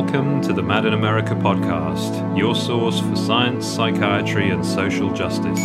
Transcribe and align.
Welcome 0.00 0.40
to 0.44 0.54
the 0.54 0.62
Mad 0.62 0.86
in 0.86 0.94
America 0.94 1.34
podcast, 1.34 2.34
your 2.36 2.54
source 2.54 3.00
for 3.00 3.14
science, 3.14 3.66
psychiatry, 3.66 4.48
and 4.48 4.64
social 4.64 5.12
justice. 5.12 5.60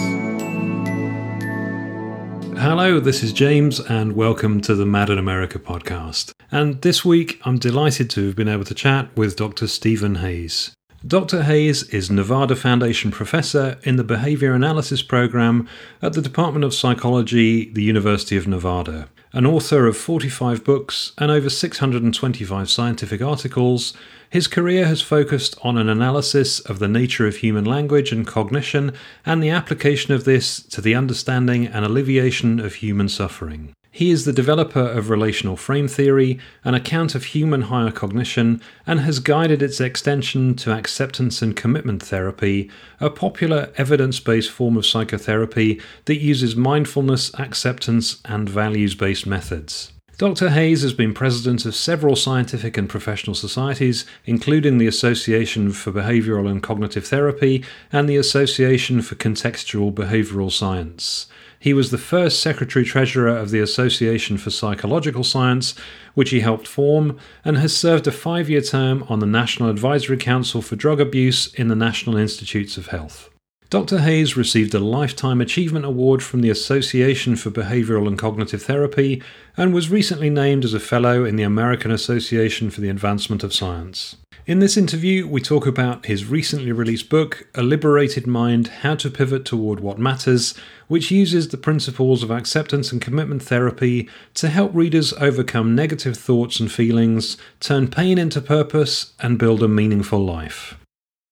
Hello, 2.60 3.00
this 3.00 3.24
is 3.24 3.32
James, 3.32 3.80
and 3.80 4.14
welcome 4.14 4.60
to 4.60 4.76
the 4.76 4.86
Mad 4.86 5.10
in 5.10 5.18
America 5.18 5.58
podcast. 5.58 6.34
And 6.52 6.82
this 6.82 7.06
week, 7.06 7.40
I'm 7.46 7.58
delighted 7.58 8.10
to 8.10 8.26
have 8.26 8.36
been 8.36 8.50
able 8.50 8.66
to 8.66 8.76
chat 8.76 9.08
with 9.16 9.38
Dr. 9.38 9.68
Steven 9.68 10.16
Hayes. 10.16 10.76
Dr. 11.08 11.44
Hayes 11.44 11.84
is 11.84 12.12
Nevada 12.12 12.58
Foundation 12.58 13.12
Professor 13.12 13.80
in 13.84 13.96
the 13.96 14.04
Behavior 14.04 14.54
Analysis 14.54 15.02
Program 15.02 15.66
at 16.02 16.12
the 16.12 16.22
Department 16.22 16.66
of 16.66 16.74
Psychology, 16.74 17.72
the 17.72 17.84
University 17.84 18.36
of 18.36 18.50
Nevada 18.50 19.08
an 19.36 19.46
author 19.46 19.86
of 19.86 19.98
45 19.98 20.64
books 20.64 21.12
and 21.18 21.30
over 21.30 21.50
625 21.50 22.70
scientific 22.70 23.22
articles, 23.22 23.94
his 24.30 24.48
career 24.48 24.86
has 24.86 25.02
focused 25.02 25.58
on 25.62 25.78
an 25.78 25.90
analysis 25.90 26.62
of 26.62 26.80
the 26.80 26.88
nature 26.88 27.28
of 27.28 27.36
human 27.36 27.66
language 27.66 28.14
and 28.14 28.26
cognition 28.26 28.94
and 29.26 29.44
the 29.44 29.50
application 29.50 30.14
of 30.14 30.24
this 30.24 30.64
to 30.64 30.80
the 30.80 30.96
understanding 30.96 31.68
and 31.68 31.84
alleviation 31.84 32.62
of 32.62 32.76
human 32.76 33.10
suffering. 33.10 33.74
He 33.96 34.12
is 34.12 34.26
the 34.26 34.34
developer 34.34 34.82
of 34.82 35.10
relational 35.10 35.56
frame 35.56 35.88
theory, 35.88 36.38
an 36.66 36.74
account 36.74 37.16
of 37.16 37.24
human 37.24 37.62
higher 37.62 37.92
cognition, 37.92 38.60
and 38.86 39.00
has 39.00 39.20
guided 39.20 39.62
its 39.62 39.80
extension 39.80 40.54
to 40.56 40.74
acceptance 40.74 41.42
and 41.42 41.56
commitment 41.56 42.04
therapy, 42.04 42.70
a 43.00 43.10
popular 43.10 43.72
evidence 43.78 44.20
based 44.20 44.52
form 44.52 44.76
of 44.76 44.86
psychotherapy 44.86 45.80
that 46.08 46.18
uses 46.18 46.58
mindfulness, 46.58 47.34
acceptance, 47.40 48.20
and 48.26 48.50
values 48.50 48.96
based 48.96 49.26
methods. 49.26 49.94
Dr. 50.18 50.50
Hayes 50.50 50.82
has 50.82 50.92
been 50.92 51.14
president 51.14 51.66
of 51.66 51.74
several 51.74 52.18
scientific 52.18 52.76
and 52.76 52.90
professional 52.90 53.34
societies, 53.34 54.06
including 54.26 54.78
the 54.78 54.88
Association 54.88 55.72
for 55.72 55.94
Behavioral 55.94 56.52
and 56.52 56.62
Cognitive 56.62 57.08
Therapy 57.08 57.64
and 57.94 58.10
the 58.10 58.18
Association 58.18 59.02
for 59.02 59.16
Contextual 59.16 59.94
Behavioral 59.94 60.52
Science. 60.52 61.28
He 61.66 61.74
was 61.74 61.90
the 61.90 61.98
first 61.98 62.42
Secretary 62.42 62.86
Treasurer 62.86 63.36
of 63.36 63.50
the 63.50 63.60
Association 63.60 64.38
for 64.38 64.52
Psychological 64.52 65.24
Science, 65.24 65.74
which 66.14 66.30
he 66.30 66.42
helped 66.42 66.68
form, 66.68 67.18
and 67.44 67.58
has 67.58 67.76
served 67.76 68.06
a 68.06 68.12
five 68.12 68.48
year 68.52 68.62
term 68.62 69.04
on 69.10 69.18
the 69.18 69.26
National 69.26 69.70
Advisory 69.70 70.18
Council 70.18 70.62
for 70.62 70.76
Drug 70.76 71.02
Abuse 71.02 71.52
in 71.56 71.68
the 71.68 71.76
National 71.76 72.18
Institutes 72.18 72.78
of 72.78 72.90
Health. 72.90 73.32
Dr. 73.72 74.00
Hayes 74.00 74.38
received 74.38 74.76
a 74.76 74.80
Lifetime 74.80 75.42
Achievement 75.42 75.86
Award 75.86 76.22
from 76.22 76.42
the 76.42 76.52
Association 76.52 77.36
for 77.36 77.50
Behavioral 77.50 78.08
and 78.08 78.18
Cognitive 78.18 78.62
Therapy 78.62 79.24
and 79.58 79.74
was 79.74 79.90
recently 79.90 80.30
named 80.30 80.64
as 80.64 80.76
a 80.76 80.80
Fellow 80.80 81.26
in 81.26 81.36
the 81.36 81.44
American 81.44 81.90
Association 81.90 82.70
for 82.70 82.82
the 82.82 82.90
Advancement 82.90 83.44
of 83.44 83.56
Science. 83.56 84.18
In 84.46 84.60
this 84.60 84.78
interview, 84.78 85.28
we 85.28 85.42
talk 85.42 85.66
about 85.66 86.06
his 86.06 86.26
recently 86.26 86.72
released 86.72 87.10
book, 87.10 87.48
A 87.56 87.64
Liberated 87.64 88.28
Mind 88.28 88.68
How 88.68 88.94
to 88.94 89.10
Pivot 89.10 89.44
Toward 89.44 89.80
What 89.80 89.98
Matters, 89.98 90.54
which 90.88 91.10
uses 91.10 91.48
the 91.48 91.58
principles 91.58 92.22
of 92.22 92.30
acceptance 92.30 92.92
and 92.92 93.02
commitment 93.02 93.42
therapy 93.42 94.08
to 94.36 94.50
help 94.50 94.76
readers 94.76 95.14
overcome 95.14 95.74
negative 95.74 96.16
thoughts 96.16 96.60
and 96.60 96.72
feelings, 96.72 97.38
turn 97.60 97.88
pain 97.88 98.20
into 98.20 98.40
purpose, 98.40 99.14
and 99.20 99.40
build 99.40 99.64
a 99.64 99.68
meaningful 99.68 100.24
life. 100.24 100.78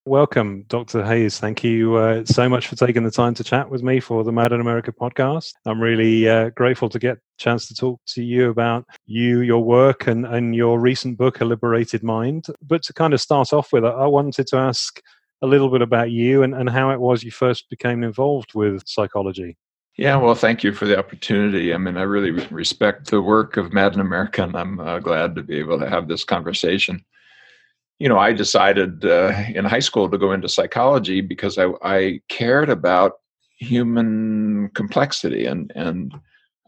Welcome, 0.06 0.66
Dr. 0.68 1.06
Hayes. 1.06 1.40
Thank 1.40 1.64
you 1.64 1.96
uh, 1.96 2.26
so 2.26 2.50
much 2.50 2.68
for 2.68 2.76
taking 2.76 3.06
the 3.06 3.12
time 3.12 3.34
to 3.36 3.44
chat 3.44 3.70
with 3.70 3.84
me 3.84 4.02
for 4.02 4.26
the 4.26 4.34
Mad 4.34 4.52
in 4.52 4.60
America 4.60 4.92
podcast. 4.92 5.54
I'm 5.66 5.82
really 5.82 6.28
uh, 6.28 6.50
grateful 6.50 6.90
to 6.90 7.00
get 7.00 7.16
a 7.16 7.22
chance 7.38 7.70
to 7.70 7.73
talk 7.73 8.02
to 8.08 8.22
you 8.22 8.50
about 8.50 8.84
you, 9.06 9.40
your 9.40 9.64
work, 9.64 10.08
and, 10.08 10.26
and 10.26 10.54
your 10.58 10.78
recent 10.78 11.18
book, 11.18 11.40
A 11.40 11.45
Liberated 11.45 12.04
Mind. 12.04 12.48
But 12.62 12.84
to 12.84 12.94
kind 12.94 13.14
of 13.14 13.22
start 13.22 13.54
off 13.54 13.72
with, 13.72 13.86
I 13.86 14.06
wanted 14.06 14.45
to 14.48 14.58
ask 14.58 15.00
a 15.42 15.48
little 15.48 15.70
bit 15.70 15.82
about 15.82 16.11
you 16.11 16.44
and, 16.44 16.54
and 16.54 16.70
how 16.70 16.89
it 16.89 17.00
was 17.00 17.23
you 17.23 17.32
first 17.32 17.70
became 17.70 18.04
involved 18.04 18.54
with 18.54 18.83
psychology. 18.86 19.56
Yeah, 19.95 20.17
well, 20.17 20.36
thank 20.36 20.66
you 20.66 20.73
for 20.73 20.86
the 20.86 21.00
opportunity. 21.00 21.73
I 21.73 21.77
mean, 21.77 21.95
I 21.95 22.02
really 22.02 22.32
respect 22.48 23.10
the 23.10 23.22
work 23.22 23.56
of 23.56 23.72
Mad 23.72 23.94
in 23.94 24.02
America, 24.02 24.44
and 24.44 24.58
I'm 24.58 24.82
uh, 24.82 25.00
glad 25.00 25.33
to 25.36 25.44
be 25.44 25.60
able 25.60 25.80
to 25.80 25.89
have 25.89 26.10
this 26.10 26.26
conversation 26.26 27.06
you 27.99 28.09
know, 28.09 28.17
I 28.17 28.33
decided 28.33 29.05
uh, 29.05 29.33
in 29.54 29.65
high 29.65 29.80
school 29.80 30.09
to 30.09 30.17
go 30.17 30.31
into 30.31 30.49
psychology 30.49 31.21
because 31.21 31.58
I, 31.58 31.67
I 31.83 32.21
cared 32.30 32.70
about 32.70 33.14
human 33.59 34.70
complexity 34.73 35.45
and 35.45 35.71
and 35.76 36.14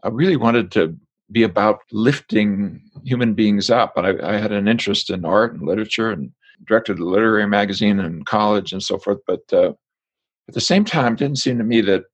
I 0.02 0.08
really 0.08 0.36
wanted 0.36 0.70
to 0.72 0.96
be 1.32 1.42
about 1.42 1.80
lifting 1.90 2.80
human 3.04 3.34
beings 3.34 3.70
up. 3.70 3.96
And 3.96 4.06
I, 4.06 4.34
I 4.34 4.36
had 4.38 4.52
an 4.52 4.68
interest 4.68 5.10
in 5.10 5.24
art 5.24 5.54
and 5.54 5.66
literature 5.66 6.10
and 6.10 6.30
directed 6.66 6.98
a 6.98 7.04
literary 7.04 7.46
magazine 7.46 7.98
in 7.98 8.24
college 8.24 8.72
and 8.72 8.82
so 8.82 8.98
forth. 8.98 9.18
But 9.26 9.42
uh, 9.52 9.72
at 10.48 10.54
the 10.54 10.60
same 10.60 10.84
time, 10.84 11.14
it 11.14 11.18
didn't 11.18 11.38
seem 11.38 11.58
to 11.58 11.64
me 11.64 11.80
that 11.82 12.04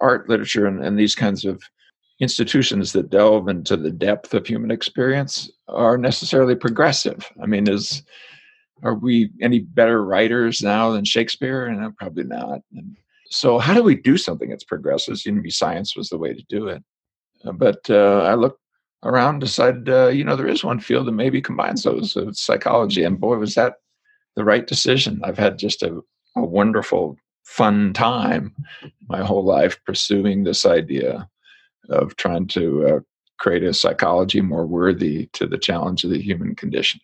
art, 0.00 0.28
literature, 0.28 0.66
and, 0.66 0.82
and 0.82 0.98
these 0.98 1.14
kinds 1.14 1.44
of 1.44 1.62
institutions 2.20 2.92
that 2.92 3.10
delve 3.10 3.48
into 3.48 3.76
the 3.76 3.90
depth 3.90 4.32
of 4.32 4.46
human 4.46 4.70
experience 4.70 5.50
are 5.68 5.98
necessarily 5.98 6.54
progressive. 6.54 7.30
I 7.42 7.46
mean, 7.46 7.68
is 7.68 8.02
are 8.82 8.94
we 8.94 9.30
any 9.40 9.60
better 9.60 10.04
writers 10.04 10.62
now 10.62 10.90
than 10.90 11.04
Shakespeare? 11.04 11.66
And 11.66 11.96
probably 11.96 12.24
not. 12.24 12.60
And 12.74 12.96
so, 13.30 13.58
how 13.58 13.74
do 13.74 13.82
we 13.82 13.94
do 13.94 14.16
something 14.16 14.50
that's 14.50 14.64
progressive? 14.64 15.24
You 15.24 15.32
know, 15.32 15.42
science 15.48 15.96
was 15.96 16.08
the 16.08 16.18
way 16.18 16.34
to 16.34 16.44
do 16.48 16.68
it. 16.68 16.82
Uh, 17.44 17.52
but 17.52 17.88
uh, 17.88 18.22
I 18.22 18.34
looked 18.34 18.60
around, 19.04 19.40
decided, 19.40 19.88
uh, 19.88 20.08
you 20.08 20.24
know, 20.24 20.36
there 20.36 20.48
is 20.48 20.62
one 20.62 20.80
field 20.80 21.06
that 21.06 21.12
maybe 21.12 21.40
combines 21.40 21.82
those. 21.82 22.16
Uh, 22.16 22.32
psychology, 22.32 23.04
and 23.04 23.20
boy, 23.20 23.36
was 23.36 23.54
that 23.54 23.76
the 24.36 24.44
right 24.44 24.66
decision. 24.66 25.20
I've 25.24 25.38
had 25.38 25.58
just 25.58 25.82
a, 25.82 26.00
a 26.36 26.44
wonderful, 26.44 27.16
fun 27.44 27.92
time 27.92 28.54
my 29.08 29.22
whole 29.22 29.44
life 29.44 29.78
pursuing 29.84 30.44
this 30.44 30.64
idea 30.64 31.28
of 31.88 32.16
trying 32.16 32.46
to 32.48 32.86
uh, 32.86 33.00
create 33.38 33.64
a 33.64 33.74
psychology 33.74 34.40
more 34.40 34.66
worthy 34.66 35.28
to 35.32 35.46
the 35.46 35.58
challenge 35.58 36.04
of 36.04 36.10
the 36.10 36.20
human 36.20 36.54
condition. 36.54 37.00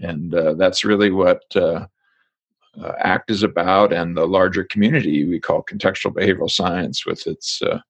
And 0.00 0.34
uh, 0.34 0.54
that's 0.54 0.84
really 0.84 1.10
what 1.10 1.44
uh, 1.54 1.86
uh, 2.82 2.92
ACT 3.00 3.30
is 3.30 3.42
about, 3.42 3.92
and 3.92 4.16
the 4.16 4.26
larger 4.26 4.64
community 4.64 5.24
we 5.24 5.40
call 5.40 5.62
contextual 5.62 6.14
behavioral 6.14 6.50
science, 6.50 7.04
with 7.04 7.26
its 7.26 7.60
uh, 7.62 7.80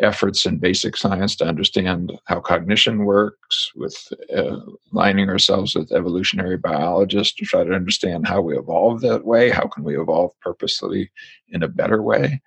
efforts 0.00 0.44
in 0.46 0.58
basic 0.58 0.96
science 0.96 1.34
to 1.36 1.46
understand 1.46 2.12
how 2.26 2.38
cognition 2.38 3.04
works, 3.04 3.72
with 3.74 4.12
uh, 4.36 4.58
aligning 4.92 5.28
ourselves 5.28 5.74
with 5.74 5.90
evolutionary 5.92 6.56
biologists 6.56 7.34
to 7.34 7.44
try 7.44 7.64
to 7.64 7.74
understand 7.74 8.26
how 8.26 8.40
we 8.40 8.56
evolve 8.56 9.00
that 9.00 9.24
way, 9.24 9.50
how 9.50 9.66
can 9.66 9.82
we 9.84 9.98
evolve 9.98 10.32
purposely 10.40 11.10
in 11.48 11.62
a 11.62 11.68
better 11.68 12.02
way, 12.02 12.40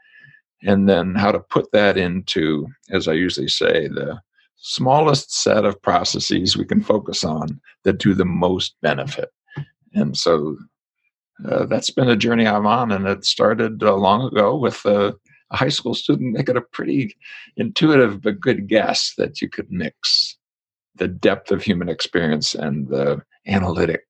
and 0.64 0.88
then 0.88 1.16
how 1.16 1.32
to 1.32 1.40
put 1.40 1.72
that 1.72 1.98
into, 1.98 2.68
as 2.92 3.08
I 3.08 3.14
usually 3.14 3.48
say, 3.48 3.88
the 3.88 4.22
smallest 4.62 5.34
set 5.34 5.66
of 5.66 5.82
processes 5.82 6.58
we 6.58 6.66
can 6.66 6.82
focus 6.82 7.24
on 7.24 7.60
that 7.84 8.00
do 8.00 8.14
the 8.14 8.26
most 8.26 8.76
benefit. 8.82 9.30
And 9.94 10.18
so 10.18 10.58
uh, 11.48 11.66
that's 11.66 11.90
been 11.90 12.10
a 12.10 12.18
journey 12.18 12.46
I'm 12.46 12.68
on, 12.68 12.92
and 12.92 13.08
it 13.08 13.26
started 13.26 13.82
uh, 13.82 13.96
long 13.96 14.28
ago 14.28 14.58
with 14.58 14.86
a, 14.86 15.16
a, 15.52 15.58
high 15.58 15.70
school 15.70 15.94
student 15.94 16.34
making 16.34 16.58
a 16.58 16.62
pretty 16.62 17.16
intuitive 17.56 18.22
but 18.22 18.42
good 18.42 18.68
guess 18.68 19.14
that 19.18 19.42
you 19.42 19.50
could 19.50 19.72
mix 19.72 20.38
the 20.96 21.08
depth 21.08 21.52
of 21.52 21.64
human 21.64 21.88
experience 21.88 22.54
and 22.54 22.90
the 22.90 23.22
analytic 23.48 24.02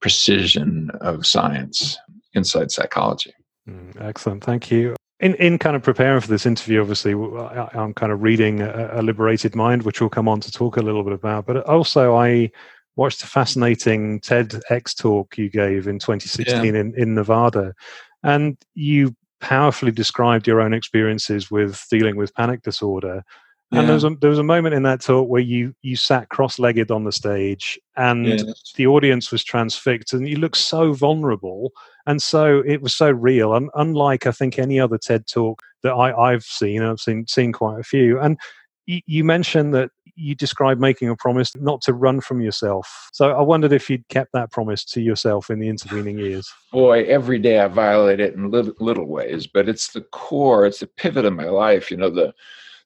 precision 0.00 0.90
of 1.00 1.26
science 1.26 1.96
inside 2.34 2.72
psychology. 2.72 3.32
Mm, 3.68 4.00
excellent. 4.00 4.42
Thank 4.42 4.70
you 4.70 4.97
in 5.20 5.34
in 5.34 5.58
kind 5.58 5.74
of 5.74 5.82
preparing 5.82 6.20
for 6.20 6.28
this 6.28 6.46
interview, 6.46 6.80
obviously, 6.80 7.12
I, 7.14 7.68
am 7.74 7.94
kind 7.94 8.12
of 8.12 8.22
reading 8.22 8.60
a, 8.60 8.90
a, 8.94 9.02
Liberated 9.02 9.54
Mind, 9.54 9.82
which 9.82 10.00
we'll 10.00 10.10
come 10.10 10.28
on 10.28 10.40
to 10.40 10.52
talk 10.52 10.76
a 10.76 10.82
little 10.82 11.02
bit 11.02 11.12
about. 11.12 11.46
But 11.46 11.64
also, 11.66 12.16
I 12.16 12.50
watched 12.96 13.22
a 13.22 13.26
fascinating 13.26 14.20
TEDx 14.20 14.96
talk 14.96 15.36
you 15.36 15.50
gave 15.50 15.86
in 15.86 15.98
2016 15.98 16.74
yeah. 16.74 16.80
in, 16.80 16.94
in 16.96 17.14
Nevada, 17.14 17.74
and 18.22 18.56
you 18.74 19.14
powerfully 19.40 19.92
described 19.92 20.46
your 20.46 20.60
own 20.60 20.74
experiences 20.74 21.50
with 21.50 21.84
dealing 21.90 22.16
with 22.16 22.34
panic 22.34 22.62
disorder. 22.62 23.24
Yeah. 23.70 23.80
And 23.80 23.88
there 23.88 23.94
was, 23.94 24.04
a, 24.04 24.10
there 24.20 24.30
was 24.30 24.38
a 24.38 24.44
moment 24.44 24.74
in 24.74 24.82
that 24.84 25.02
talk 25.02 25.28
where 25.28 25.42
you 25.42 25.74
you 25.82 25.94
sat 25.94 26.30
cross-legged 26.30 26.90
on 26.90 27.04
the 27.04 27.12
stage, 27.12 27.78
and 27.96 28.54
the 28.76 28.86
audience 28.86 29.30
was 29.30 29.44
transfixed, 29.44 30.14
and 30.14 30.26
you 30.26 30.36
looked 30.36 30.56
so 30.56 30.92
vulnerable 30.92 31.72
and 32.06 32.22
so 32.22 32.62
it 32.64 32.80
was 32.80 32.94
so 32.94 33.10
real 33.10 33.54
and 33.54 33.68
unlike 33.74 34.26
i 34.26 34.32
think 34.32 34.58
any 34.58 34.80
other 34.80 34.96
ted 34.96 35.26
talk 35.26 35.62
that 35.82 35.92
I, 35.92 36.32
have 36.32 36.44
seen. 36.44 36.82
I've 36.82 37.00
seen 37.00 37.26
seen 37.26 37.52
quite 37.52 37.80
a 37.80 37.84
few. 37.84 38.18
And 38.18 38.38
y- 38.86 39.02
you 39.06 39.24
mentioned 39.24 39.74
that 39.74 39.90
you 40.16 40.34
described 40.34 40.80
making 40.80 41.08
a 41.08 41.16
promise 41.16 41.54
not 41.56 41.80
to 41.82 41.92
run 41.92 42.20
from 42.20 42.40
yourself. 42.40 43.08
So 43.12 43.30
i 43.30 43.40
wondered 43.40 43.72
if 43.72 43.88
you'd 43.88 44.08
kept 44.08 44.32
that 44.32 44.50
promise 44.50 44.84
to 44.86 45.00
yourself 45.00 45.50
in 45.50 45.60
the 45.60 45.68
intervening 45.68 46.18
years. 46.18 46.52
Boy 46.72 47.04
every 47.04 47.38
day 47.38 47.60
i 47.60 47.68
violate 47.68 48.20
it 48.20 48.34
in 48.34 48.50
little, 48.50 48.74
little 48.80 49.06
ways 49.06 49.46
but 49.46 49.68
it's 49.68 49.92
the 49.92 50.00
core 50.00 50.66
it's 50.66 50.80
the 50.80 50.86
pivot 50.86 51.24
of 51.24 51.34
my 51.34 51.48
life 51.48 51.90
you 51.90 51.96
know 51.96 52.10
the 52.10 52.34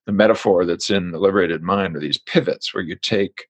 the 0.06 0.12
metaphor 0.12 0.64
that's 0.64 0.90
in 0.90 1.12
the 1.12 1.18
liberated 1.18 1.62
mind 1.62 1.96
are 1.96 2.00
these 2.00 2.18
pivots 2.18 2.74
where 2.74 2.82
you 2.82 2.96
take 2.96 3.46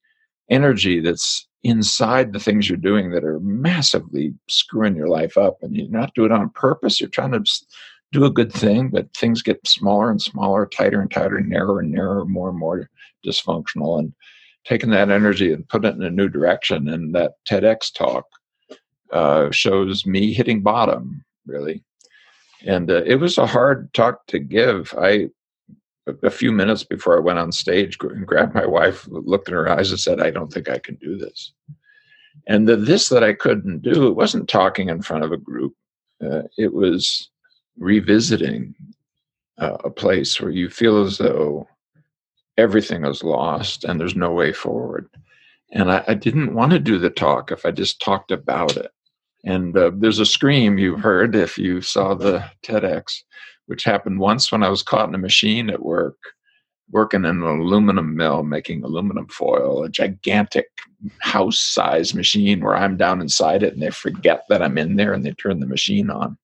energy 0.50 1.00
that's 1.00 1.46
inside 1.62 2.32
the 2.32 2.40
things 2.40 2.68
you're 2.68 2.76
doing 2.76 3.10
that 3.10 3.24
are 3.24 3.40
massively 3.40 4.34
screwing 4.48 4.96
your 4.96 5.08
life 5.08 5.36
up 5.38 5.62
and 5.62 5.74
you're 5.76 5.88
not 5.88 6.14
doing 6.14 6.30
it 6.30 6.34
on 6.34 6.50
purpose. 6.50 7.00
You're 7.00 7.08
trying 7.08 7.32
to 7.32 7.44
do 8.10 8.24
a 8.24 8.30
good 8.30 8.52
thing 8.52 8.90
but 8.90 9.14
things 9.16 9.42
get 9.42 9.66
smaller 9.66 10.10
and 10.10 10.20
smaller 10.20 10.66
tighter 10.66 11.00
and 11.00 11.10
tighter 11.10 11.40
narrower 11.40 11.80
and 11.80 11.90
narrower 11.90 12.26
more 12.26 12.50
and 12.50 12.58
more 12.58 12.90
dysfunctional 13.24 13.98
and 13.98 14.12
taking 14.64 14.90
that 14.90 15.10
energy 15.10 15.52
and 15.52 15.68
put 15.68 15.84
it 15.84 15.94
in 15.94 16.02
a 16.02 16.10
new 16.10 16.28
direction 16.28 16.88
and 16.88 17.14
that 17.14 17.32
tedx 17.48 17.92
talk 17.92 18.26
uh, 19.12 19.50
shows 19.50 20.04
me 20.04 20.32
hitting 20.32 20.62
bottom 20.62 21.24
really. 21.46 21.82
And 22.66 22.90
uh, 22.90 23.02
it 23.04 23.16
was 23.16 23.38
a 23.38 23.46
hard 23.46 23.92
talk 23.92 24.26
to 24.28 24.38
give. 24.38 24.94
I 24.98 25.28
a 26.06 26.30
few 26.30 26.52
minutes 26.52 26.84
before 26.84 27.16
I 27.16 27.20
went 27.20 27.38
on 27.38 27.52
stage, 27.52 27.96
and 28.00 28.26
grabbed 28.26 28.54
my 28.54 28.66
wife, 28.66 29.06
looked 29.08 29.48
in 29.48 29.54
her 29.54 29.68
eyes, 29.68 29.90
and 29.90 30.00
said, 30.00 30.20
"I 30.20 30.30
don't 30.30 30.52
think 30.52 30.68
I 30.68 30.78
can 30.78 30.96
do 30.96 31.16
this." 31.16 31.52
And 32.46 32.68
the 32.68 32.76
this 32.76 33.08
that 33.08 33.22
I 33.22 33.34
couldn't 33.34 33.82
do, 33.82 34.08
it 34.08 34.16
wasn't 34.16 34.48
talking 34.48 34.88
in 34.88 35.02
front 35.02 35.24
of 35.24 35.32
a 35.32 35.36
group. 35.36 35.74
Uh, 36.22 36.42
it 36.58 36.72
was 36.72 37.30
revisiting 37.78 38.74
uh, 39.58 39.76
a 39.84 39.90
place 39.90 40.40
where 40.40 40.50
you 40.50 40.68
feel 40.68 41.02
as 41.02 41.18
though 41.18 41.68
everything 42.58 43.04
is 43.04 43.22
lost 43.22 43.84
and 43.84 43.98
there's 43.98 44.16
no 44.16 44.32
way 44.32 44.52
forward. 44.52 45.08
And 45.72 45.90
I, 45.90 46.04
I 46.08 46.14
didn't 46.14 46.54
want 46.54 46.72
to 46.72 46.78
do 46.78 46.98
the 46.98 47.10
talk 47.10 47.50
if 47.50 47.64
I 47.64 47.70
just 47.70 48.00
talked 48.00 48.30
about 48.30 48.76
it. 48.76 48.90
And 49.44 49.76
uh, 49.76 49.90
there's 49.94 50.18
a 50.20 50.26
scream 50.26 50.78
you 50.78 50.96
heard 50.96 51.34
if 51.34 51.58
you 51.58 51.80
saw 51.80 52.14
the 52.14 52.44
TEDx 52.62 53.22
which 53.66 53.84
happened 53.84 54.18
once 54.18 54.50
when 54.50 54.62
I 54.62 54.68
was 54.68 54.82
caught 54.82 55.08
in 55.08 55.14
a 55.14 55.18
machine 55.18 55.70
at 55.70 55.82
work, 55.82 56.16
working 56.90 57.24
in 57.24 57.42
an 57.42 57.42
aluminum 57.42 58.14
mill 58.14 58.42
making 58.42 58.84
aluminum 58.84 59.26
foil, 59.28 59.82
a 59.82 59.88
gigantic 59.88 60.66
house 61.20 61.58
size 61.58 62.14
machine 62.14 62.60
where 62.60 62.76
I'm 62.76 62.96
down 62.96 63.20
inside 63.20 63.62
it 63.62 63.72
and 63.72 63.82
they 63.82 63.90
forget 63.90 64.44
that 64.48 64.62
I'm 64.62 64.78
in 64.78 64.96
there 64.96 65.12
and 65.12 65.24
they 65.24 65.32
turn 65.32 65.60
the 65.60 65.66
machine 65.66 66.10
on 66.10 66.36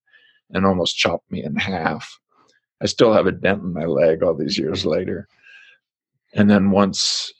and 0.51 0.65
almost 0.65 0.97
chop 0.97 1.23
me 1.31 1.45
in 1.45 1.57
half. 1.57 2.19
I 2.81 2.87
still 2.87 3.13
have 3.13 3.27
a 3.27 3.33
dent 3.33 3.63
in 3.63 3.73
my 3.73 3.85
leg 3.85 4.23
all 4.23 4.35
these 4.35 4.59
years 4.59 4.87
later. 4.87 5.29
And 6.35 6.49
then 6.49 6.71
once 6.71 7.33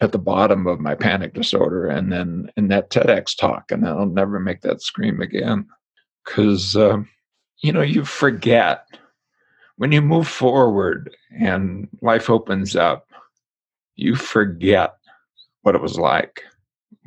at 0.00 0.12
the 0.12 0.18
bottom 0.18 0.66
of 0.66 0.80
my 0.80 0.94
panic 0.94 1.34
disorder, 1.34 1.88
and 1.88 2.12
then 2.12 2.50
in 2.56 2.68
that 2.68 2.90
TEDx 2.90 3.36
talk, 3.36 3.72
and 3.72 3.86
I'll 3.86 4.06
never 4.06 4.38
make 4.38 4.60
that 4.60 4.80
scream 4.80 5.20
again 5.20 5.66
because, 6.24 6.76
um, 6.76 7.08
you 7.62 7.72
know, 7.72 7.82
you 7.82 8.04
forget 8.04 8.86
when 9.78 9.92
you 9.92 10.02
move 10.02 10.28
forward 10.28 11.16
and 11.38 11.88
life 12.02 12.28
opens 12.28 12.76
up, 12.76 13.06
you 13.94 14.14
forget 14.16 14.94
what 15.62 15.74
it 15.74 15.80
was 15.80 15.98
like 15.98 16.42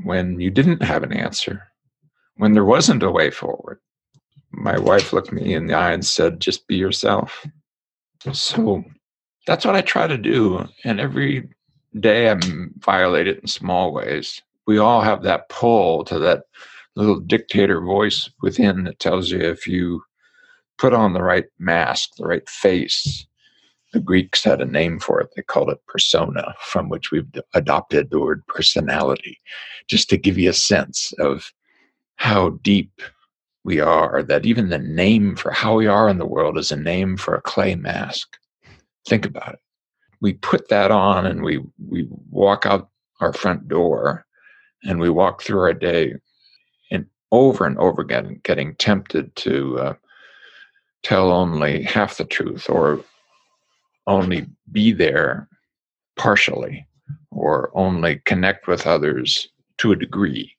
when 0.04 0.40
you 0.40 0.50
didn't 0.50 0.82
have 0.82 1.04
an 1.04 1.14
answer, 1.14 1.62
when 2.38 2.54
there 2.54 2.66
wasn't 2.66 3.04
a 3.04 3.12
way 3.12 3.30
forward. 3.30 3.80
My 4.52 4.80
wife 4.80 5.14
looked 5.14 5.32
me 5.32 5.54
in 5.54 5.68
the 5.68 5.74
eye 5.74 5.92
and 5.92 6.06
said, 6.06 6.40
just 6.40 6.68
be 6.68 6.76
yourself. 6.76 7.46
So 8.32 8.84
that's 9.48 9.66
what 9.66 9.76
I 9.76 9.82
try 9.82 10.08
to 10.08 10.18
do. 10.18 10.66
And 10.86 11.00
every 11.00 11.50
day 12.00 12.30
I'm 12.30 12.74
violated 12.80 13.40
in 13.40 13.48
small 13.48 13.94
ways. 13.94 14.42
We 14.66 14.78
all 14.78 15.02
have 15.02 15.24
that 15.24 15.50
pull 15.50 16.06
to 16.06 16.20
that 16.20 16.44
little 16.96 17.20
dictator 17.20 17.82
voice 17.82 18.30
within 18.42 18.86
that 18.86 19.00
tells 19.00 19.30
you 19.30 19.40
if 19.40 19.68
you 19.68 20.04
put 20.82 20.94
on 20.96 21.14
the 21.14 21.22
right 21.22 21.46
mask, 21.60 22.16
the 22.18 22.26
right 22.26 22.50
face. 22.50 23.28
The 23.94 24.00
Greeks 24.00 24.44
had 24.44 24.62
a 24.62 24.66
name 24.66 25.00
for 25.00 25.22
it. 25.22 25.30
They 25.36 25.44
called 25.44 25.70
it 25.70 25.86
persona, 25.86 26.56
from 26.60 26.90
which 26.90 27.12
we've 27.12 27.28
adopted 27.54 28.10
the 28.10 28.20
word 28.20 28.42
personality, 28.48 29.38
just 29.88 30.10
to 30.10 30.18
give 30.18 30.40
you 30.40 30.50
a 30.50 30.54
sense 30.54 31.14
of 31.20 31.54
how 32.16 32.58
deep 32.64 33.00
we 33.64 33.80
are, 33.80 34.24
that 34.24 34.48
even 34.48 34.70
the 34.70 34.80
name 34.80 35.36
for 35.36 35.52
how 35.52 35.76
we 35.76 35.86
are 35.86 36.10
in 36.10 36.18
the 36.18 36.26
world 36.26 36.58
is 36.58 36.72
a 36.72 36.76
name 36.76 37.16
for 37.16 37.36
a 37.36 37.42
clay 37.42 37.76
mask. 37.76 38.38
Think 39.08 39.24
about 39.24 39.54
it. 39.54 39.60
We 40.20 40.34
put 40.34 40.70
that 40.70 40.90
on 40.90 41.28
and 41.28 41.44
we, 41.44 41.60
we 41.90 42.08
walk 42.32 42.66
out 42.66 42.90
our 43.20 43.34
front 43.34 43.68
door 43.68 44.26
and 44.84 45.00
we 45.00 45.12
walk 45.12 45.44
through 45.44 45.60
our 45.60 45.74
day 45.76 46.16
and 46.90 47.06
over 47.32 47.68
and 47.68 47.78
over 47.78 48.02
again 48.02 48.40
getting 48.44 48.74
tempted 48.76 49.36
to 49.36 49.78
uh, 49.78 49.94
tell 51.04 51.32
only 51.32 51.84
half 51.84 52.18
the 52.18 52.26
truth 52.26 52.70
or 52.70 53.04
only 54.08 54.46
be 54.72 54.92
there 54.92 55.48
partially 56.16 56.86
or 57.32 57.72
only 57.74 58.22
connect 58.26 58.68
with 58.68 58.86
others 58.86 59.48
to 59.78 59.92
a 59.92 59.96
degree. 59.96 60.54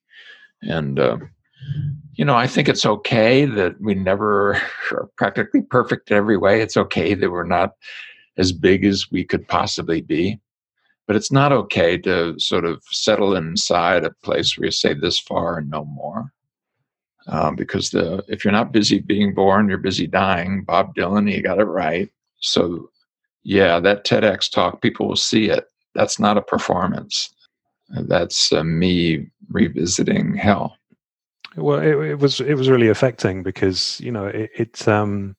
And, 0.61 0.99
uh, 0.99 1.17
you 2.15 2.25
know, 2.25 2.35
I 2.35 2.47
think 2.47 2.67
it's 2.67 2.85
okay 2.85 3.45
that 3.45 3.79
we 3.79 3.95
never 3.95 4.53
are 4.91 5.09
practically 5.17 5.61
perfect 5.61 6.11
in 6.11 6.17
every 6.17 6.37
way. 6.37 6.61
It's 6.61 6.77
okay 6.77 7.13
that 7.13 7.31
we're 7.31 7.43
not 7.43 7.71
as 8.37 8.51
big 8.51 8.83
as 8.83 9.11
we 9.11 9.23
could 9.23 9.47
possibly 9.47 10.01
be. 10.01 10.39
But 11.05 11.17
it's 11.17 11.31
not 11.31 11.51
okay 11.51 11.97
to 11.99 12.39
sort 12.39 12.63
of 12.63 12.81
settle 12.89 13.35
inside 13.35 14.05
a 14.05 14.11
place 14.23 14.57
where 14.57 14.65
you 14.65 14.71
say 14.71 14.93
this 14.93 15.19
far 15.19 15.57
and 15.57 15.69
no 15.69 15.83
more 15.83 16.31
um, 17.27 17.55
because 17.55 17.91
the 17.91 18.23
if 18.27 18.43
you're 18.43 18.51
not 18.51 18.71
busy 18.71 18.99
being 18.99 19.33
born, 19.33 19.69
you're 19.69 19.77
busy 19.77 20.07
dying. 20.07 20.63
Bob 20.63 20.95
Dylan, 20.95 21.29
he 21.29 21.41
got 21.41 21.59
it 21.59 21.65
right. 21.65 22.09
So, 22.39 22.89
yeah, 23.43 23.79
that 23.79 24.05
TEDx 24.05 24.51
talk, 24.51 24.81
people 24.81 25.07
will 25.07 25.15
see 25.15 25.49
it. 25.49 25.65
That's 25.95 26.19
not 26.19 26.37
a 26.37 26.41
performance. 26.41 27.33
That's 27.89 28.51
uh, 28.51 28.63
me 28.63 29.27
revisiting 29.49 30.35
hell. 30.35 30.77
Well, 31.55 31.79
it, 31.79 32.11
it, 32.11 32.19
was 32.19 32.41
it 32.41 32.55
was 32.55 32.69
really 32.69 32.89
affecting 32.89 33.43
because 33.43 33.99
you 34.01 34.11
know 34.11 34.25
it, 34.25 34.49
it 34.57 34.87
um, 34.87 35.35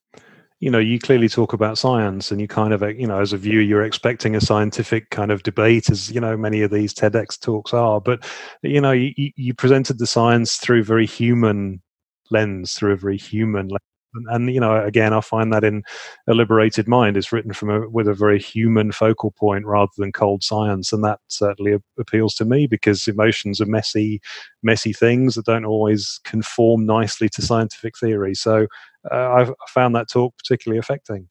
you 0.65 0.71
know 0.71 0.79
you 0.79 0.97
clearly 0.97 1.29
talk 1.29 1.53
about 1.53 1.77
science 1.77 2.31
and 2.31 2.41
you 2.41 2.47
kind 2.47 2.73
of 2.73 2.81
you 2.99 3.05
know 3.05 3.19
as 3.19 3.33
a 3.33 3.37
viewer 3.37 3.61
you're 3.61 3.83
expecting 3.83 4.35
a 4.35 4.41
scientific 4.41 5.11
kind 5.11 5.31
of 5.31 5.43
debate 5.43 5.91
as 5.91 6.09
you 6.09 6.19
know 6.19 6.35
many 6.35 6.63
of 6.63 6.71
these 6.71 6.91
tedx 6.91 7.39
talks 7.39 7.71
are. 7.71 8.01
But 8.01 8.25
you 8.63 8.81
know 8.81 8.91
you, 8.91 9.13
you 9.15 9.53
presented 9.53 9.99
the 9.99 10.07
science 10.07 10.57
through 10.57 10.83
very 10.83 11.05
human 11.05 11.83
lens 12.31 12.73
through 12.73 12.93
a 12.93 12.97
very 12.97 13.15
human 13.15 13.67
lens 13.67 13.94
and, 14.15 14.25
and, 14.29 14.53
you 14.53 14.59
know 14.59 14.83
again 14.83 15.13
i 15.13 15.21
find 15.21 15.51
that 15.51 15.63
in 15.63 15.83
a 16.27 16.33
liberated 16.33 16.87
mind 16.87 17.17
is 17.17 17.31
written 17.31 17.53
from 17.53 17.69
a, 17.69 17.89
with 17.89 18.07
a 18.07 18.13
very 18.13 18.39
human 18.39 18.91
focal 18.91 19.31
point 19.31 19.65
rather 19.65 19.91
than 19.97 20.11
cold 20.11 20.43
science 20.43 20.91
and 20.93 21.03
that 21.03 21.19
certainly 21.27 21.77
appeals 21.99 22.35
to 22.35 22.45
me 22.45 22.67
because 22.67 23.07
emotions 23.07 23.59
are 23.59 23.65
messy 23.65 24.21
messy 24.63 24.93
things 24.93 25.35
that 25.35 25.45
don't 25.45 25.65
always 25.65 26.19
conform 26.23 26.85
nicely 26.85 27.29
to 27.29 27.41
scientific 27.41 27.97
theory 27.97 28.33
so 28.33 28.67
uh, 29.11 29.33
I've 29.33 29.53
found 29.69 29.95
that 29.95 30.09
talk 30.09 30.35
particularly 30.37 30.79
affecting. 30.79 31.27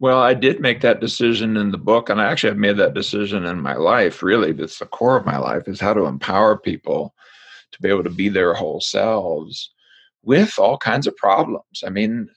Well, 0.00 0.20
I 0.20 0.34
did 0.34 0.60
make 0.60 0.80
that 0.80 1.00
decision 1.00 1.56
in 1.56 1.70
the 1.70 1.78
book, 1.78 2.08
and 2.08 2.20
I 2.20 2.26
actually 2.26 2.50
have 2.50 2.58
made 2.58 2.76
that 2.78 2.94
decision 2.94 3.44
in 3.44 3.60
my 3.60 3.74
life. 3.74 4.22
Really, 4.22 4.52
that's 4.52 4.78
the 4.78 4.86
core 4.86 5.16
of 5.16 5.26
my 5.26 5.38
life 5.38 5.68
is 5.68 5.80
how 5.80 5.94
to 5.94 6.06
empower 6.06 6.58
people 6.58 7.14
to 7.70 7.82
be 7.82 7.88
able 7.88 8.04
to 8.04 8.10
be 8.10 8.28
their 8.28 8.52
whole 8.52 8.80
selves 8.80 9.70
with 10.24 10.58
all 10.58 10.78
kinds 10.78 11.06
of 11.06 11.16
problems. 11.16 11.82
I 11.84 11.90
mean, 11.90 12.28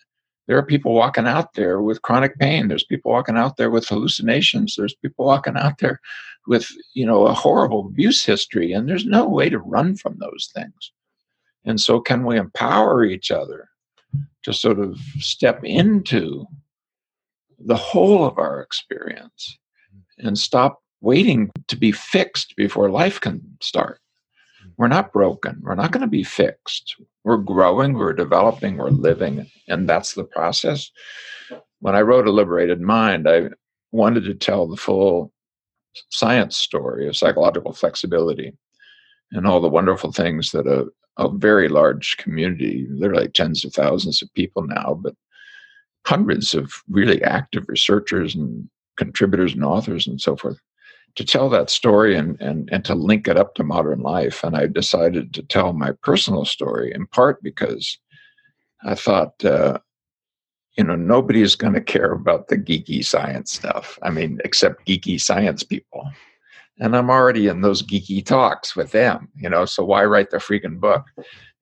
there 0.47 0.57
are 0.57 0.65
people 0.65 0.93
walking 0.93 1.27
out 1.27 1.53
there 1.53 1.81
with 1.81 2.01
chronic 2.01 2.37
pain. 2.37 2.67
There's 2.67 2.83
people 2.83 3.11
walking 3.11 3.37
out 3.37 3.57
there 3.57 3.69
with 3.69 3.87
hallucinations. 3.87 4.75
There's 4.75 4.95
people 4.95 5.25
walking 5.25 5.57
out 5.57 5.79
there 5.79 5.99
with, 6.47 6.67
you 6.93 7.05
know, 7.05 7.25
a 7.25 7.33
horrible 7.33 7.87
abuse 7.87 8.23
history, 8.23 8.71
and 8.71 8.87
there's 8.87 9.05
no 9.05 9.27
way 9.27 9.49
to 9.49 9.59
run 9.59 9.95
from 9.95 10.17
those 10.19 10.51
things. 10.53 10.91
And 11.63 11.81
so, 11.81 11.99
can 11.99 12.25
we 12.25 12.37
empower 12.37 13.03
each 13.03 13.31
other 13.31 13.69
to 14.43 14.53
sort 14.53 14.79
of 14.79 14.99
step 15.17 15.63
into 15.63 16.45
the 17.59 17.75
whole 17.75 18.25
of 18.25 18.37
our 18.37 18.61
experience 18.61 19.57
and 20.19 20.37
stop 20.37 20.81
waiting 21.01 21.51
to 21.67 21.75
be 21.75 21.91
fixed 21.91 22.55
before 22.55 22.89
life 22.89 23.19
can 23.19 23.41
start. 23.61 23.99
We're 24.77 24.87
not 24.87 25.13
broken. 25.13 25.61
We're 25.61 25.75
not 25.75 25.91
going 25.91 26.01
to 26.01 26.07
be 26.07 26.23
fixed. 26.23 26.95
We're 27.23 27.37
growing, 27.37 27.93
we're 27.93 28.13
developing, 28.13 28.77
we're 28.77 28.89
living, 28.89 29.49
and 29.67 29.87
that's 29.87 30.13
the 30.13 30.23
process. 30.23 30.91
When 31.79 31.95
I 31.95 32.01
wrote 32.01 32.27
A 32.27 32.31
Liberated 32.31 32.81
Mind, 32.81 33.27
I 33.27 33.49
wanted 33.91 34.25
to 34.25 34.33
tell 34.33 34.67
the 34.67 34.77
full 34.77 35.31
science 36.09 36.57
story 36.57 37.07
of 37.07 37.15
psychological 37.15 37.73
flexibility 37.73 38.53
and 39.31 39.47
all 39.47 39.61
the 39.61 39.69
wonderful 39.69 40.11
things 40.11 40.51
that 40.51 40.67
a, 40.67 40.87
a 41.17 41.29
very 41.29 41.69
large 41.69 42.17
community, 42.17 42.85
literally 42.89 43.29
tens 43.29 43.63
of 43.63 43.73
thousands 43.73 44.21
of 44.21 44.33
people 44.33 44.63
now, 44.63 44.99
but 45.01 45.15
hundreds 46.05 46.53
of 46.53 46.83
really 46.89 47.23
active 47.23 47.65
researchers 47.67 48.35
and 48.35 48.69
contributors 48.97 49.53
and 49.53 49.63
authors 49.63 50.05
and 50.05 50.21
so 50.21 50.35
forth 50.35 50.59
to 51.15 51.25
tell 51.25 51.49
that 51.49 51.69
story 51.69 52.15
and, 52.15 52.39
and, 52.41 52.69
and 52.71 52.83
to 52.85 52.95
link 52.95 53.27
it 53.27 53.37
up 53.37 53.55
to 53.55 53.63
modern 53.63 54.01
life. 54.01 54.43
And 54.43 54.55
I 54.55 54.67
decided 54.67 55.33
to 55.33 55.43
tell 55.43 55.73
my 55.73 55.91
personal 56.03 56.45
story 56.45 56.91
in 56.93 57.07
part 57.07 57.41
because 57.41 57.97
I 58.83 58.95
thought, 58.95 59.43
uh, 59.43 59.79
you 60.77 60.83
know, 60.83 60.95
nobody 60.95 61.41
is 61.41 61.55
going 61.55 61.73
to 61.73 61.81
care 61.81 62.11
about 62.11 62.49
the 62.49 62.57
geeky 62.57 63.03
science 63.03 63.53
stuff. 63.53 63.97
I 64.03 64.09
mean, 64.09 64.39
except 64.43 64.85
geeky 64.85 65.19
science 65.19 65.63
people. 65.63 66.09
and 66.79 66.95
I'm 66.95 67.09
already 67.09 67.47
in 67.47 67.61
those 67.61 67.81
geeky 67.81 68.25
talks 68.25 68.75
with 68.75 68.91
them, 68.91 69.29
you 69.35 69.49
know. 69.49 69.65
So 69.65 69.83
why 69.85 70.03
write 70.03 70.31
the 70.31 70.37
freaking 70.37 70.79
book? 70.79 71.05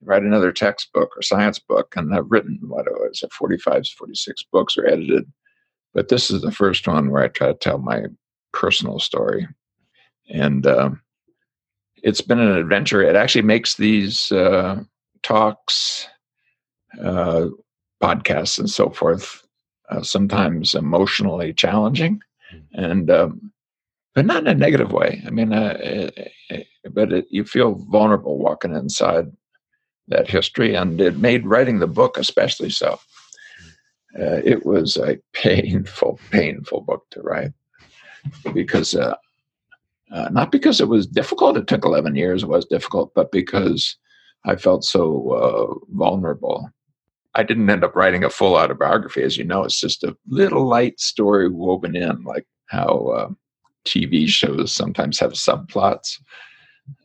Write 0.01 0.23
another 0.23 0.51
textbook 0.51 1.15
or 1.15 1.21
science 1.21 1.59
book, 1.59 1.93
and 1.95 2.13
I've 2.13 2.29
written 2.29 2.59
what 2.63 2.85
was 2.89 3.21
it, 3.23 3.31
45, 3.31 3.87
46 3.87 4.43
books 4.51 4.77
or 4.77 4.85
edited, 4.85 5.31
but 5.93 6.09
this 6.09 6.29
is 6.29 6.41
the 6.41 6.51
first 6.51 6.87
one 6.87 7.09
where 7.09 7.23
I 7.23 7.27
try 7.27 7.47
to 7.47 7.53
tell 7.53 7.77
my 7.77 8.03
personal 8.53 8.99
story, 8.99 9.47
and 10.29 10.65
um, 10.65 11.01
it's 12.03 12.21
been 12.21 12.39
an 12.39 12.57
adventure. 12.57 13.01
It 13.01 13.15
actually 13.15 13.43
makes 13.43 13.75
these 13.75 14.31
uh, 14.31 14.83
talks, 15.23 16.07
uh, 17.01 17.47
podcasts, 18.01 18.59
and 18.59 18.69
so 18.69 18.89
forth 18.89 19.43
uh, 19.89 20.03
sometimes 20.03 20.75
emotionally 20.75 21.53
challenging, 21.53 22.21
hmm. 22.51 22.83
and 22.83 23.11
um, 23.11 23.51
but 24.15 24.25
not 24.25 24.43
in 24.43 24.47
a 24.47 24.53
negative 24.53 24.91
way. 24.91 25.23
I 25.25 25.29
mean, 25.29 25.53
uh, 25.53 25.77
it, 25.79 26.31
it, 26.49 26.67
but 26.91 27.11
it, 27.11 27.25
you 27.29 27.43
feel 27.45 27.75
vulnerable 27.89 28.37
walking 28.37 28.75
inside 28.75 29.25
that 30.07 30.29
history, 30.29 30.75
and 30.75 30.99
it 30.99 31.17
made 31.17 31.47
writing 31.47 31.79
the 31.79 31.87
book 31.87 32.17
especially 32.17 32.69
so. 32.69 32.99
Uh, 34.19 34.41
it 34.45 34.65
was 34.65 34.97
a 34.97 35.17
painful, 35.33 36.19
painful 36.31 36.81
book 36.81 37.03
to 37.11 37.21
write 37.21 37.51
because 38.53 38.95
uh, 38.95 39.15
uh, 40.11 40.29
not 40.31 40.51
because 40.51 40.79
it 40.79 40.87
was 40.87 41.07
difficult. 41.07 41.57
It 41.57 41.67
took 41.67 41.85
eleven 41.85 42.15
years. 42.15 42.43
It 42.43 42.49
was 42.49 42.65
difficult, 42.65 43.13
but 43.13 43.31
because 43.31 43.97
I 44.45 44.55
felt 44.55 44.83
so 44.83 45.31
uh, 45.31 45.95
vulnerable. 45.95 46.69
I 47.35 47.43
didn't 47.43 47.69
end 47.69 47.83
up 47.83 47.95
writing 47.95 48.23
a 48.23 48.29
full 48.29 48.55
autobiography, 48.55 49.23
as 49.23 49.37
you 49.37 49.43
know. 49.43 49.63
It's 49.63 49.79
just 49.79 50.03
a 50.03 50.15
little 50.27 50.67
light 50.67 50.99
story 50.99 51.49
woven 51.49 51.95
in, 51.95 52.23
like 52.23 52.45
how 52.67 53.07
uh, 53.07 53.29
TV 53.85 54.27
shows 54.27 54.73
sometimes 54.73 55.19
have 55.19 55.33
subplots. 55.33 56.19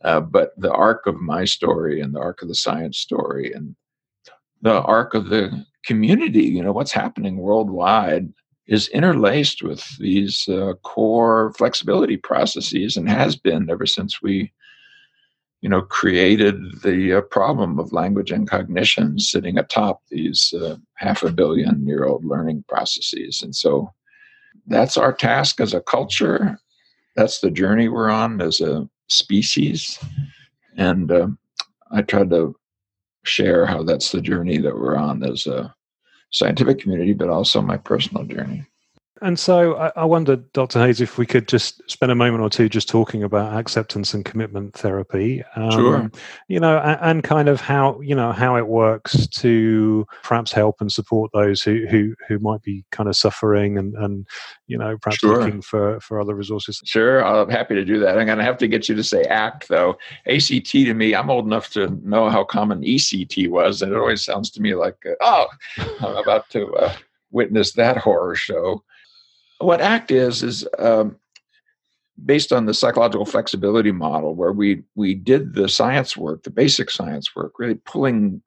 Uh, 0.03 0.19
but 0.19 0.51
the 0.57 0.71
arc 0.71 1.07
of 1.07 1.15
my 1.15 1.45
story 1.45 2.01
and 2.01 2.13
the 2.13 2.19
arc 2.19 2.41
of 2.41 2.47
the 2.47 2.55
science 2.55 2.97
story 2.97 3.53
and 3.53 3.75
the 4.61 4.81
arc 4.81 5.13
of 5.13 5.29
the 5.29 5.65
community, 5.85 6.43
you 6.43 6.61
know, 6.61 6.73
what's 6.73 6.91
happening 6.91 7.37
worldwide 7.37 8.31
is 8.69 8.87
interlaced 8.89 9.61
with 9.63 9.83
these 9.97 10.47
uh, 10.47 10.73
core 10.83 11.53
flexibility 11.57 12.17
processes 12.17 12.95
and 12.95 13.09
has 13.09 13.35
been 13.35 13.69
ever 13.69 13.85
since 13.85 14.21
we, 14.21 14.51
you 15.61 15.67
know, 15.69 15.81
created 15.81 16.55
the 16.83 17.17
uh, 17.17 17.21
problem 17.21 17.79
of 17.79 17.91
language 17.91 18.31
and 18.31 18.49
cognition 18.49 19.19
sitting 19.19 19.57
atop 19.57 20.01
these 20.09 20.53
uh, 20.53 20.75
half 20.95 21.23
a 21.23 21.31
billion 21.31 21.85
year 21.87 22.05
old 22.05 22.23
learning 22.23 22.63
processes. 22.69 23.41
And 23.41 23.55
so 23.55 23.91
that's 24.67 24.97
our 24.97 25.13
task 25.13 25.59
as 25.59 25.73
a 25.73 25.81
culture 25.81 26.59
that's 27.19 27.39
the 27.39 27.51
journey 27.51 27.89
we're 27.89 28.09
on 28.09 28.41
as 28.41 28.61
a 28.61 28.87
species. 29.07 29.99
And 30.77 31.11
uh, 31.11 31.27
I 31.91 32.01
tried 32.01 32.29
to 32.29 32.55
share 33.25 33.65
how 33.65 33.83
that's 33.83 34.13
the 34.13 34.21
journey 34.21 34.57
that 34.59 34.75
we're 34.75 34.95
on 34.95 35.23
as 35.23 35.45
a 35.45 35.75
scientific 36.31 36.79
community, 36.79 37.13
but 37.13 37.29
also 37.29 37.61
my 37.61 37.77
personal 37.77 38.23
journey. 38.23 38.65
And 39.21 39.37
so 39.37 39.75
I, 39.75 39.91
I 39.95 40.05
wondered, 40.05 40.51
Dr. 40.53 40.79
Hayes, 40.79 41.01
if 41.01 41.17
we 41.17 41.25
could 41.25 41.47
just 41.47 41.81
spend 41.89 42.11
a 42.11 42.15
moment 42.15 42.41
or 42.41 42.49
two 42.49 42.69
just 42.69 42.87
talking 42.87 43.23
about 43.23 43.57
acceptance 43.57 44.13
and 44.13 44.23
commitment 44.23 44.73
therapy. 44.75 45.43
Um, 45.55 45.71
sure. 45.71 46.11
You 46.47 46.59
know, 46.59 46.77
and, 46.79 46.99
and, 47.01 47.23
kind 47.23 47.49
of 47.49 47.59
how 47.59 47.99
you 48.01 48.15
know 48.15 48.31
how 48.31 48.55
it 48.55 48.67
works 48.67 49.27
to 49.27 50.07
perhaps 50.23 50.51
help 50.51 50.79
and 50.79 50.91
support 50.91 51.31
those 51.33 51.61
who 51.61 51.85
who, 51.87 52.15
who 52.27 52.39
might 52.39 52.61
be 52.61 52.85
kind 52.91 53.09
of 53.09 53.15
suffering 53.15 53.77
and 53.77 53.95
and 53.95 54.25
you 54.67 54.77
know 54.77 54.97
perhaps 54.97 55.19
sure. 55.19 55.43
looking 55.43 55.61
for 55.61 55.99
for 55.99 56.19
other 56.19 56.33
resources. 56.33 56.81
Sure, 56.85 57.23
I'm 57.23 57.49
happy 57.49 57.75
to 57.75 57.85
do 57.85 57.99
that. 57.99 58.17
I'm 58.17 58.25
going 58.25 58.37
to 58.37 58.43
have 58.43 58.57
to 58.59 58.67
get 58.67 58.87
you 58.87 58.95
to 58.95 59.03
say 59.03 59.23
ACT 59.23 59.67
though. 59.67 59.97
ACT 60.27 60.71
to 60.71 60.93
me, 60.93 61.13
I'm 61.13 61.29
old 61.29 61.45
enough 61.45 61.69
to 61.71 61.89
know 62.07 62.29
how 62.29 62.43
common 62.43 62.81
ECT 62.81 63.49
was, 63.49 63.81
and 63.81 63.91
it 63.91 63.97
always 63.97 64.23
sounds 64.23 64.49
to 64.51 64.61
me 64.61 64.75
like, 64.75 64.97
uh, 65.05 65.15
oh, 65.21 65.47
I'm 65.99 66.17
about 66.17 66.49
to. 66.51 66.73
Uh, 66.75 66.93
witness 67.31 67.73
that 67.73 67.95
horror 67.97 68.35
show 68.35 68.83
what 69.59 69.81
ACT 69.81 70.11
is 70.11 70.41
is 70.43 70.67
um, 70.79 71.17
based 72.25 72.51
on 72.51 72.65
the 72.65 72.73
psychological 72.73 73.25
flexibility 73.25 73.91
model, 73.91 74.35
where 74.35 74.51
we 74.51 74.83
we 74.95 75.15
did 75.15 75.53
the 75.53 75.69
science 75.69 76.17
work, 76.17 76.43
the 76.43 76.49
basic 76.49 76.89
science 76.89 77.35
work, 77.35 77.59
really 77.59 77.75
pulling 77.75 78.41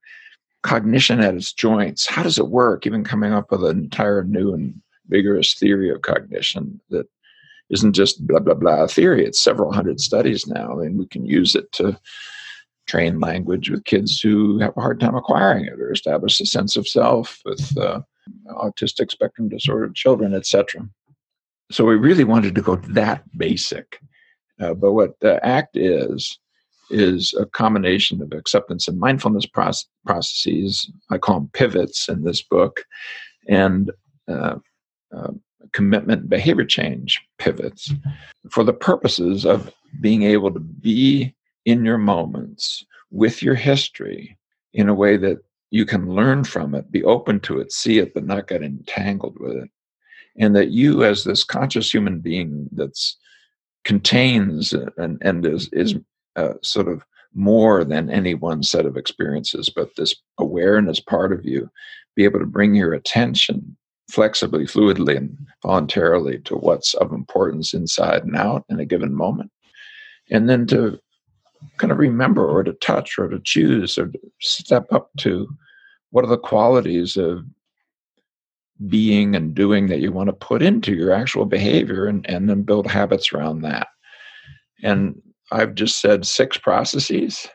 cognition 0.63 1.21
at 1.21 1.35
its 1.35 1.53
joints. 1.53 2.07
How 2.07 2.23
does 2.23 2.39
it 2.39 2.49
work? 2.49 2.87
Even 2.87 3.05
coming 3.05 3.33
up 3.33 3.51
with 3.51 3.65
an 3.65 3.79
entire 3.79 4.25
new 4.25 4.55
and 4.55 4.81
vigorous 5.09 5.55
theory 5.55 5.91
of 5.91 6.03
cognition 6.03 6.81
that 6.91 7.07
isn't 7.71 7.93
just 7.93 8.27
blah 8.27 8.41
blah 8.41 8.55
blah 8.55 8.87
theory. 8.87 9.25
It's 9.25 9.43
several 9.43 9.73
hundred 9.73 10.01
studies 10.01 10.47
now, 10.47 10.81
and 10.81 10.99
we 10.99 11.07
can 11.07 11.27
use 11.27 11.55
it 11.55 11.71
to 11.73 11.99
train 12.87 13.21
language 13.21 13.71
with 13.71 13.85
kids 13.85 14.21
who 14.21 14.59
have 14.59 14.77
a 14.77 14.81
hard 14.81 14.99
time 14.99 15.15
acquiring 15.15 15.67
it 15.67 15.81
or 15.81 15.93
establish 15.93 16.41
a 16.41 16.47
sense 16.47 16.75
of 16.77 16.89
self 16.89 17.41
with 17.45 17.79
uh, 17.79 18.01
autistic 18.49 19.11
spectrum 19.11 19.49
disordered 19.49 19.95
children, 19.95 20.35
etc 20.35 20.89
so 21.73 21.85
we 21.85 21.95
really 21.97 22.25
wanted 22.25 22.55
to 22.55 22.63
go 22.63 22.77
that 22.77 23.25
basic. 23.37 23.99
Uh, 24.61 24.75
but 24.75 24.93
what 24.93 25.19
the 25.21 25.45
ACT 25.45 25.77
is, 25.77 26.39
is 26.91 27.35
a 27.39 27.47
combination 27.47 28.21
of 28.21 28.33
acceptance 28.33 28.87
and 28.87 29.01
mindfulness 29.01 29.47
process, 29.47 29.89
processes. 30.05 30.91
I 31.11 31.19
call 31.19 31.41
them 31.41 31.51
pivots 31.53 32.09
in 32.09 32.25
this 32.25 32.43
book, 32.43 32.85
and 33.49 33.91
uh, 34.29 34.57
uh, 35.17 35.33
commitment 35.73 36.29
behavior 36.29 36.67
change 36.67 37.21
pivots 37.39 37.93
for 38.51 38.63
the 38.63 38.75
purposes 38.75 39.47
of 39.47 39.73
being 40.01 40.23
able 40.25 40.53
to 40.53 40.61
be 40.61 41.35
in 41.65 41.85
your 41.85 41.99
moments 41.99 42.85
with 43.11 43.43
your 43.43 43.55
history 43.55 44.37
in 44.75 44.89
a 44.89 44.95
way 44.95 45.17
that 45.17 45.39
you 45.71 45.87
can 45.87 46.15
learn 46.15 46.45
from 46.45 46.75
it, 46.75 46.91
be 46.93 47.03
open 47.05 47.41
to 47.41 47.59
it, 47.59 47.73
see 47.73 47.99
it, 47.99 48.13
but 48.13 48.27
not 48.27 48.49
get 48.49 48.63
entangled 48.63 49.39
with 49.41 49.57
it 49.57 49.71
and 50.39 50.57
that 50.57 50.71
you 50.71 51.05
as 51.05 51.25
this 51.25 51.45
conscious 51.45 51.93
human 51.93 52.21
being 52.21 52.69
that's 52.73 53.17
contains 53.85 54.73
and, 54.73 55.19
and 55.23 55.45
is, 55.45 55.69
is 55.73 55.95
uh, 56.37 56.55
sort 56.63 56.89
of 56.89 57.05
more 57.35 57.85
than 57.85 58.11
any 58.11 58.35
one 58.35 58.63
set 58.63 58.87
of 58.87 58.97
experiences 58.97 59.71
but 59.75 59.97
this 59.97 60.15
awareness 60.39 61.01
part 61.01 61.33
of 61.33 61.45
you 61.45 61.69
be 62.15 62.25
able 62.25 62.39
to 62.39 62.47
bring 62.47 62.75
your 62.75 62.93
attention 62.93 63.77
flexibly 64.11 64.65
fluidly 64.65 65.17
and 65.17 65.37
voluntarily 65.63 66.39
to 66.41 66.55
what's 66.57 66.93
of 66.95 67.13
importance 67.13 67.73
inside 67.73 68.25
and 68.25 68.37
out 68.37 68.65
in 68.69 68.79
a 68.79 68.85
given 68.85 69.15
moment. 69.15 69.51
And 70.31 70.49
then 70.49 70.67
to 70.67 70.99
kind 71.79 71.91
of 71.91 71.99
remember 71.99 72.47
or 72.47 72.63
to 72.63 72.75
touch 72.75 73.19
or 73.19 73.29
to 73.29 73.41
choose 73.41 73.97
or 73.97 74.09
to 74.09 74.19
step 74.41 74.87
up 74.93 75.11
to 75.19 75.49
what 76.11 76.25
are 76.25 76.29
the 76.29 76.37
qualities 76.37 77.17
of 77.17 77.45
being 78.89 79.37
and 79.37 79.55
doing 79.55 79.89
that 79.89 80.01
you 80.01 80.13
want 80.13 80.29
to 80.29 80.33
put 80.33 80.63
into 80.63 80.95
your 80.95 81.13
actual 81.13 81.45
behavior 81.45 82.07
and, 82.07 82.29
and 82.29 82.49
then 82.49 82.63
build 82.63 82.87
habits 82.87 83.33
around 83.33 83.63
that. 83.63 83.89
And 84.83 85.21
I've 85.51 85.75
just 85.75 86.01
said 86.01 86.27
six 86.27 86.57
processes. 86.57 87.49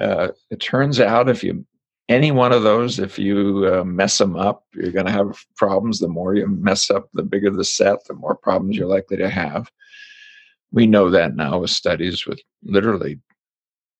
Uh, 0.00 0.28
it 0.50 0.60
turns 0.60 1.00
out 1.00 1.28
if 1.28 1.44
you 1.44 1.64
any 2.08 2.32
one 2.32 2.52
of 2.52 2.64
those, 2.64 2.98
if 2.98 3.20
you 3.20 3.70
uh, 3.72 3.84
mess 3.84 4.18
them 4.18 4.36
up, 4.36 4.64
you're 4.74 4.90
going 4.90 5.06
to 5.06 5.12
have 5.12 5.44
problems. 5.56 6.00
The 6.00 6.08
more 6.08 6.34
you 6.34 6.48
mess 6.48 6.90
up, 6.90 7.08
the 7.14 7.22
bigger 7.22 7.50
the 7.50 7.64
set, 7.64 8.04
the 8.06 8.14
more 8.14 8.34
problems 8.34 8.76
you're 8.76 8.88
likely 8.88 9.16
to 9.18 9.30
have. 9.30 9.70
We 10.72 10.88
know 10.88 11.08
that 11.10 11.36
now 11.36 11.60
with 11.60 11.70
studies 11.70 12.26
with 12.26 12.40
literally 12.64 13.20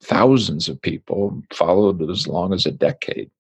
thousands 0.03 0.69
of 0.69 0.83
people 0.83 1.41
followed 1.53 2.03
as 2.11 2.27
long 2.27 2.53
as 2.53 2.67
a 2.67 2.73
decade 2.73 3.31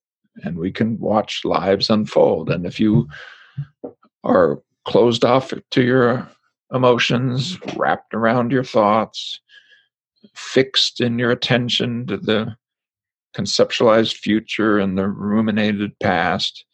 and 0.42 0.58
we 0.58 0.70
can 0.70 0.98
watch 0.98 1.42
lives 1.44 1.90
unfold. 1.90 2.50
And 2.50 2.66
if 2.66 2.80
you 2.80 3.08
are 4.24 4.60
closed 4.84 5.24
off 5.24 5.52
to 5.70 5.82
your 5.82 6.28
emotions, 6.72 7.58
wrapped 7.76 8.14
around 8.14 8.52
your 8.52 8.64
thoughts, 8.64 9.40
fixed 10.34 11.00
in 11.00 11.18
your 11.18 11.30
attention 11.30 12.06
to 12.06 12.16
the 12.16 12.56
conceptualized 13.36 14.14
future 14.14 14.78
and 14.78 14.96
the 14.98 15.08
ruminated 15.08 15.98
past, 16.00 16.64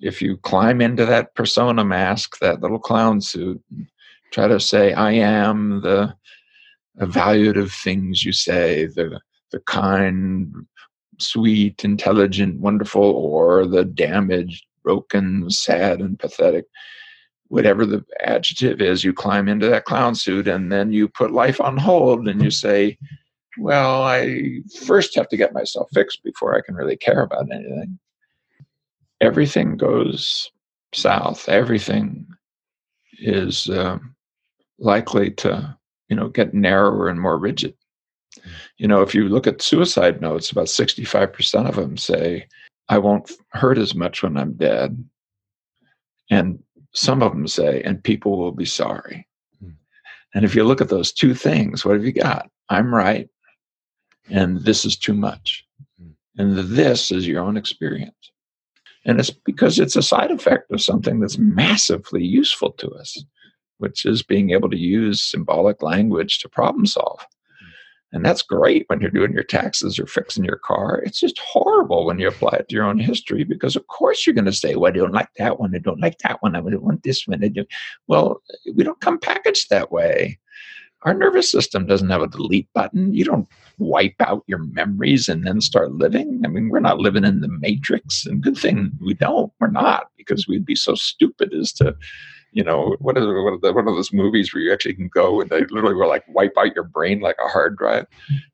if 0.00 0.22
you 0.22 0.36
climb 0.38 0.80
into 0.80 1.04
that 1.04 1.34
persona 1.34 1.84
mask, 1.84 2.38
that 2.38 2.60
little 2.60 2.78
clown 2.78 3.20
suit, 3.20 3.60
try 4.32 4.46
to 4.46 4.60
say, 4.60 4.92
I 4.92 5.12
am 5.12 5.80
the 5.82 6.14
evaluative 7.00 7.72
things 7.72 8.24
you 8.24 8.32
say, 8.32 8.86
the 8.86 9.20
the 9.50 9.60
kind 9.60 10.52
sweet, 11.18 11.84
intelligent, 11.84 12.60
wonderful, 12.60 13.02
or 13.02 13.66
the 13.66 13.84
damaged, 13.84 14.64
broken, 14.82 15.50
sad, 15.50 16.00
and 16.00 16.18
pathetic. 16.18 16.64
Whatever 17.48 17.86
the 17.86 18.04
adjective 18.20 18.80
is, 18.80 19.04
you 19.04 19.12
climb 19.12 19.48
into 19.48 19.68
that 19.68 19.86
clown 19.86 20.14
suit 20.14 20.46
and 20.46 20.70
then 20.70 20.92
you 20.92 21.08
put 21.08 21.32
life 21.32 21.60
on 21.60 21.76
hold 21.76 22.28
and 22.28 22.42
you 22.42 22.50
say, 22.50 22.98
Well, 23.56 24.02
I 24.02 24.60
first 24.86 25.14
have 25.14 25.28
to 25.28 25.36
get 25.36 25.54
myself 25.54 25.88
fixed 25.92 26.22
before 26.22 26.56
I 26.56 26.60
can 26.60 26.74
really 26.74 26.96
care 26.96 27.22
about 27.22 27.50
anything. 27.50 27.98
Everything 29.20 29.76
goes 29.76 30.50
south. 30.94 31.48
Everything 31.48 32.26
is 33.18 33.68
um, 33.70 34.14
likely 34.78 35.30
to 35.32 35.78
you 36.08 36.16
know, 36.16 36.28
get 36.28 36.54
narrower 36.54 37.08
and 37.08 37.20
more 37.20 37.38
rigid. 37.38 37.74
You 38.78 38.88
know, 38.88 39.02
if 39.02 39.14
you 39.14 39.28
look 39.28 39.46
at 39.46 39.62
suicide 39.62 40.20
notes, 40.20 40.50
about 40.50 40.66
65% 40.66 41.68
of 41.68 41.76
them 41.76 41.96
say, 41.96 42.46
I 42.88 42.98
won't 42.98 43.30
hurt 43.50 43.78
as 43.78 43.94
much 43.94 44.22
when 44.22 44.36
I'm 44.36 44.54
dead. 44.54 45.04
And 46.30 46.58
some 46.92 47.22
of 47.22 47.32
them 47.32 47.46
say, 47.46 47.82
and 47.82 48.02
people 48.02 48.38
will 48.38 48.52
be 48.52 48.64
sorry. 48.64 49.26
Hmm. 49.60 49.70
And 50.34 50.44
if 50.44 50.54
you 50.54 50.64
look 50.64 50.80
at 50.80 50.88
those 50.88 51.12
two 51.12 51.34
things, 51.34 51.84
what 51.84 51.94
have 51.94 52.04
you 52.04 52.12
got? 52.12 52.50
I'm 52.70 52.94
right, 52.94 53.28
and 54.30 54.60
this 54.60 54.84
is 54.84 54.96
too 54.96 55.14
much. 55.14 55.64
Hmm. 55.98 56.10
And 56.36 56.56
the 56.56 56.62
this 56.62 57.10
is 57.10 57.26
your 57.26 57.42
own 57.42 57.56
experience. 57.56 58.14
And 59.04 59.20
it's 59.20 59.30
because 59.30 59.78
it's 59.78 59.96
a 59.96 60.02
side 60.02 60.30
effect 60.30 60.70
of 60.70 60.82
something 60.82 61.20
that's 61.20 61.38
massively 61.38 62.24
useful 62.24 62.72
to 62.72 62.90
us, 62.90 63.24
which 63.78 64.04
is 64.04 64.22
being 64.22 64.50
able 64.50 64.68
to 64.70 64.76
use 64.76 65.22
symbolic 65.22 65.82
language 65.82 66.40
to 66.40 66.48
problem 66.48 66.84
solve. 66.84 67.24
And 68.12 68.24
that's 68.24 68.42
great 68.42 68.84
when 68.88 69.00
you're 69.00 69.10
doing 69.10 69.32
your 69.32 69.42
taxes 69.42 69.98
or 69.98 70.06
fixing 70.06 70.44
your 70.44 70.56
car. 70.56 71.02
It's 71.04 71.20
just 71.20 71.38
horrible 71.38 72.06
when 72.06 72.18
you 72.18 72.28
apply 72.28 72.56
it 72.60 72.68
to 72.68 72.74
your 72.74 72.84
own 72.84 72.98
history 72.98 73.44
because, 73.44 73.76
of 73.76 73.86
course, 73.88 74.26
you're 74.26 74.34
going 74.34 74.46
to 74.46 74.52
say, 74.52 74.76
Well, 74.76 74.90
I 74.90 74.96
don't 74.96 75.12
like 75.12 75.28
that 75.36 75.60
one. 75.60 75.74
I 75.74 75.78
don't 75.78 76.00
like 76.00 76.18
that 76.18 76.42
one. 76.42 76.56
I 76.56 76.60
don't 76.60 76.82
want 76.82 77.02
this 77.02 77.26
one. 77.26 77.40
Do. 77.40 77.64
Well, 78.06 78.42
we 78.74 78.82
don't 78.82 79.00
come 79.00 79.18
packaged 79.18 79.68
that 79.68 79.92
way. 79.92 80.38
Our 81.02 81.14
nervous 81.14 81.50
system 81.50 81.86
doesn't 81.86 82.10
have 82.10 82.22
a 82.22 82.28
delete 82.28 82.72
button. 82.72 83.14
You 83.14 83.24
don't 83.24 83.48
wipe 83.78 84.16
out 84.20 84.42
your 84.48 84.58
memories 84.58 85.28
and 85.28 85.46
then 85.46 85.60
start 85.60 85.92
living. 85.92 86.40
I 86.44 86.48
mean, 86.48 86.70
we're 86.70 86.80
not 86.80 86.98
living 86.98 87.24
in 87.24 87.40
the 87.40 87.48
matrix. 87.48 88.26
And 88.26 88.42
good 88.42 88.58
thing 88.58 88.90
we 89.00 89.14
don't. 89.14 89.52
We're 89.60 89.70
not 89.70 90.08
because 90.16 90.48
we'd 90.48 90.66
be 90.66 90.74
so 90.74 90.96
stupid 90.96 91.54
as 91.54 91.72
to 91.74 91.94
you 92.52 92.64
know, 92.64 92.96
what 92.98 93.18
is 93.18 93.24
one 93.26 93.52
of, 93.52 93.60
the, 93.60 93.72
one 93.72 93.86
of 93.86 93.94
those 93.94 94.12
movies 94.12 94.52
where 94.52 94.62
you 94.62 94.72
actually 94.72 94.94
can 94.94 95.08
go 95.08 95.40
and 95.40 95.50
they 95.50 95.60
literally 95.66 95.94
will 95.94 96.08
like 96.08 96.24
wipe 96.28 96.54
out 96.58 96.74
your 96.74 96.84
brain 96.84 97.20
like 97.20 97.36
a 97.44 97.48
hard 97.48 97.76
drive. 97.76 98.06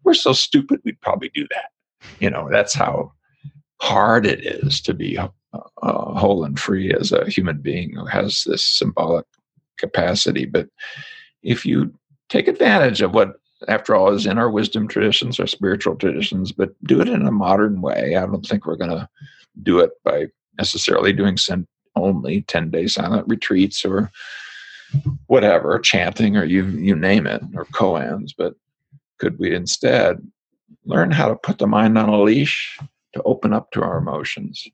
We're 0.02 0.14
so 0.14 0.32
stupid, 0.32 0.80
we'd 0.84 1.00
probably 1.00 1.30
do 1.34 1.46
that. 1.50 1.70
You 2.18 2.30
know, 2.30 2.48
that's 2.50 2.74
how 2.74 3.12
hard 3.80 4.26
it 4.26 4.44
is 4.44 4.80
to 4.82 4.94
be 4.94 5.16
uh, 5.18 5.28
uh, 5.52 6.14
whole 6.18 6.44
and 6.44 6.58
free 6.58 6.92
as 6.92 7.12
a 7.12 7.28
human 7.28 7.58
being 7.58 7.94
who 7.94 8.06
has 8.06 8.44
this 8.44 8.64
symbolic 8.64 9.26
capacity. 9.78 10.44
But 10.44 10.68
if 11.42 11.64
you 11.64 11.92
take 12.28 12.48
advantage 12.48 13.00
of 13.00 13.14
what, 13.14 13.34
after 13.68 13.94
all, 13.94 14.12
is 14.12 14.26
in 14.26 14.38
our 14.38 14.50
wisdom 14.50 14.88
traditions, 14.88 15.38
our 15.38 15.46
spiritual 15.46 15.96
traditions, 15.96 16.52
but 16.52 16.70
do 16.84 17.00
it 17.00 17.08
in 17.08 17.26
a 17.26 17.32
modern 17.32 17.80
way, 17.80 18.16
I 18.16 18.26
don't 18.26 18.46
think 18.46 18.66
we're 18.66 18.76
going 18.76 18.90
to 18.90 19.08
do 19.62 19.78
it 19.78 19.92
by 20.04 20.26
necessarily 20.58 21.12
doing 21.12 21.36
some 21.36 21.66
only 21.96 22.42
10 22.42 22.70
day 22.70 22.86
silent 22.86 23.26
retreats 23.28 23.84
or 23.84 24.10
whatever, 25.26 25.78
chanting 25.78 26.36
or 26.36 26.44
you 26.44 26.66
you 26.66 26.94
name 26.94 27.26
it, 27.26 27.42
or 27.54 27.64
koans, 27.66 28.32
but 28.36 28.54
could 29.18 29.38
we 29.38 29.54
instead 29.54 30.18
learn 30.84 31.10
how 31.10 31.28
to 31.28 31.36
put 31.36 31.58
the 31.58 31.66
mind 31.66 31.96
on 31.96 32.08
a 32.08 32.22
leash 32.22 32.78
to 33.14 33.22
open 33.22 33.52
up 33.52 33.70
to 33.70 33.82
our 33.82 33.98
emotions, 33.98 34.66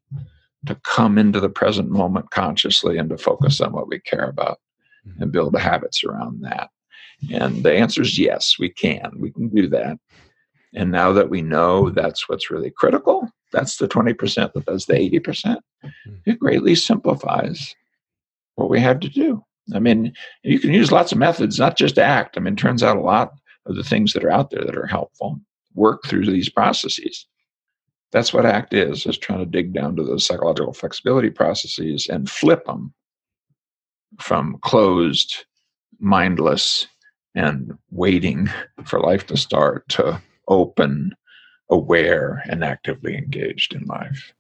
to 0.67 0.75
come 0.85 1.19
into 1.19 1.41
the 1.41 1.49
present 1.49 1.91
moment 1.91 2.31
consciously 2.31 2.99
and 2.99 3.11
to 3.11 3.19
focus 3.19 3.61
on 3.61 3.73
what 3.73 3.89
we 3.89 4.01
care 4.01 4.29
about 4.29 4.59
and 5.05 5.15
mm-hmm. 5.15 5.31
build 5.31 5.59
habits 5.59 6.03
around 6.05 6.43
that? 6.43 6.71
And 7.33 7.63
the 7.63 7.75
answer 7.75 8.03
is 8.03 8.19
yes, 8.19 8.57
we 8.59 8.71
can. 8.71 9.13
We 9.19 9.31
can 9.31 9.49
do 9.49 9.69
that. 9.69 9.99
And 10.75 10.91
now 10.91 11.13
that 11.13 11.29
we 11.29 11.43
know 11.43 11.91
that's 11.91 12.29
what's 12.29 12.51
really 12.51 12.71
critical, 12.71 13.29
that's 13.53 13.77
the 13.77 13.89
20% 13.89 14.53
that 14.53 14.65
does 14.67 14.87
the 14.87 14.95
80%. 14.95 15.21
Mm-hmm. 15.25 16.15
It 16.27 16.39
greatly 16.39 16.75
simplifies 16.75 17.75
what 18.55 18.71
we 18.71 18.81
have 18.81 19.01
to 19.01 19.09
do. 19.09 19.45
I 19.75 19.79
mean, 19.79 20.13
you 20.43 20.59
can 20.59 20.73
use 20.73 20.93
lots 20.93 21.13
of 21.13 21.19
methods, 21.19 21.59
not 21.59 21.77
just 21.77 21.99
ACT. 21.99 22.37
I 22.37 22.41
mean, 22.41 22.57
turns 22.57 22.83
out 22.83 22.97
a 22.97 23.03
lot 23.03 23.33
of 23.67 23.77
the 23.77 23.85
things 23.85 24.13
that 24.13 24.25
are 24.25 24.31
out 24.31 24.51
there 24.51 24.65
that 24.65 24.77
are 24.77 24.87
helpful 24.87 25.41
work 25.75 26.03
through 26.07 26.27
these 26.27 26.49
processes. 26.49 27.27
That's 28.13 28.33
what 28.33 28.47
ACT 28.47 28.75
is, 28.75 29.07
is 29.07 29.17
trying 29.17 29.39
to 29.39 29.47
dig 29.47 29.73
down 29.73 29.97
to 29.97 30.03
those 30.03 30.27
psychological 30.27 30.73
flexibility 30.73 31.31
processes 31.31 32.09
and 32.09 32.29
flip 32.29 32.65
them 32.65 32.93
from 34.19 34.59
closed, 34.63 35.45
mindless, 36.01 36.89
and 37.37 37.79
waiting 37.91 38.49
for 38.85 38.99
life 38.99 39.27
to 39.29 39.37
start 39.37 39.89
to 39.91 40.21
open, 40.49 41.15
aware 41.71 42.43
and 42.49 42.65
actively 42.65 43.17
engaged 43.17 43.75
in 43.75 43.85
life. 43.85 44.33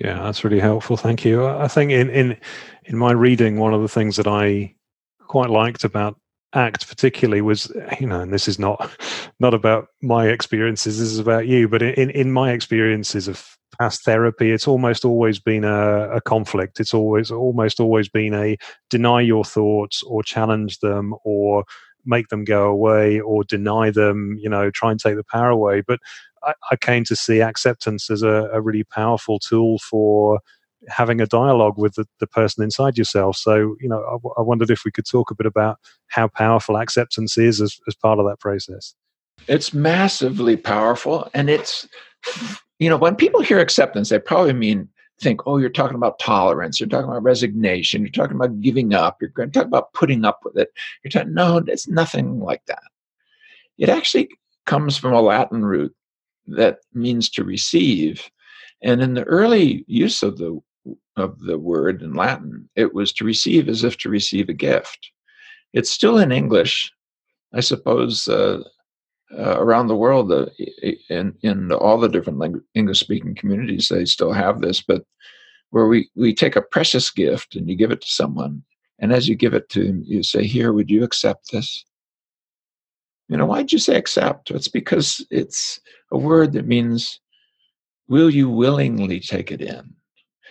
Yeah, 0.00 0.22
that's 0.22 0.42
really 0.42 0.60
helpful. 0.60 0.96
Thank 0.96 1.24
you. 1.24 1.46
I 1.46 1.68
think 1.68 1.92
in 1.92 2.10
in 2.10 2.36
in 2.84 2.96
my 2.96 3.12
reading, 3.12 3.58
one 3.58 3.74
of 3.74 3.82
the 3.82 3.88
things 3.88 4.16
that 4.16 4.26
I 4.26 4.74
quite 5.28 5.50
liked 5.50 5.84
about 5.84 6.18
ACT 6.54 6.88
particularly 6.88 7.40
was 7.40 7.72
you 8.00 8.06
know 8.06 8.20
and 8.20 8.32
this 8.32 8.48
is 8.48 8.58
not 8.58 8.90
not 9.40 9.54
about 9.54 9.88
my 10.02 10.28
experiences 10.28 10.98
this 10.98 11.10
is 11.10 11.18
about 11.18 11.46
you 11.46 11.68
but 11.68 11.82
in 11.82 12.10
in 12.10 12.32
my 12.32 12.52
experiences 12.52 13.28
of 13.28 13.56
past 13.78 14.04
therapy 14.04 14.50
it's 14.50 14.68
almost 14.68 15.04
always 15.04 15.38
been 15.38 15.64
a, 15.64 16.10
a 16.10 16.20
conflict 16.20 16.78
it's 16.78 16.92
always 16.92 17.30
almost 17.30 17.80
always 17.80 18.08
been 18.08 18.34
a 18.34 18.56
deny 18.90 19.20
your 19.20 19.44
thoughts 19.44 20.02
or 20.02 20.22
challenge 20.22 20.78
them 20.80 21.14
or 21.24 21.64
make 22.04 22.28
them 22.28 22.44
go 22.44 22.68
away 22.68 23.18
or 23.20 23.44
deny 23.44 23.90
them 23.90 24.36
you 24.38 24.50
know 24.50 24.70
try 24.70 24.90
and 24.90 25.00
take 25.00 25.16
the 25.16 25.24
power 25.24 25.48
away 25.48 25.82
but 25.86 25.98
I, 26.44 26.76
came 26.76 27.04
to 27.04 27.16
see 27.16 27.40
acceptance 27.40 28.10
as 28.10 28.22
a, 28.22 28.48
a, 28.52 28.60
really 28.60 28.84
powerful 28.84 29.38
tool 29.38 29.78
for 29.78 30.40
having 30.88 31.20
a 31.20 31.26
dialogue 31.26 31.78
with 31.78 31.94
the, 31.94 32.06
the 32.20 32.26
person 32.26 32.64
inside 32.64 32.98
yourself. 32.98 33.36
So, 33.36 33.76
you 33.80 33.88
know, 33.88 34.02
I, 34.02 34.40
I, 34.40 34.42
wondered 34.42 34.70
if 34.70 34.84
we 34.84 34.90
could 34.90 35.06
talk 35.06 35.30
a 35.30 35.34
bit 35.34 35.46
about 35.46 35.78
how 36.08 36.28
powerful 36.28 36.76
acceptance 36.76 37.38
is 37.38 37.60
as, 37.60 37.78
as 37.86 37.94
part 37.94 38.18
of 38.18 38.26
that 38.26 38.40
process. 38.40 38.94
It's 39.48 39.72
massively 39.72 40.56
powerful. 40.56 41.30
And 41.34 41.48
it's, 41.48 41.88
you 42.78 42.88
know, 42.88 42.96
when 42.96 43.16
people 43.16 43.42
hear 43.42 43.58
acceptance, 43.58 44.08
they 44.08 44.18
probably 44.18 44.52
mean, 44.52 44.88
think, 45.20 45.46
oh, 45.46 45.56
you're 45.56 45.70
talking 45.70 45.96
about 45.96 46.18
tolerance, 46.18 46.80
you're 46.80 46.88
talking 46.88 47.08
about 47.08 47.22
resignation, 47.22 48.02
you're 48.02 48.10
talking 48.10 48.36
about 48.36 48.60
giving 48.60 48.92
up, 48.92 49.18
you're 49.20 49.30
going 49.30 49.50
to 49.50 49.58
talk 49.58 49.66
about 49.66 49.92
putting 49.92 50.24
up 50.24 50.40
with 50.44 50.56
it. 50.56 50.70
You're 51.02 51.10
talking, 51.10 51.34
no, 51.34 51.62
it's 51.66 51.88
nothing 51.88 52.40
like 52.40 52.62
that. 52.66 52.82
It 53.78 53.88
actually 53.88 54.28
comes 54.66 54.96
from 54.96 55.12
a 55.12 55.20
Latin 55.20 55.64
root 55.64 55.94
that 56.46 56.78
means 56.92 57.28
to 57.30 57.44
receive. 57.44 58.30
And 58.82 59.00
in 59.00 59.14
the 59.14 59.24
early 59.24 59.84
use 59.86 60.22
of 60.22 60.38
the 60.38 60.60
of 61.16 61.38
the 61.40 61.58
word 61.58 62.02
in 62.02 62.14
Latin, 62.14 62.68
it 62.74 62.94
was 62.94 63.12
to 63.12 63.24
receive 63.24 63.68
as 63.68 63.84
if 63.84 63.96
to 63.98 64.08
receive 64.08 64.48
a 64.48 64.54
gift. 64.54 65.10
It's 65.72 65.90
still 65.90 66.18
in 66.18 66.32
English, 66.32 66.90
I 67.52 67.60
suppose. 67.60 68.26
Uh, 68.28 68.62
uh, 69.38 69.58
around 69.58 69.86
the 69.86 69.96
world, 69.96 70.30
uh, 70.30 70.46
in 71.08 71.34
in 71.42 71.72
all 71.72 71.98
the 71.98 72.08
different 72.08 72.62
English 72.74 73.00
speaking 73.00 73.34
communities, 73.34 73.88
they 73.88 74.04
still 74.04 74.32
have 74.32 74.60
this. 74.60 74.82
But 74.82 75.04
where 75.70 75.86
we 75.86 76.10
we 76.14 76.34
take 76.34 76.56
a 76.56 76.62
precious 76.62 77.10
gift 77.10 77.56
and 77.56 77.68
you 77.68 77.76
give 77.76 77.90
it 77.90 78.02
to 78.02 78.08
someone, 78.08 78.62
and 78.98 79.12
as 79.12 79.28
you 79.28 79.34
give 79.34 79.54
it 79.54 79.68
to 79.70 79.84
them, 79.86 80.02
you 80.06 80.22
say, 80.22 80.46
"Here, 80.46 80.72
would 80.72 80.90
you 80.90 81.02
accept 81.02 81.50
this?" 81.50 81.84
You 83.32 83.38
know, 83.38 83.46
why'd 83.46 83.72
you 83.72 83.78
say 83.78 83.96
accept? 83.96 84.50
It's 84.50 84.68
because 84.68 85.26
it's 85.30 85.80
a 86.10 86.18
word 86.18 86.52
that 86.52 86.66
means, 86.66 87.18
will 88.06 88.28
you 88.28 88.50
willingly 88.50 89.20
take 89.20 89.50
it 89.50 89.62
in? 89.62 89.94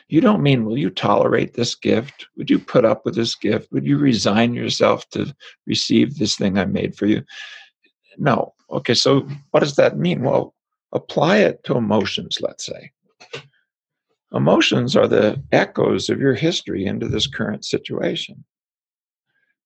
You 0.08 0.20
don't 0.20 0.42
mean, 0.42 0.66
will 0.66 0.80
you 0.80 0.90
tolerate 0.90 1.54
this 1.54 1.76
gift? 1.76 2.26
Would 2.38 2.50
you 2.50 2.58
put 2.58 2.84
up 2.84 3.06
with 3.06 3.14
this 3.14 3.36
gift? 3.36 3.72
Would 3.72 3.86
you 3.86 4.00
resign 4.00 4.56
yourself 4.56 5.08
to 5.12 5.32
receive 5.68 6.18
this 6.18 6.36
thing 6.36 6.58
I 6.58 6.66
made 6.66 6.96
for 6.96 7.06
you? 7.06 7.24
No. 8.18 8.56
Okay, 8.72 8.96
so 8.96 9.28
what 9.52 9.60
does 9.60 9.76
that 9.76 10.00
mean? 10.00 10.24
Well, 10.24 10.56
apply 10.92 11.38
it 11.38 11.64
to 11.66 11.78
emotions, 11.78 12.40
let's 12.42 12.66
say. 12.66 12.90
Emotions 14.34 14.96
are 14.96 15.08
the 15.08 15.40
echoes 15.52 16.10
of 16.10 16.20
your 16.20 16.34
history 16.34 16.88
into 16.88 17.08
this 17.08 17.28
current 17.28 17.64
situation. 17.64 18.44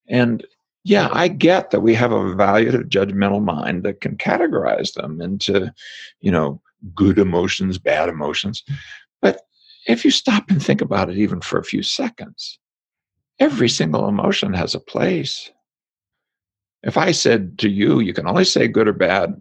And 0.06 0.44
yeah, 0.86 1.08
I 1.10 1.26
get 1.26 1.72
that 1.72 1.80
we 1.80 1.94
have 1.94 2.12
a 2.12 2.14
evaluative 2.14 2.88
judgmental 2.88 3.42
mind 3.42 3.82
that 3.82 4.00
can 4.00 4.16
categorize 4.16 4.94
them 4.94 5.20
into, 5.20 5.74
you 6.20 6.30
know, 6.30 6.62
good 6.94 7.18
emotions, 7.18 7.76
bad 7.76 8.08
emotions. 8.08 8.62
But 9.20 9.40
if 9.88 10.04
you 10.04 10.12
stop 10.12 10.48
and 10.48 10.62
think 10.62 10.80
about 10.80 11.10
it 11.10 11.16
even 11.16 11.40
for 11.40 11.58
a 11.58 11.64
few 11.64 11.82
seconds, 11.82 12.60
every 13.40 13.68
single 13.68 14.08
emotion 14.08 14.54
has 14.54 14.76
a 14.76 14.80
place. 14.80 15.50
If 16.84 16.96
I 16.96 17.10
said 17.10 17.58
to 17.58 17.68
you, 17.68 17.98
you 17.98 18.14
can 18.14 18.28
only 18.28 18.44
say 18.44 18.68
good 18.68 18.86
or 18.86 18.92
bad, 18.92 19.34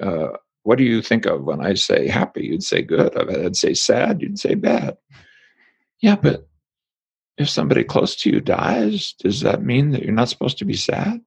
uh, 0.00 0.30
what 0.64 0.76
do 0.78 0.82
you 0.82 1.02
think 1.02 1.24
of 1.24 1.44
when 1.44 1.64
I 1.64 1.74
say 1.74 2.08
happy? 2.08 2.46
You'd 2.46 2.64
say 2.64 2.82
good. 2.82 3.16
I'd 3.16 3.54
say 3.54 3.74
sad, 3.74 4.20
you'd 4.20 4.40
say 4.40 4.56
bad. 4.56 4.96
Yeah, 6.00 6.16
but 6.16 6.48
if 7.36 7.48
somebody 7.48 7.82
close 7.84 8.14
to 8.16 8.30
you 8.30 8.40
dies, 8.40 9.14
does 9.18 9.40
that 9.40 9.62
mean 9.62 9.90
that 9.90 10.02
you're 10.02 10.12
not 10.12 10.28
supposed 10.28 10.58
to 10.58 10.64
be 10.64 10.74
sad? 10.74 11.20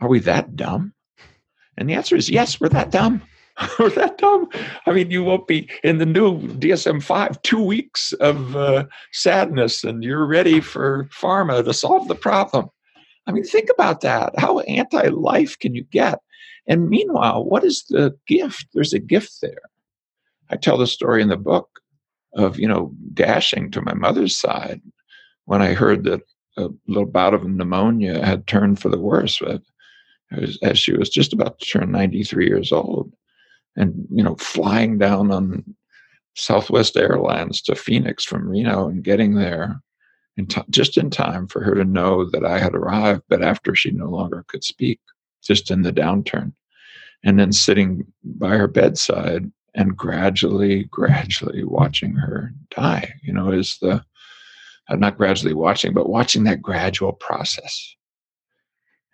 Are 0.00 0.08
we 0.08 0.20
that 0.20 0.54
dumb? 0.54 0.94
And 1.76 1.88
the 1.88 1.94
answer 1.94 2.16
is 2.16 2.30
yes, 2.30 2.60
we're 2.60 2.68
that 2.70 2.90
dumb. 2.90 3.22
we're 3.78 3.90
that 3.90 4.18
dumb. 4.18 4.48
I 4.86 4.92
mean, 4.92 5.10
you 5.10 5.24
won't 5.24 5.48
be 5.48 5.68
in 5.82 5.98
the 5.98 6.06
new 6.06 6.40
DSM 6.40 7.02
5, 7.02 7.42
two 7.42 7.62
weeks 7.62 8.12
of 8.14 8.54
uh, 8.54 8.86
sadness, 9.12 9.82
and 9.82 10.04
you're 10.04 10.26
ready 10.26 10.60
for 10.60 11.08
pharma 11.12 11.64
to 11.64 11.74
solve 11.74 12.06
the 12.06 12.14
problem. 12.14 12.68
I 13.26 13.32
mean, 13.32 13.44
think 13.44 13.68
about 13.70 14.00
that. 14.02 14.32
How 14.38 14.60
anti 14.60 15.08
life 15.08 15.58
can 15.58 15.74
you 15.74 15.84
get? 15.84 16.20
And 16.66 16.88
meanwhile, 16.88 17.44
what 17.44 17.64
is 17.64 17.84
the 17.88 18.16
gift? 18.26 18.66
There's 18.74 18.92
a 18.92 18.98
gift 18.98 19.38
there. 19.42 19.62
I 20.50 20.56
tell 20.56 20.78
the 20.78 20.86
story 20.86 21.20
in 21.20 21.28
the 21.28 21.36
book 21.36 21.80
of, 22.38 22.58
you 22.58 22.68
know, 22.68 22.92
dashing 23.12 23.70
to 23.72 23.82
my 23.82 23.94
mother's 23.94 24.36
side 24.36 24.80
when 25.44 25.60
I 25.60 25.74
heard 25.74 26.04
that 26.04 26.22
a 26.56 26.68
little 26.86 27.06
bout 27.06 27.34
of 27.34 27.44
pneumonia 27.44 28.24
had 28.24 28.46
turned 28.46 28.80
for 28.80 28.88
the 28.88 28.98
worse 28.98 29.40
uh, 29.42 29.58
as, 30.32 30.58
as 30.62 30.78
she 30.78 30.92
was 30.92 31.08
just 31.08 31.32
about 31.32 31.58
to 31.58 31.66
turn 31.66 31.90
93 31.90 32.46
years 32.46 32.72
old 32.72 33.12
and, 33.76 34.06
you 34.10 34.22
know, 34.22 34.36
flying 34.36 34.98
down 34.98 35.30
on 35.30 35.64
Southwest 36.36 36.96
Airlines 36.96 37.60
to 37.62 37.74
Phoenix 37.74 38.24
from 38.24 38.48
Reno 38.48 38.88
and 38.88 39.02
getting 39.02 39.34
there 39.34 39.80
in 40.36 40.46
t- 40.46 40.62
just 40.70 40.96
in 40.96 41.10
time 41.10 41.48
for 41.48 41.62
her 41.62 41.74
to 41.74 41.84
know 41.84 42.28
that 42.30 42.44
I 42.44 42.58
had 42.58 42.74
arrived, 42.74 43.22
but 43.28 43.42
after 43.42 43.74
she 43.74 43.90
no 43.90 44.06
longer 44.06 44.44
could 44.48 44.62
speak, 44.62 45.00
just 45.42 45.70
in 45.70 45.82
the 45.82 45.92
downturn. 45.92 46.52
And 47.24 47.38
then 47.38 47.52
sitting 47.52 48.06
by 48.22 48.56
her 48.56 48.68
bedside 48.68 49.50
and 49.74 49.96
gradually, 49.96 50.84
gradually 50.84 51.64
watching 51.64 52.14
her 52.14 52.52
die, 52.70 53.12
you 53.22 53.32
know, 53.32 53.50
is 53.50 53.78
the, 53.80 54.04
uh, 54.88 54.96
not 54.96 55.16
gradually 55.16 55.54
watching, 55.54 55.92
but 55.92 56.08
watching 56.08 56.44
that 56.44 56.62
gradual 56.62 57.12
process. 57.12 57.94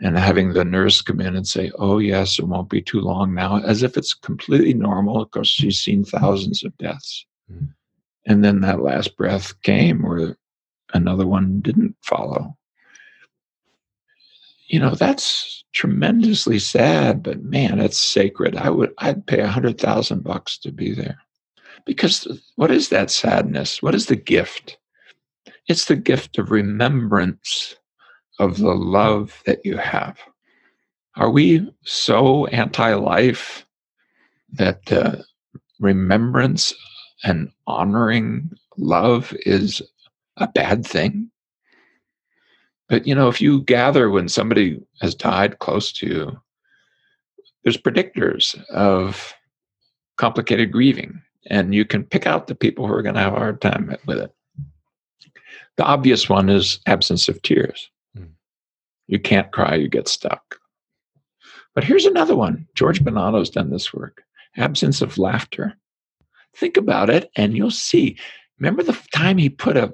And 0.00 0.18
having 0.18 0.52
the 0.52 0.64
nurse 0.64 1.00
come 1.00 1.20
in 1.20 1.36
and 1.36 1.46
say, 1.46 1.70
Oh, 1.78 1.98
yes, 1.98 2.38
it 2.38 2.46
won't 2.46 2.68
be 2.68 2.82
too 2.82 3.00
long 3.00 3.32
now, 3.32 3.60
as 3.62 3.82
if 3.82 3.96
it's 3.96 4.12
completely 4.12 4.74
normal 4.74 5.24
because 5.24 5.48
she's 5.48 5.78
seen 5.78 6.04
thousands 6.04 6.64
of 6.64 6.76
deaths. 6.78 7.24
Mm. 7.50 7.68
And 8.26 8.44
then 8.44 8.60
that 8.62 8.80
last 8.80 9.16
breath 9.16 9.54
came 9.62 10.02
where 10.02 10.36
another 10.92 11.26
one 11.26 11.60
didn't 11.60 11.96
follow. 12.02 12.56
You 14.66 14.80
know, 14.80 14.94
that's 14.94 15.64
tremendously 15.72 16.58
sad, 16.58 17.22
but 17.22 17.42
man, 17.42 17.80
it's 17.80 18.00
sacred. 18.00 18.56
I 18.56 18.70
would 18.70 18.92
I'd 18.98 19.26
pay 19.26 19.40
a 19.40 19.48
hundred 19.48 19.78
thousand 19.78 20.24
bucks 20.24 20.58
to 20.58 20.72
be 20.72 20.92
there. 20.92 21.18
Because 21.84 22.26
what 22.56 22.70
is 22.70 22.88
that 22.88 23.10
sadness? 23.10 23.82
What 23.82 23.94
is 23.94 24.06
the 24.06 24.16
gift? 24.16 24.78
It's 25.68 25.86
the 25.86 25.96
gift 25.96 26.38
of 26.38 26.50
remembrance 26.50 27.76
of 28.38 28.58
the 28.58 28.74
love 28.74 29.42
that 29.46 29.64
you 29.64 29.76
have. 29.76 30.18
Are 31.16 31.30
we 31.30 31.70
so 31.84 32.46
anti 32.46 32.94
life 32.94 33.64
that 34.54 34.90
uh, 34.92 35.16
remembrance 35.80 36.74
and 37.22 37.50
honoring 37.66 38.50
love 38.76 39.34
is 39.46 39.82
a 40.36 40.48
bad 40.48 40.86
thing. 40.86 41.30
But 42.88 43.06
you 43.06 43.14
know, 43.14 43.28
if 43.28 43.40
you 43.40 43.62
gather 43.62 44.10
when 44.10 44.28
somebody 44.28 44.80
has 45.00 45.14
died 45.14 45.58
close 45.58 45.92
to 45.92 46.06
you, 46.06 46.40
there's 47.62 47.78
predictors 47.78 48.62
of 48.70 49.34
complicated 50.16 50.70
grieving, 50.70 51.20
and 51.48 51.74
you 51.74 51.84
can 51.84 52.04
pick 52.04 52.26
out 52.26 52.46
the 52.46 52.54
people 52.54 52.86
who 52.86 52.92
are 52.92 53.02
going 53.02 53.14
to 53.14 53.20
have 53.20 53.32
a 53.32 53.38
hard 53.38 53.60
time 53.60 53.96
with 54.06 54.18
it. 54.18 54.34
The 55.76 55.84
obvious 55.84 56.28
one 56.28 56.50
is 56.50 56.78
absence 56.86 57.28
of 57.28 57.42
tears. 57.42 57.90
Mm. 58.16 58.30
You 59.08 59.18
can't 59.18 59.50
cry, 59.50 59.74
you 59.74 59.88
get 59.88 60.06
stuck. 60.06 60.58
But 61.74 61.84
here's 61.84 62.06
another 62.06 62.36
one. 62.36 62.68
George 62.74 63.02
Bonanno's 63.02 63.50
done 63.50 63.70
this 63.70 63.92
work 63.92 64.22
absence 64.56 65.02
of 65.02 65.18
laughter. 65.18 65.74
Think 66.56 66.76
about 66.76 67.10
it, 67.10 67.30
and 67.36 67.56
you'll 67.56 67.70
see. 67.70 68.16
Remember 68.58 68.82
the 68.82 68.96
time 69.12 69.38
he 69.38 69.48
put 69.48 69.76
a 69.76 69.92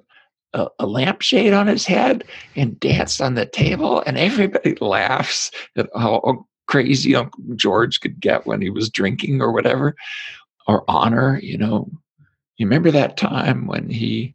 a, 0.52 0.68
a 0.78 0.86
lampshade 0.86 1.52
on 1.52 1.66
his 1.66 1.86
head 1.86 2.24
and 2.56 2.78
danced 2.80 3.20
on 3.20 3.34
the 3.34 3.46
table, 3.46 4.02
and 4.06 4.18
everybody 4.18 4.76
laughs 4.80 5.50
at 5.76 5.88
how 5.94 6.46
crazy 6.66 7.14
Uncle 7.14 7.42
George 7.56 8.00
could 8.00 8.20
get 8.20 8.46
when 8.46 8.60
he 8.60 8.70
was 8.70 8.90
drinking 8.90 9.40
or 9.40 9.52
whatever, 9.52 9.94
or 10.66 10.84
honor. 10.88 11.38
You 11.42 11.58
know, 11.58 11.90
you 12.56 12.66
remember 12.66 12.90
that 12.90 13.16
time 13.16 13.66
when 13.66 13.88
he 13.88 14.34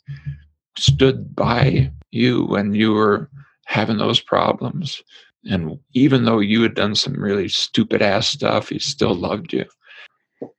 stood 0.78 1.36
by 1.36 1.91
you 2.12 2.45
when 2.45 2.73
you 2.73 2.93
were 2.93 3.30
having 3.65 3.97
those 3.97 4.19
problems, 4.19 5.01
and 5.45 5.78
even 5.93 6.25
though 6.25 6.39
you 6.39 6.62
had 6.62 6.75
done 6.75 6.95
some 6.95 7.13
really 7.13 7.47
stupid 7.47 8.01
ass 8.01 8.28
stuff, 8.28 8.69
he 8.69 8.80
still 8.80 9.15
loved 9.15 9.54
you. 9.54 9.65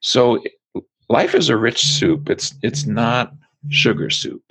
So 0.01 0.43
life 1.09 1.35
is 1.35 1.49
a 1.49 1.57
rich 1.57 1.85
soup. 1.85 2.29
It's 2.31 2.55
it's 2.63 2.87
not 2.87 3.33
sugar 3.69 4.11
soup. 4.11 4.43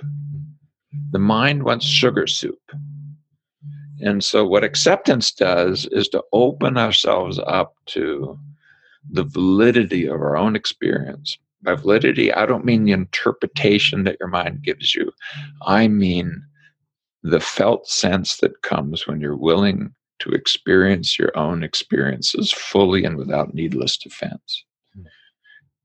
The 1.12 1.20
mind 1.20 1.64
wants 1.64 1.86
sugar 1.86 2.28
soup. 2.28 2.60
And 4.02 4.24
so, 4.24 4.46
what 4.46 4.64
acceptance 4.64 5.32
does 5.32 5.88
is 5.92 6.08
to 6.10 6.24
open 6.34 6.78
ourselves 6.78 7.40
up 7.40 7.76
to 7.88 8.38
the 9.10 9.24
validity 9.24 10.06
of 10.06 10.16
our 10.16 10.36
own 10.36 10.56
experience. 10.56 11.38
By 11.62 11.76
validity, 11.76 12.34
I 12.34 12.46
don't 12.46 12.66
mean 12.66 12.84
the 12.84 12.92
interpretation 12.92 14.04
that 14.04 14.18
your 14.20 14.30
mind 14.30 14.64
gives 14.64 14.94
you, 14.94 15.12
I 15.66 15.88
mean 15.88 16.44
the 17.24 17.40
felt 17.40 17.88
sense 17.88 18.38
that 18.38 18.62
comes 18.62 19.08
when 19.08 19.20
you're 19.20 19.36
willing 19.36 19.96
to 20.20 20.32
experience 20.32 21.18
your 21.18 21.36
own 21.38 21.64
experiences 21.64 22.52
fully 22.52 23.04
and 23.04 23.18
without 23.18 23.54
needless 23.54 23.98
defense. 23.98 24.65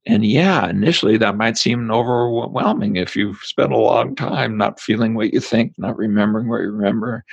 And 0.07 0.25
yeah, 0.25 0.69
initially 0.69 1.19
that 1.19 1.37
might 1.37 1.59
seem 1.59 1.91
overwhelming 1.91 2.97
if 2.97 3.15
you've 3.15 3.41
spent 3.43 3.73
a 3.73 3.77
long 3.77 4.17
time 4.17 4.57
not 4.57 4.81
feeling 4.81 5.15
what 5.15 5.33
you 5.35 5.41
think, 5.41 5.75
not 5.77 5.97
remembering 5.97 6.49
what 6.49 6.63
you 6.63 6.71
remember, 6.71 7.25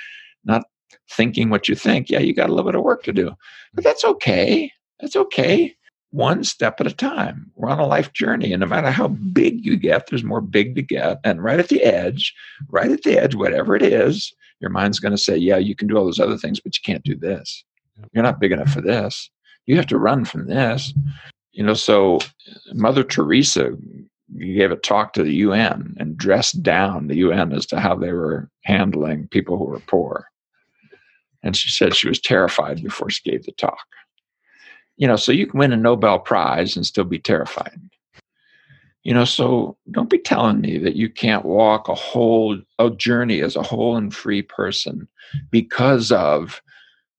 not 0.44 0.64
thinking 1.10 1.48
what 1.48 1.68
you 1.68 1.74
think. 1.74 2.10
Yeah, 2.10 2.18
you 2.18 2.34
got 2.34 2.50
a 2.50 2.52
little 2.52 2.70
bit 2.70 2.78
of 2.78 2.84
work 2.84 3.02
to 3.04 3.12
do. 3.12 3.32
But 3.72 3.84
that's 3.84 4.04
okay. 4.04 4.70
That's 5.00 5.16
okay. 5.16 5.74
One 6.10 6.44
step 6.44 6.80
at 6.80 6.86
a 6.86 6.94
time. 6.94 7.50
We're 7.54 7.70
on 7.70 7.78
a 7.78 7.86
life 7.86 8.12
journey. 8.12 8.52
And 8.52 8.60
no 8.60 8.66
matter 8.66 8.90
how 8.90 9.08
big 9.08 9.64
you 9.64 9.76
get, 9.76 10.06
there's 10.06 10.24
more 10.24 10.40
big 10.40 10.74
to 10.74 10.82
get. 10.82 11.20
And 11.24 11.42
right 11.42 11.58
at 11.58 11.68
the 11.68 11.82
edge, 11.82 12.34
right 12.68 12.90
at 12.90 13.02
the 13.02 13.18
edge, 13.18 13.34
whatever 13.34 13.76
it 13.76 13.82
is, 13.82 14.32
your 14.60 14.70
mind's 14.70 15.00
going 15.00 15.12
to 15.12 15.18
say, 15.18 15.36
yeah, 15.36 15.56
you 15.56 15.74
can 15.74 15.88
do 15.88 15.96
all 15.96 16.04
those 16.04 16.20
other 16.20 16.36
things, 16.36 16.60
but 16.60 16.76
you 16.76 16.80
can't 16.84 17.04
do 17.04 17.14
this. 17.14 17.64
You're 18.12 18.24
not 18.24 18.40
big 18.40 18.52
enough 18.52 18.72
for 18.72 18.80
this. 18.80 19.30
You 19.66 19.76
have 19.76 19.86
to 19.88 19.98
run 19.98 20.24
from 20.24 20.46
this. 20.46 20.92
You 21.58 21.64
know, 21.64 21.74
so 21.74 22.20
Mother 22.72 23.02
Teresa 23.02 23.72
gave 24.38 24.70
a 24.70 24.76
talk 24.76 25.12
to 25.14 25.24
the 25.24 25.34
UN 25.34 25.96
and 25.98 26.16
dressed 26.16 26.62
down 26.62 27.08
the 27.08 27.16
UN 27.16 27.52
as 27.52 27.66
to 27.66 27.80
how 27.80 27.96
they 27.96 28.12
were 28.12 28.48
handling 28.62 29.26
people 29.26 29.58
who 29.58 29.64
were 29.64 29.80
poor. 29.80 30.26
And 31.42 31.56
she 31.56 31.68
said 31.68 31.96
she 31.96 32.08
was 32.08 32.20
terrified 32.20 32.80
before 32.80 33.10
she 33.10 33.28
gave 33.28 33.44
the 33.44 33.50
talk. 33.50 33.84
You 34.98 35.08
know, 35.08 35.16
so 35.16 35.32
you 35.32 35.48
can 35.48 35.58
win 35.58 35.72
a 35.72 35.76
Nobel 35.76 36.20
Prize 36.20 36.76
and 36.76 36.86
still 36.86 37.02
be 37.02 37.18
terrified. 37.18 37.80
You 39.02 39.12
know, 39.12 39.24
so 39.24 39.76
don't 39.90 40.10
be 40.10 40.18
telling 40.18 40.60
me 40.60 40.78
that 40.78 40.94
you 40.94 41.10
can't 41.10 41.44
walk 41.44 41.88
a 41.88 41.94
whole 41.96 42.56
a 42.78 42.88
journey 42.88 43.40
as 43.40 43.56
a 43.56 43.64
whole 43.64 43.96
and 43.96 44.14
free 44.14 44.42
person 44.42 45.08
because 45.50 46.12
of 46.12 46.62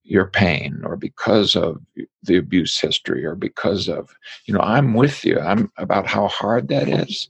your 0.09 0.25
pain 0.25 0.81
or 0.83 0.95
because 0.95 1.55
of 1.55 1.81
the 2.23 2.37
abuse 2.37 2.79
history 2.79 3.23
or 3.23 3.35
because 3.35 3.87
of 3.87 4.09
you 4.45 4.53
know 4.53 4.61
i'm 4.61 4.93
with 4.93 5.23
you 5.23 5.39
i'm 5.39 5.71
about 5.77 6.07
how 6.07 6.27
hard 6.27 6.67
that 6.67 6.87
is 6.87 7.29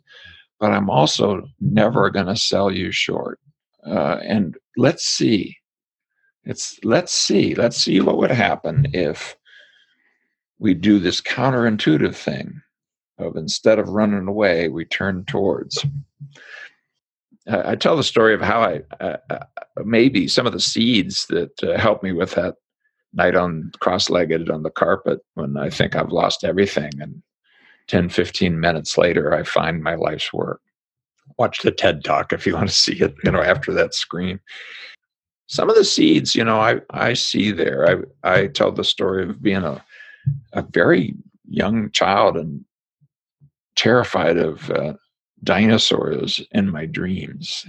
but 0.59 0.71
i'm 0.71 0.89
also 0.89 1.43
never 1.59 2.09
going 2.09 2.25
to 2.25 2.35
sell 2.35 2.71
you 2.71 2.91
short 2.91 3.39
uh, 3.85 4.19
and 4.23 4.57
let's 4.77 5.05
see. 5.05 5.57
It's 6.45 6.79
let's 6.83 7.13
see 7.13 7.53
let's 7.53 7.77
see 7.77 7.99
what 8.01 8.17
would 8.17 8.31
happen 8.31 8.87
if 8.93 9.35
we 10.57 10.73
do 10.73 10.99
this 10.99 11.21
counterintuitive 11.21 12.15
thing 12.15 12.61
of 13.17 13.35
instead 13.35 13.77
of 13.77 13.89
running 13.89 14.27
away 14.27 14.69
we 14.69 14.85
turn 14.85 15.25
towards. 15.25 15.85
I 17.47 17.75
tell 17.75 17.97
the 17.97 18.03
story 18.03 18.33
of 18.33 18.41
how 18.41 18.61
I 18.61 18.81
uh, 18.99 19.17
maybe 19.83 20.27
some 20.27 20.45
of 20.45 20.53
the 20.53 20.59
seeds 20.59 21.25
that 21.27 21.63
uh, 21.63 21.77
helped 21.77 22.03
me 22.03 22.11
with 22.11 22.31
that 22.31 22.55
night 23.13 23.35
on 23.35 23.71
cross-legged 23.79 24.49
on 24.49 24.63
the 24.63 24.69
carpet 24.69 25.19
when 25.33 25.57
I 25.57 25.69
think 25.69 25.95
I've 25.95 26.11
lost 26.11 26.43
everything 26.43 26.91
and 26.99 27.21
10 27.87 28.09
15 28.09 28.59
minutes 28.59 28.97
later 28.97 29.33
I 29.33 29.43
find 29.43 29.81
my 29.81 29.95
life's 29.95 30.31
work. 30.31 30.61
Watch 31.37 31.61
the 31.61 31.71
TED 31.71 32.03
talk 32.03 32.33
if 32.33 32.45
you 32.45 32.53
want 32.55 32.69
to 32.69 32.75
see 32.75 33.01
it, 33.01 33.15
you 33.23 33.31
know, 33.31 33.41
after 33.41 33.73
that 33.73 33.93
scream. 33.93 34.39
Some 35.47 35.69
of 35.69 35.75
the 35.75 35.85
seeds, 35.85 36.35
you 36.35 36.43
know, 36.43 36.59
I 36.59 36.81
I 36.91 37.13
see 37.13 37.51
there. 37.51 38.05
I 38.23 38.31
I 38.31 38.47
tell 38.47 38.71
the 38.71 38.83
story 38.83 39.23
of 39.23 39.41
being 39.41 39.63
a 39.63 39.83
a 40.53 40.61
very 40.61 41.15
young 41.47 41.89
child 41.91 42.37
and 42.37 42.63
terrified 43.75 44.37
of 44.37 44.69
uh, 44.71 44.93
dinosaurs 45.43 46.41
in 46.51 46.69
my 46.69 46.85
dreams. 46.85 47.65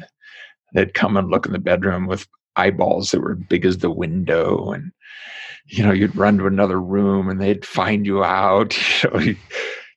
They'd 0.75 0.95
come 0.95 1.17
and 1.17 1.31
look 1.31 1.47
in 1.47 1.53
the 1.53 1.59
bedroom 1.59 2.07
with 2.07 2.27
eyeballs 2.57 3.11
that 3.11 3.21
were 3.21 3.35
big 3.35 3.65
as 3.65 3.79
the 3.79 3.91
window 3.91 4.73
and 4.73 4.93
you 5.67 5.85
know 5.85 5.93
you'd 5.93 6.17
run 6.17 6.39
to 6.39 6.47
another 6.47 6.81
room 6.81 7.29
and 7.29 7.41
they'd 7.41 7.65
find 7.65 8.07
you 8.07 8.25
out 8.25 8.77
you 9.03 9.11
know 9.13 9.35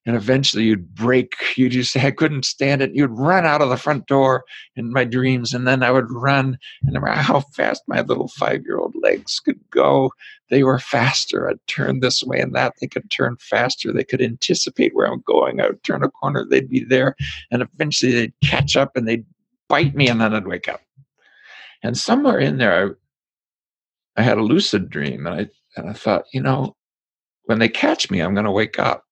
and 0.05 0.15
eventually 0.15 0.65
you'd 0.65 0.93
break. 0.93 1.33
You'd 1.55 1.71
just 1.71 1.93
say, 1.93 2.05
I 2.05 2.11
couldn't 2.11 2.45
stand 2.45 2.81
it. 2.81 2.93
You'd 2.93 3.11
run 3.11 3.45
out 3.45 3.61
of 3.61 3.69
the 3.69 3.77
front 3.77 4.07
door 4.07 4.43
in 4.75 4.91
my 4.91 5.05
dreams, 5.05 5.53
and 5.53 5.67
then 5.67 5.81
I 5.81 5.91
would 5.91 6.11
run. 6.11 6.57
And 6.83 6.93
no 6.93 6.99
matter 6.99 7.21
how 7.21 7.41
fast 7.55 7.83
my 7.87 8.01
little 8.01 8.27
five 8.27 8.63
year 8.65 8.77
old 8.77 8.95
legs 9.01 9.39
could 9.39 9.59
go, 9.71 10.11
they 10.49 10.63
were 10.63 10.79
faster. 10.79 11.49
I'd 11.49 11.65
turn 11.67 11.99
this 11.99 12.23
way 12.23 12.39
and 12.39 12.53
that. 12.53 12.73
They 12.81 12.87
could 12.87 13.09
turn 13.09 13.37
faster. 13.39 13.93
They 13.93 14.03
could 14.03 14.21
anticipate 14.21 14.93
where 14.93 15.07
I'm 15.07 15.23
going. 15.25 15.61
I 15.61 15.67
would 15.67 15.83
turn 15.83 16.03
a 16.03 16.09
corner, 16.09 16.45
they'd 16.45 16.69
be 16.69 16.83
there. 16.83 17.15
And 17.49 17.61
eventually 17.61 18.11
they'd 18.11 18.33
catch 18.43 18.75
up 18.75 18.97
and 18.97 19.07
they'd 19.07 19.25
bite 19.69 19.95
me, 19.95 20.09
and 20.09 20.19
then 20.19 20.33
I'd 20.33 20.47
wake 20.47 20.67
up. 20.67 20.81
And 21.83 21.97
somewhere 21.97 22.39
in 22.39 22.57
there, 22.57 22.97
I, 24.15 24.21
I 24.21 24.23
had 24.23 24.37
a 24.37 24.43
lucid 24.43 24.89
dream, 24.89 25.27
and 25.27 25.41
I 25.41 25.47
and 25.75 25.89
I 25.89 25.93
thought, 25.93 26.25
you 26.33 26.41
know, 26.41 26.75
when 27.45 27.59
they 27.59 27.69
catch 27.69 28.09
me, 28.09 28.21
I'm 28.21 28.33
going 28.33 28.45
to 28.45 28.51
wake 28.51 28.79
up. 28.79 29.03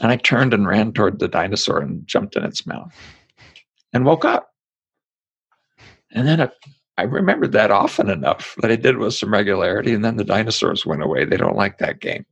And 0.00 0.10
I 0.10 0.16
turned 0.16 0.54
and 0.54 0.66
ran 0.66 0.92
toward 0.92 1.18
the 1.18 1.28
dinosaur 1.28 1.80
and 1.80 2.06
jumped 2.06 2.36
in 2.36 2.44
its 2.44 2.66
mouth 2.66 2.94
and 3.92 4.04
woke 4.04 4.24
up. 4.24 4.48
And 6.12 6.26
then 6.26 6.40
I, 6.40 6.48
I 6.96 7.02
remembered 7.02 7.52
that 7.52 7.70
often 7.70 8.08
enough 8.08 8.54
that 8.60 8.70
I 8.70 8.76
did 8.76 8.98
with 8.98 9.14
some 9.14 9.32
regularity. 9.32 9.92
And 9.92 10.04
then 10.04 10.16
the 10.16 10.24
dinosaurs 10.24 10.86
went 10.86 11.02
away. 11.02 11.24
They 11.24 11.36
don't 11.36 11.56
like 11.56 11.78
that 11.78 12.00
game. 12.00 12.24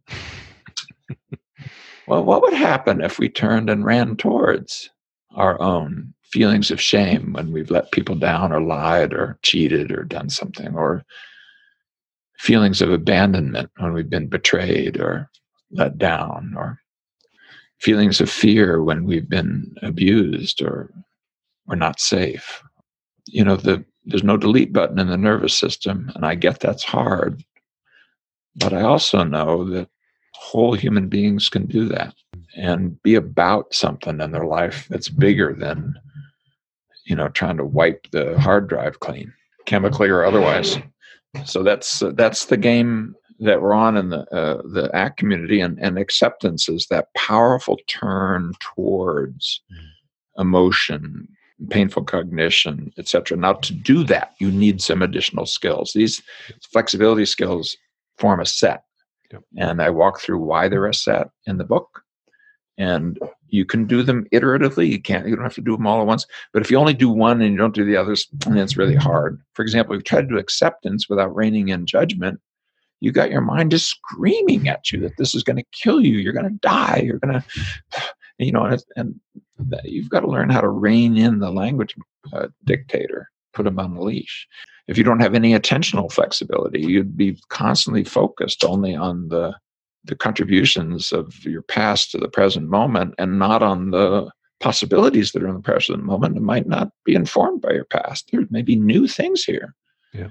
well, 2.07 2.25
what 2.25 2.43
would 2.43 2.55
happen 2.55 3.03
if 3.03 3.19
we 3.19 3.29
turned 3.29 3.69
and 3.69 3.85
ran 3.85 4.17
towards 4.17 4.91
our 5.35 5.61
own 5.61 6.15
feelings 6.31 6.71
of 6.71 6.81
shame 6.81 7.33
when 7.33 7.53
we've 7.53 7.71
let 7.71 7.93
people 7.93 8.15
down 8.15 8.53
or 8.53 8.61
lied 8.61 9.13
or 9.13 9.39
cheated 9.43 9.91
or 9.91 10.05
done 10.05 10.31
something, 10.31 10.75
or 10.75 11.05
feelings 12.39 12.81
of 12.81 12.91
abandonment 12.91 13.71
when 13.79 13.93
we've 13.93 14.11
been 14.11 14.29
betrayed 14.29 14.99
or 14.99 15.29
let 15.73 15.99
down, 15.99 16.55
or 16.57 16.79
feelings 17.79 18.21
of 18.21 18.31
fear 18.31 18.83
when 18.83 19.05
we've 19.05 19.29
been 19.29 19.75
abused 19.83 20.63
or 20.63 20.91
we're 21.67 21.77
not 21.77 22.01
safe. 22.01 22.63
You 23.27 23.45
know, 23.45 23.57
the, 23.57 23.85
there's 24.05 24.25
no 24.25 24.37
delete 24.37 24.73
button 24.73 24.99
in 24.99 25.09
the 25.09 25.17
nervous 25.17 25.57
system, 25.57 26.11
and 26.15 26.25
I 26.27 26.35
get 26.35 26.61
that's 26.61 26.85
hard. 26.85 27.45
But 28.57 28.73
I 28.73 28.83
also 28.83 29.23
know 29.23 29.65
that 29.71 29.89
whole 30.35 30.75
human 30.75 31.09
beings 31.09 31.49
can 31.49 31.67
do 31.67 31.87
that 31.89 32.15
and 32.57 33.01
be 33.03 33.15
about 33.15 33.73
something 33.75 34.21
in 34.21 34.33
their 34.33 34.47
life 34.47 34.87
that's 34.89 35.09
bigger 35.09 35.55
than, 35.55 35.95
you 37.11 37.17
know, 37.17 37.29
trying 37.29 37.57
to 37.57 37.65
wipe 37.65 38.07
the 38.13 38.39
hard 38.39 38.69
drive 38.69 39.01
clean, 39.01 39.35
chemically 39.67 40.09
or 40.09 40.25
otherwise. 40.25 40.79
So 41.45 41.65
that's 41.65 42.03
uh, 42.03 42.13
that's 42.15 42.47
the 42.47 42.57
game 42.57 43.17
that 43.41 43.61
we're 43.61 43.75
on 43.75 43.97
in 43.97 44.11
the 44.11 44.21
uh, 44.33 44.63
the 44.63 44.91
ACT 44.95 45.19
community, 45.19 45.61
and, 45.61 45.77
and 45.81 45.99
acceptance 45.99 46.69
is 46.69 46.87
that 46.89 47.13
powerful 47.17 47.79
turn 47.89 48.53
towards 48.61 49.61
mm. 49.73 50.41
emotion, 50.41 51.27
painful 51.69 52.05
cognition, 52.05 52.93
etc. 52.97 53.37
Now, 53.37 53.55
to 53.55 53.73
do 53.73 54.05
that, 54.05 54.35
you 54.39 54.53
need 54.53 54.81
some 54.81 55.03
additional 55.03 55.47
skills. 55.47 55.93
These 55.93 56.23
flexibility 56.73 57.27
skills 57.27 57.77
form 58.19 58.39
a 58.39 58.47
set, 58.47 58.85
yep. 59.33 59.43
and 59.57 59.83
I 59.83 59.91
walk 59.91 60.21
through 60.21 60.39
why 60.39 60.69
they're 60.69 60.87
a 60.87 60.95
set 60.95 61.31
in 61.47 61.59
the 61.59 61.65
book. 61.65 62.05
And 62.81 63.19
you 63.49 63.67
can 63.67 63.85
do 63.85 64.03
them 64.03 64.27
iteratively. 64.33 64.89
You 64.89 65.03
can't. 65.03 65.29
You 65.29 65.37
don't 65.37 65.45
have 65.45 65.55
to 65.55 65.61
do 65.61 65.77
them 65.77 65.87
all 65.87 66.01
at 66.01 66.07
once. 66.07 66.27
But 66.55 66.63
if 66.63 66.71
you 66.71 66.79
only 66.79 66.95
do 66.95 67.11
one 67.11 67.43
and 67.43 67.53
you 67.53 67.59
don't 67.59 67.75
do 67.75 67.85
the 67.85 67.97
others, 67.97 68.27
then 68.33 68.57
it's 68.57 68.77
really 68.77 68.95
hard. 68.95 69.39
For 69.53 69.63
example, 69.63 69.95
if 69.95 69.99
you 69.99 70.05
try 70.05 70.23
to 70.23 70.27
do 70.27 70.39
acceptance 70.39 71.07
without 71.07 71.35
reining 71.35 71.69
in 71.69 71.85
judgment, 71.85 72.41
you 73.01 73.13
got 73.13 73.31
your 73.31 73.43
mind 73.43 73.71
just 73.71 73.91
screaming 73.91 74.67
at 74.69 74.91
you 74.91 75.01
that 75.01 75.19
this 75.19 75.35
is 75.35 75.43
going 75.43 75.57
to 75.57 75.65
kill 75.73 76.01
you. 76.01 76.19
You're 76.19 76.33
going 76.33 76.49
to 76.49 76.59
die. 76.61 77.03
You're 77.05 77.19
going 77.19 77.35
to, 77.41 77.45
you 78.39 78.53
know, 78.53 78.65
and, 78.65 78.83
and 78.97 79.21
you've 79.85 80.09
got 80.09 80.21
to 80.21 80.31
learn 80.31 80.49
how 80.49 80.63
to 80.63 80.69
rein 80.69 81.19
in 81.19 81.41
the 81.41 81.51
language 81.51 81.95
uh, 82.33 82.49
dictator, 82.65 83.31
put 83.53 83.67
him 83.67 83.79
on 83.79 83.95
the 83.95 84.03
leash. 84.03 84.49
If 84.89 84.97
you 84.97 85.05
don't 85.05 85.21
have 85.21 85.35
any 85.35 85.53
attentional 85.53 86.11
flexibility, 86.11 86.81
you'd 86.81 87.17
be 87.17 87.39
constantly 87.49 88.05
focused 88.05 88.65
only 88.65 88.97
on 88.97 89.29
the 89.29 89.55
the 90.05 90.17
contributions 90.17 91.13
of 91.13 91.45
your 91.45 91.63
past 91.63 92.11
to 92.11 92.19
the 92.19 92.29
present 92.29 92.69
moment 92.69 93.15
and 93.19 93.39
not 93.39 93.63
on 93.63 93.91
the 93.91 94.31
possibilities 94.61 95.33
that 95.33 95.43
are 95.43 95.49
in 95.49 95.55
the 95.55 95.61
present 95.61 96.03
moment 96.05 96.37
and 96.37 96.45
might 96.45 96.67
not 96.67 96.91
be 97.05 97.15
informed 97.15 97.61
by 97.61 97.73
your 97.73 97.85
past. 97.85 98.29
There 98.31 98.43
may 98.51 98.63
be 98.63 98.77
new 98.77 99.07
things 99.07 99.45
here. 99.45 99.75
Yeah 100.13 100.29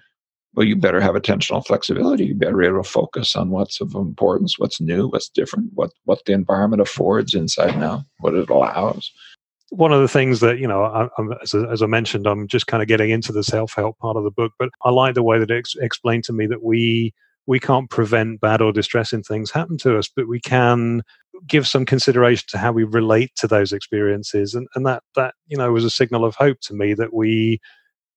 well, 0.55 0.67
you 0.67 0.75
better 0.75 0.99
have 0.99 1.15
attentional 1.15 1.65
flexibility. 1.65 2.25
You 2.25 2.36
better 2.36 2.58
be 2.58 2.65
able 2.65 2.84
to 2.84 2.89
focus 2.89 3.36
on 3.36 3.49
what's 3.49 3.79
of 3.82 3.93
importance, 3.93 4.58
what's 4.58 4.82
new, 4.82 5.08
what's 5.08 5.29
different, 5.29 5.71
what 5.73 5.91
what 6.05 6.25
the 6.25 6.34
environment 6.34 6.82
affords 6.82 7.34
inside 7.34 7.77
now, 7.79 8.05
what 8.19 8.34
it 8.34 8.49
allows. 8.49 9.12
One 9.69 9.93
of 9.93 10.01
the 10.01 10.08
things 10.08 10.39
that 10.39 10.58
you 10.58 10.67
know, 10.67 10.84
I, 10.84 11.08
as, 11.43 11.53
as, 11.53 11.84
I 11.84 11.86
mentioned, 11.86 12.25
I'm 12.25 12.47
just 12.47 12.65
kind 12.65 12.82
of 12.82 12.88
getting 12.88 13.12
into 13.12 13.32
the 13.32 13.43
self 13.43 13.73
help 13.75 13.99
part 13.99 14.17
of 14.17 14.23
the 14.23 14.32
book, 14.32 14.51
but 14.58 14.69
I 14.84 14.89
like 14.89 15.13
the 15.13 15.23
way 15.23 15.38
that 15.38 15.51
it 15.51 15.58
ex- 15.60 15.75
explained 15.79 16.23
to 16.25 16.34
me 16.34 16.47
that 16.47 16.63
we 16.63 17.13
we 17.49 17.59
can't 17.59 17.89
prevent 17.89 18.39
bad 18.39 18.62
or 18.62 18.71
distressing 18.71 19.23
things 19.23 19.49
happen 19.49 19.75
to 19.79 19.97
us, 19.97 20.07
but 20.15 20.27
we 20.27 20.39
can 20.39 21.01
give 21.47 21.67
some 21.67 21.83
consideration 21.83 22.45
to 22.47 22.59
how 22.59 22.71
we 22.71 22.83
relate 22.83 23.31
to 23.38 23.47
those 23.47 23.73
experiences, 23.73 24.53
and 24.53 24.67
and 24.75 24.85
that 24.85 25.01
that 25.15 25.33
you 25.47 25.57
know 25.57 25.71
was 25.71 25.83
a 25.83 25.89
signal 25.89 26.23
of 26.23 26.35
hope 26.35 26.59
to 26.62 26.75
me 26.75 26.93
that 26.93 27.12
we 27.12 27.59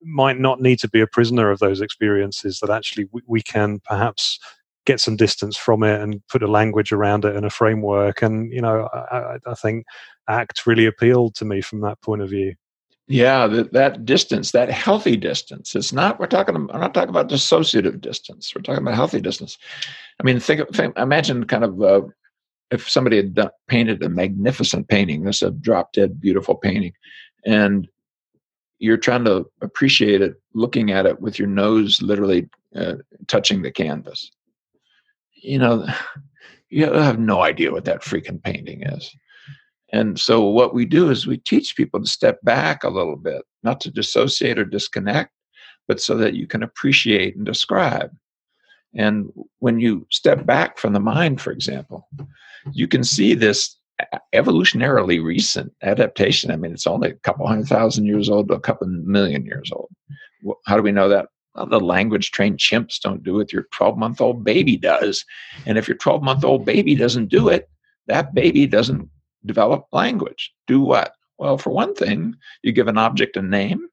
might 0.03 0.39
not 0.39 0.61
need 0.61 0.79
to 0.81 0.89
be 0.89 1.01
a 1.01 1.07
prisoner 1.07 1.51
of 1.51 1.61
those 1.61 1.81
experiences, 1.81 2.59
that 2.61 2.69
actually 2.69 3.09
we, 3.11 3.23
we 3.27 3.41
can 3.41 3.81
perhaps 3.85 4.39
get 4.85 5.01
some 5.01 5.17
distance 5.17 5.57
from 5.57 5.83
it 5.83 5.99
and 6.03 6.21
put 6.29 6.43
a 6.43 6.47
language 6.47 6.93
around 6.93 7.25
it 7.25 7.35
and 7.35 7.47
a 7.47 7.51
framework. 7.51 8.21
And, 8.21 8.53
you 8.53 8.61
know, 8.61 8.89
I, 8.93 9.37
I 9.47 9.55
think 9.55 9.87
ACT 10.29 10.67
really 10.67 10.87
appealed 10.87 11.37
to 11.37 11.45
me 11.45 11.61
from 11.61 11.81
that 11.83 12.01
point 12.03 12.21
of 12.21 12.29
view. 12.29 12.55
Yeah, 13.09 13.47
that, 13.49 13.73
that 13.73 14.05
distance, 14.05 14.53
that 14.53 14.71
healthy 14.71 15.17
distance. 15.17 15.75
It's 15.75 15.93
not. 15.93 16.19
We're 16.19 16.27
talking. 16.27 16.55
I'm 16.55 16.67
not 16.81 16.95
talking 16.95 17.11
about 17.11 17.29
dissociative 17.29 18.01
distance. 18.01 18.53
We're 18.55 18.63
talking 18.63 18.83
about 18.83 18.95
healthy 18.95 19.21
distance. 19.21 19.59
I 20.21 20.25
mean, 20.25 20.39
think. 20.39 20.69
think 20.75 20.97
imagine 20.97 21.45
kind 21.45 21.65
of 21.65 21.83
uh, 21.83 22.03
if 22.71 22.89
somebody 22.89 23.17
had 23.17 23.35
done, 23.35 23.51
painted 23.69 24.03
a 24.03 24.09
magnificent 24.09 24.89
painting. 24.89 25.25
This 25.25 25.43
a 25.43 25.51
drop 25.51 25.93
dead 25.93 26.21
beautiful 26.21 26.55
painting, 26.55 26.93
and 27.45 27.89
you're 28.83 28.97
trying 28.97 29.25
to 29.25 29.47
appreciate 29.61 30.21
it 30.21 30.35
looking 30.55 30.91
at 30.91 31.07
it 31.07 31.21
with 31.21 31.39
your 31.39 31.47
nose 31.49 32.03
literally 32.03 32.49
uh, 32.75 32.95
touching 33.29 33.63
the 33.63 33.71
canvas 33.71 34.31
you 35.43 35.59
know 35.59 35.87
you 36.69 36.91
have 36.91 37.19
no 37.19 37.43
idea 37.43 37.71
what 37.71 37.85
that 37.85 38.03
freaking 38.03 38.43
painting 38.43 38.83
is 38.83 39.15
and 39.93 40.19
so 40.19 40.43
what 40.43 40.75
we 40.75 40.85
do 40.85 41.11
is 41.11 41.27
we 41.27 41.39
teach 41.39 41.77
people 41.77 42.01
to 42.01 42.07
step 42.07 42.39
back 42.43 42.85
a 42.85 42.91
little 42.91 43.17
bit 43.17 43.43
not 43.63 43.81
to 43.81 43.91
dissociate 43.91 44.59
or 44.59 44.65
disconnect 44.65 45.31
but 45.89 46.01
so 46.01 46.17
that 46.17 46.35
you 46.35 46.47
can 46.47 46.63
appreciate 46.63 47.37
and 47.37 47.47
describe 47.47 48.11
and 48.95 49.31
when 49.59 49.81
you 49.81 50.07
step 50.11 50.45
back 50.47 50.79
from 50.79 50.93
the 50.93 51.01
mind 51.01 51.41
for 51.41 51.53
example 51.53 52.09
you 52.73 52.87
can 52.87 53.03
see 53.03 53.35
this 53.35 53.77
evolutionarily 54.35 55.23
recent 55.23 55.73
adaptation. 55.83 56.51
I 56.51 56.57
mean, 56.57 56.73
it's 56.73 56.87
only 56.87 57.11
a 57.11 57.15
couple 57.15 57.47
hundred 57.47 57.69
thousand 57.69 58.07
years 58.07 58.29
old 58.29 58.49
to 58.49 58.55
a 58.55 58.61
couple 58.61 58.87
million 58.89 59.45
years 59.45 59.71
old. 59.73 59.91
How 60.67 60.77
do 60.77 60.83
we 60.83 60.93
know 60.93 61.09
that? 61.09 61.27
Well, 61.55 61.67
the 61.67 61.81
language 61.81 62.31
trained 62.31 62.59
chimps 62.59 63.01
don't 63.01 63.23
do 63.23 63.41
it. 63.41 63.53
Your 63.53 63.67
12 63.73 63.99
month 63.99 64.21
old 64.21 64.43
baby 64.43 64.77
does. 64.77 65.25
And 65.67 65.77
if 65.77 65.87
your 65.87 65.97
12 65.97 66.23
month 66.23 66.45
old 66.45 66.65
baby 66.65 66.95
doesn't 66.95 67.29
do 67.29 67.49
it, 67.49 67.69
that 68.07 68.35
baby 68.35 68.67
doesn't 68.67 69.09
develop 69.47 69.87
language. 69.93 70.53
Do 70.67 70.81
what? 70.81 71.15
Well, 71.39 71.59
for 71.59 71.71
one 71.71 71.95
thing, 71.95 72.37
you 72.63 72.73
give 72.73 72.89
an 72.89 72.99
object 72.99 73.37
a 73.37 73.43
name 73.43 73.89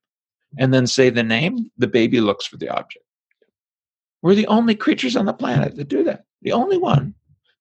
and 0.58 0.72
then 0.72 0.86
say 0.86 1.10
the 1.10 1.22
name, 1.22 1.70
the 1.78 1.86
baby 1.86 2.20
looks 2.20 2.46
for 2.46 2.56
the 2.56 2.68
object. 2.68 3.04
We're 4.22 4.34
the 4.34 4.46
only 4.46 4.74
creatures 4.74 5.16
on 5.16 5.26
the 5.26 5.32
planet 5.32 5.76
that 5.76 5.88
do 5.88 6.04
that. 6.04 6.24
The 6.42 6.52
only 6.52 6.76
one 6.76 7.14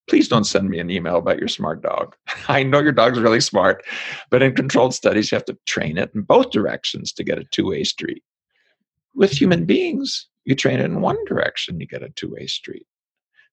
please 0.09 0.27
don't 0.27 0.45
send 0.45 0.69
me 0.69 0.79
an 0.79 0.89
email 0.89 1.17
about 1.17 1.37
your 1.37 1.47
smart 1.47 1.81
dog. 1.81 2.15
I 2.47 2.63
know 2.63 2.79
your 2.79 2.91
dog's 2.91 3.19
really 3.19 3.39
smart, 3.39 3.85
but 4.29 4.41
in 4.41 4.55
controlled 4.55 4.95
studies, 4.95 5.31
you 5.31 5.35
have 5.35 5.45
to 5.45 5.57
train 5.65 5.97
it 5.97 6.11
in 6.15 6.23
both 6.23 6.49
directions 6.49 7.13
to 7.13 7.23
get 7.23 7.37
a 7.37 7.45
two 7.45 7.67
way 7.67 7.83
street. 7.83 8.23
With 9.13 9.31
human 9.31 9.65
beings, 9.65 10.27
you 10.45 10.55
train 10.55 10.79
it 10.79 10.85
in 10.85 11.01
one 11.01 11.23
direction, 11.25 11.79
you 11.79 11.85
get 11.85 12.03
a 12.03 12.09
two 12.09 12.31
way 12.33 12.47
street. 12.47 12.87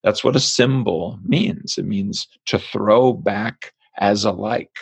That's 0.02 0.24
what 0.24 0.36
a 0.36 0.40
symbol 0.40 1.18
means. 1.22 1.78
It 1.78 1.84
means 1.84 2.26
to 2.46 2.58
throw 2.58 3.12
back 3.12 3.72
as 3.98 4.24
alike. 4.24 4.76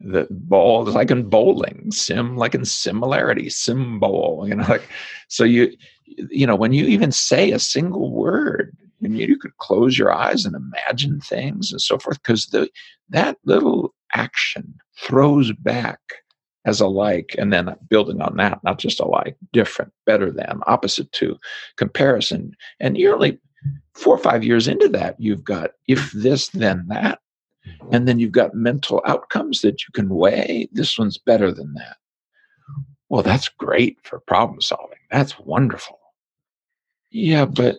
The 0.00 0.28
ball 0.30 0.88
is 0.88 0.94
like 0.94 1.10
in 1.10 1.28
bowling, 1.28 1.90
sim 1.90 2.36
like 2.36 2.54
in 2.54 2.64
similarity, 2.64 3.50
symbol, 3.50 4.44
you 4.48 4.54
know, 4.54 4.64
like 4.68 4.88
so 5.28 5.44
you 5.44 5.72
you 6.06 6.46
know, 6.46 6.56
when 6.56 6.72
you 6.72 6.86
even 6.86 7.12
say 7.12 7.50
a 7.50 7.58
single 7.58 8.10
word, 8.10 8.76
and 9.02 9.18
you 9.18 9.38
could 9.38 9.56
close 9.58 9.98
your 9.98 10.12
eyes 10.12 10.44
and 10.44 10.54
imagine 10.54 11.20
things 11.20 11.70
and 11.70 11.80
so 11.80 11.98
forth 11.98 12.20
because 12.22 12.46
the 12.46 12.68
that 13.08 13.36
little 13.44 13.94
action 14.14 14.74
throws 14.98 15.52
back 15.52 16.00
as 16.64 16.80
alike 16.80 17.34
and 17.38 17.52
then 17.52 17.74
building 17.88 18.20
on 18.20 18.36
that 18.36 18.62
not 18.64 18.78
just 18.78 19.00
alike 19.00 19.36
different 19.52 19.92
better 20.06 20.30
than 20.30 20.60
opposite 20.66 21.10
to 21.12 21.38
comparison 21.76 22.54
and 22.80 22.98
you're 22.98 23.14
only 23.14 23.38
four 23.94 24.14
or 24.14 24.18
five 24.18 24.44
years 24.44 24.68
into 24.68 24.88
that 24.88 25.14
you've 25.18 25.44
got 25.44 25.70
if 25.86 26.10
this 26.12 26.48
then 26.48 26.84
that 26.88 27.20
And 27.92 28.06
then 28.06 28.18
you've 28.18 28.32
got 28.32 28.54
mental 28.54 29.02
outcomes 29.06 29.62
that 29.62 29.82
you 29.82 29.92
can 29.94 30.08
weigh. 30.08 30.68
This 30.72 30.98
one's 30.98 31.18
better 31.18 31.52
than 31.52 31.74
that. 31.74 31.96
Well, 33.08 33.22
that's 33.22 33.48
great 33.48 33.98
for 34.02 34.20
problem 34.20 34.60
solving. 34.60 34.98
That's 35.10 35.38
wonderful. 35.38 35.98
Yeah, 37.10 37.46
but 37.46 37.78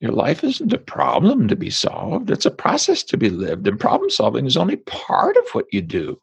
your 0.00 0.12
life 0.12 0.42
isn't 0.42 0.72
a 0.72 0.78
problem 0.78 1.46
to 1.48 1.56
be 1.56 1.70
solved, 1.70 2.30
it's 2.30 2.46
a 2.46 2.50
process 2.50 3.02
to 3.04 3.16
be 3.16 3.30
lived. 3.30 3.66
And 3.68 3.78
problem 3.78 4.10
solving 4.10 4.46
is 4.46 4.56
only 4.56 4.76
part 4.76 5.36
of 5.36 5.44
what 5.52 5.66
you 5.72 5.82
do. 5.82 6.18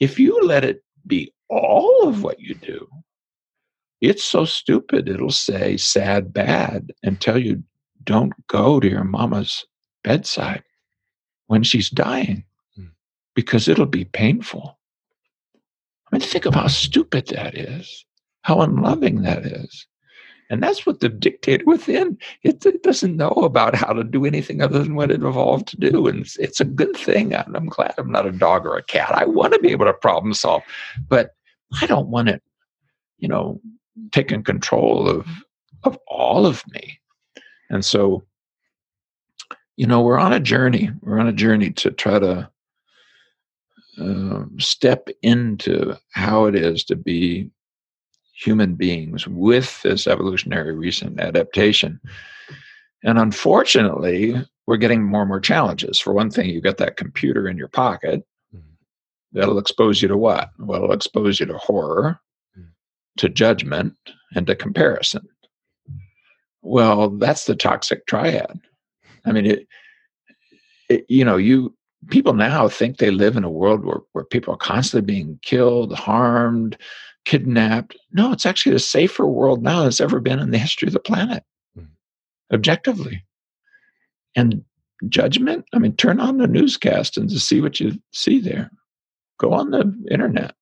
If 0.00 0.18
you 0.18 0.40
let 0.42 0.64
it 0.64 0.82
be 1.06 1.32
all 1.48 2.08
of 2.08 2.22
what 2.22 2.40
you 2.40 2.54
do, 2.54 2.86
it's 4.00 4.24
so 4.24 4.44
stupid, 4.44 5.08
it'll 5.08 5.30
say 5.30 5.76
sad, 5.76 6.32
bad, 6.32 6.92
and 7.02 7.20
tell 7.20 7.38
you 7.38 7.62
don't 8.04 8.32
go 8.46 8.78
to 8.80 8.88
your 8.88 9.04
mama's 9.04 9.64
bedside 10.04 10.62
when 11.48 11.62
she's 11.62 11.90
dying 11.90 12.44
hmm. 12.76 12.86
because 13.34 13.68
it'll 13.68 13.86
be 13.86 14.04
painful. 14.04 14.78
I 16.10 16.16
mean, 16.16 16.22
think 16.22 16.46
of 16.46 16.54
how 16.54 16.68
stupid 16.68 17.26
that 17.28 17.56
is, 17.56 18.06
how 18.42 18.60
unloving 18.60 19.22
that 19.22 19.44
is. 19.44 19.86
And 20.50 20.62
that's 20.62 20.86
what 20.86 21.00
the 21.00 21.10
dictator 21.10 21.64
within, 21.66 22.16
it, 22.42 22.64
it, 22.64 22.82
doesn't 22.82 23.16
know 23.16 23.28
about 23.28 23.74
how 23.74 23.92
to 23.92 24.02
do 24.02 24.24
anything 24.24 24.62
other 24.62 24.78
than 24.78 24.94
what 24.94 25.10
it 25.10 25.22
evolved 25.22 25.68
to 25.68 25.76
do. 25.76 26.06
And 26.06 26.20
it's, 26.20 26.38
it's 26.38 26.60
a 26.60 26.64
good 26.64 26.96
thing. 26.96 27.34
I'm, 27.34 27.54
I'm 27.54 27.66
glad 27.66 27.94
I'm 27.98 28.10
not 28.10 28.26
a 28.26 28.32
dog 28.32 28.64
or 28.64 28.76
a 28.76 28.82
cat. 28.82 29.12
I 29.12 29.26
want 29.26 29.52
to 29.52 29.58
be 29.58 29.70
able 29.70 29.84
to 29.84 29.92
problem 29.92 30.32
solve, 30.32 30.62
but 31.06 31.34
I 31.82 31.86
don't 31.86 32.08
want 32.08 32.30
it, 32.30 32.42
you 33.18 33.28
know, 33.28 33.60
taking 34.10 34.42
control 34.42 35.06
of, 35.06 35.26
of 35.84 35.98
all 36.06 36.46
of 36.46 36.62
me. 36.68 36.98
And 37.68 37.84
so, 37.84 38.24
you 39.78 39.86
know, 39.86 40.02
we're 40.02 40.18
on 40.18 40.32
a 40.32 40.40
journey. 40.40 40.90
We're 41.02 41.20
on 41.20 41.28
a 41.28 41.32
journey 41.32 41.70
to 41.70 41.92
try 41.92 42.18
to 42.18 42.50
uh, 44.02 44.44
step 44.58 45.08
into 45.22 45.96
how 46.10 46.46
it 46.46 46.56
is 46.56 46.82
to 46.86 46.96
be 46.96 47.48
human 48.34 48.74
beings 48.74 49.28
with 49.28 49.80
this 49.82 50.08
evolutionary 50.08 50.74
recent 50.74 51.20
adaptation. 51.20 52.00
And 53.04 53.20
unfortunately, 53.20 54.34
we're 54.66 54.78
getting 54.78 55.04
more 55.04 55.22
and 55.22 55.28
more 55.28 55.38
challenges. 55.38 56.00
For 56.00 56.12
one 56.12 56.30
thing, 56.30 56.50
you've 56.50 56.64
got 56.64 56.78
that 56.78 56.96
computer 56.96 57.46
in 57.46 57.56
your 57.56 57.68
pocket. 57.68 58.26
Mm-hmm. 58.52 59.38
That'll 59.38 59.58
expose 59.58 60.02
you 60.02 60.08
to 60.08 60.16
what? 60.16 60.50
Well, 60.58 60.82
it'll 60.82 60.92
expose 60.92 61.38
you 61.38 61.46
to 61.46 61.56
horror, 61.56 62.18
mm. 62.58 62.66
to 63.18 63.28
judgment, 63.28 63.94
and 64.34 64.44
to 64.48 64.56
comparison. 64.56 65.28
Well, 66.62 67.10
that's 67.10 67.44
the 67.44 67.54
toxic 67.54 68.06
triad. 68.06 68.60
I 69.28 69.32
mean, 69.32 69.46
it, 69.46 69.68
it, 70.88 71.04
you 71.08 71.24
know, 71.24 71.36
you 71.36 71.74
people 72.08 72.32
now 72.32 72.68
think 72.68 72.96
they 72.96 73.10
live 73.10 73.36
in 73.36 73.44
a 73.44 73.50
world 73.50 73.84
where, 73.84 74.00
where 74.12 74.24
people 74.24 74.54
are 74.54 74.58
constantly 74.58 75.04
being 75.04 75.38
killed, 75.42 75.92
harmed, 75.94 76.78
kidnapped. 77.24 77.96
No, 78.12 78.32
it's 78.32 78.46
actually 78.46 78.74
a 78.74 78.80
safer 78.80 79.26
world 79.26 79.62
now 79.62 79.80
than 79.80 79.88
it's 79.88 80.00
ever 80.00 80.20
been 80.20 80.38
in 80.38 80.50
the 80.50 80.58
history 80.58 80.86
of 80.86 80.94
the 80.94 81.00
planet, 81.00 81.42
mm. 81.78 81.86
objectively. 82.52 83.24
And 84.34 84.64
judgment, 85.08 85.66
I 85.74 85.78
mean, 85.78 85.94
turn 85.96 86.20
on 86.20 86.38
the 86.38 86.46
newscast 86.46 87.16
and 87.16 87.28
to 87.30 87.38
see 87.38 87.60
what 87.60 87.80
you 87.80 88.00
see 88.12 88.40
there. 88.40 88.70
Go 89.38 89.52
on 89.52 89.70
the 89.70 89.92
internet. 90.10 90.54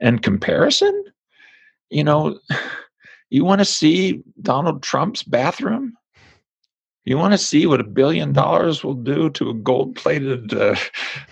And 0.00 0.22
comparison, 0.22 1.04
you 1.90 2.04
know, 2.04 2.38
you 3.30 3.44
want 3.44 3.60
to 3.60 3.64
see 3.64 4.22
Donald 4.42 4.82
Trump's 4.82 5.22
bathroom? 5.22 5.94
You 7.04 7.18
want 7.18 7.32
to 7.32 7.38
see 7.38 7.66
what 7.66 7.80
a 7.80 7.84
billion 7.84 8.32
dollars 8.32 8.82
will 8.82 8.94
do 8.94 9.28
to 9.30 9.50
a 9.50 9.54
gold-plated, 9.54 10.54
uh, 10.54 10.76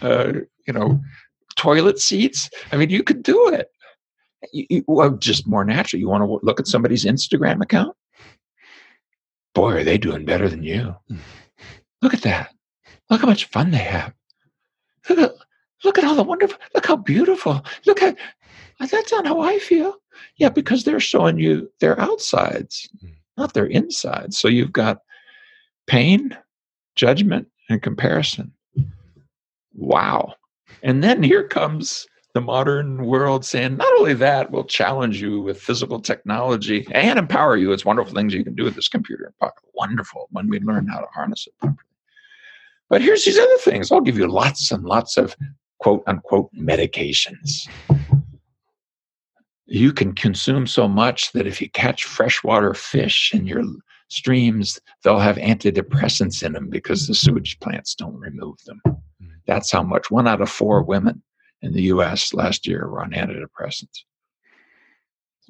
uh, 0.03 0.33
you 0.67 0.73
know, 0.73 1.01
toilet 1.57 1.99
seats? 1.99 2.51
I 2.71 2.77
mean, 2.77 2.91
you 2.91 3.03
could 3.03 3.23
do 3.23 3.49
it. 3.49 3.69
You, 4.53 4.67
you, 4.69 4.85
well, 4.87 5.11
just 5.13 5.47
more 5.47 5.65
natural. 5.65 6.01
You 6.01 6.09
want 6.09 6.25
to 6.25 6.45
look 6.45 6.61
at 6.61 6.67
somebody's 6.67 7.05
Instagram 7.05 7.63
account? 7.63 7.97
Boy, 9.55 9.73
are 9.77 9.85
they 9.85 9.99
doing 9.99 10.25
better 10.25 10.49
than 10.49 10.63
you? 10.63 10.95
Look 12.03 12.15
at 12.15 12.23
that. 12.23 12.53
Look 13.09 13.21
how 13.21 13.27
much 13.27 13.47
fun 13.47 13.71
they 13.71 13.79
have. 13.79 14.13
Look 15.09 15.19
at, 15.19 15.35
look 15.85 15.99
at 15.99 16.05
all 16.05 16.15
the 16.15 16.23
wonderful. 16.23 16.59
Look 16.75 16.87
how 16.87 16.97
beautiful. 16.97 17.65
Look 17.87 18.03
at 18.03 18.17
that's 18.91 19.13
not 19.13 19.27
how 19.27 19.41
I 19.41 19.59
feel. 19.59 19.97
Yeah, 20.37 20.49
because 20.49 20.85
they're 20.85 21.01
showing 21.01 21.39
you 21.39 21.71
their 21.81 21.99
outsides, 22.01 22.89
hmm. 23.01 23.11
not 23.37 23.55
their 23.55 23.67
insides. 23.67 24.39
So 24.39 24.49
you've 24.49 24.73
got 24.73 24.99
pain, 25.87 26.37
judgment, 26.97 27.49
and 27.69 27.83
comparison. 27.83 28.53
Wow. 29.75 30.35
And 30.83 31.03
then 31.03 31.23
here 31.23 31.47
comes 31.47 32.07
the 32.35 32.41
modern 32.41 33.05
world 33.05 33.45
saying, 33.45 33.77
not 33.77 33.93
only 33.99 34.15
that, 34.15 34.51
we'll 34.51 34.65
challenge 34.65 35.21
you 35.21 35.41
with 35.41 35.61
physical 35.61 36.01
technology 36.01 36.87
and 36.93 37.19
empower 37.19 37.57
you. 37.57 37.73
It's 37.73 37.85
wonderful 37.85 38.15
things 38.15 38.33
you 38.33 38.45
can 38.45 38.55
do 38.55 38.65
with 38.65 38.75
this 38.75 38.89
computer. 38.89 39.35
Wonderful 39.75 40.29
when 40.31 40.49
we 40.49 40.61
learn 40.61 40.87
how 40.87 41.01
to 41.01 41.07
harness 41.13 41.47
it 41.47 41.55
properly. 41.59 41.79
But 42.89 43.03
here's 43.03 43.25
these 43.25 43.39
other 43.39 43.59
things. 43.59 43.91
I'll 43.91 44.01
give 44.01 44.19
you 44.19 44.29
lots 44.29 44.71
and 44.71 44.85
lots 44.85 45.17
of 45.17 45.35
quote 45.79 46.03
unquote 46.07 46.51
medications 46.55 47.67
you 49.73 49.91
can 49.91 50.15
consume 50.15 50.67
so 50.67 50.87
much 50.87 51.33
that 51.33 51.47
if 51.47 51.61
you 51.61 51.71
catch 51.71 52.05
freshwater 52.05 52.75
fish 52.75 53.33
in 53.33 53.47
your 53.47 53.63
streams, 54.13 54.79
they'll 55.03 55.19
have 55.19 55.37
antidepressants 55.37 56.43
in 56.43 56.53
them 56.53 56.69
because 56.69 57.07
the 57.07 57.15
sewage 57.15 57.59
plants 57.61 57.95
don't 57.95 58.19
remove 58.19 58.63
them. 58.65 58.81
Mm. 58.87 59.31
That's 59.47 59.73
how 59.73 59.83
much. 59.83 60.11
One 60.11 60.29
out 60.29 60.41
of 60.41 60.51
four 60.51 60.83
women 60.83 61.23
in 61.63 61.73
the 61.73 61.83
US 61.85 62.35
last 62.35 62.67
year 62.67 62.89
were 62.89 63.03
on 63.03 63.13
antidepressants. 63.13 64.05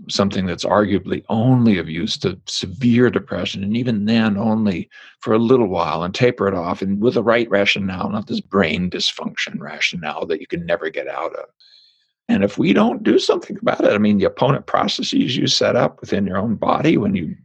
Something 0.09 0.46
that's 0.46 0.64
arguably 0.64 1.22
only 1.29 1.79
of 1.79 1.88
use 1.88 2.16
to 2.18 2.40
severe 2.46 3.11
depression, 3.11 3.62
and 3.62 3.77
even 3.77 4.07
then 4.07 4.37
only 4.38 4.88
for 5.20 5.35
a 5.35 5.38
little 5.38 5.68
while 5.68 6.03
and 6.03 6.14
taper 6.14 6.48
it 6.48 6.55
off 6.55 6.81
and 6.81 7.01
with 7.01 7.14
the 7.14 7.22
right 7.22 7.48
rationale, 7.51 8.09
not 8.09 8.27
this 8.27 8.40
brain 8.40 8.88
dysfunction 8.90 9.61
rationale 9.61 10.25
that 10.27 10.40
you 10.40 10.46
can 10.46 10.64
never 10.64 10.88
get 10.88 11.09
out 11.09 11.35
of. 11.35 11.44
And 12.29 12.42
if 12.42 12.57
we 12.57 12.72
don't 12.72 13.03
do 13.03 13.18
something 13.18 13.59
about 13.61 13.85
it, 13.85 13.92
I 13.92 13.98
mean, 13.98 14.18
the 14.18 14.25
opponent 14.25 14.66
processes 14.66 15.37
you 15.37 15.46
set 15.46 15.77
up 15.77 16.01
within 16.01 16.27
your 16.27 16.38
own 16.38 16.55
body 16.55 16.96
when 16.96 17.14
you 17.14 17.37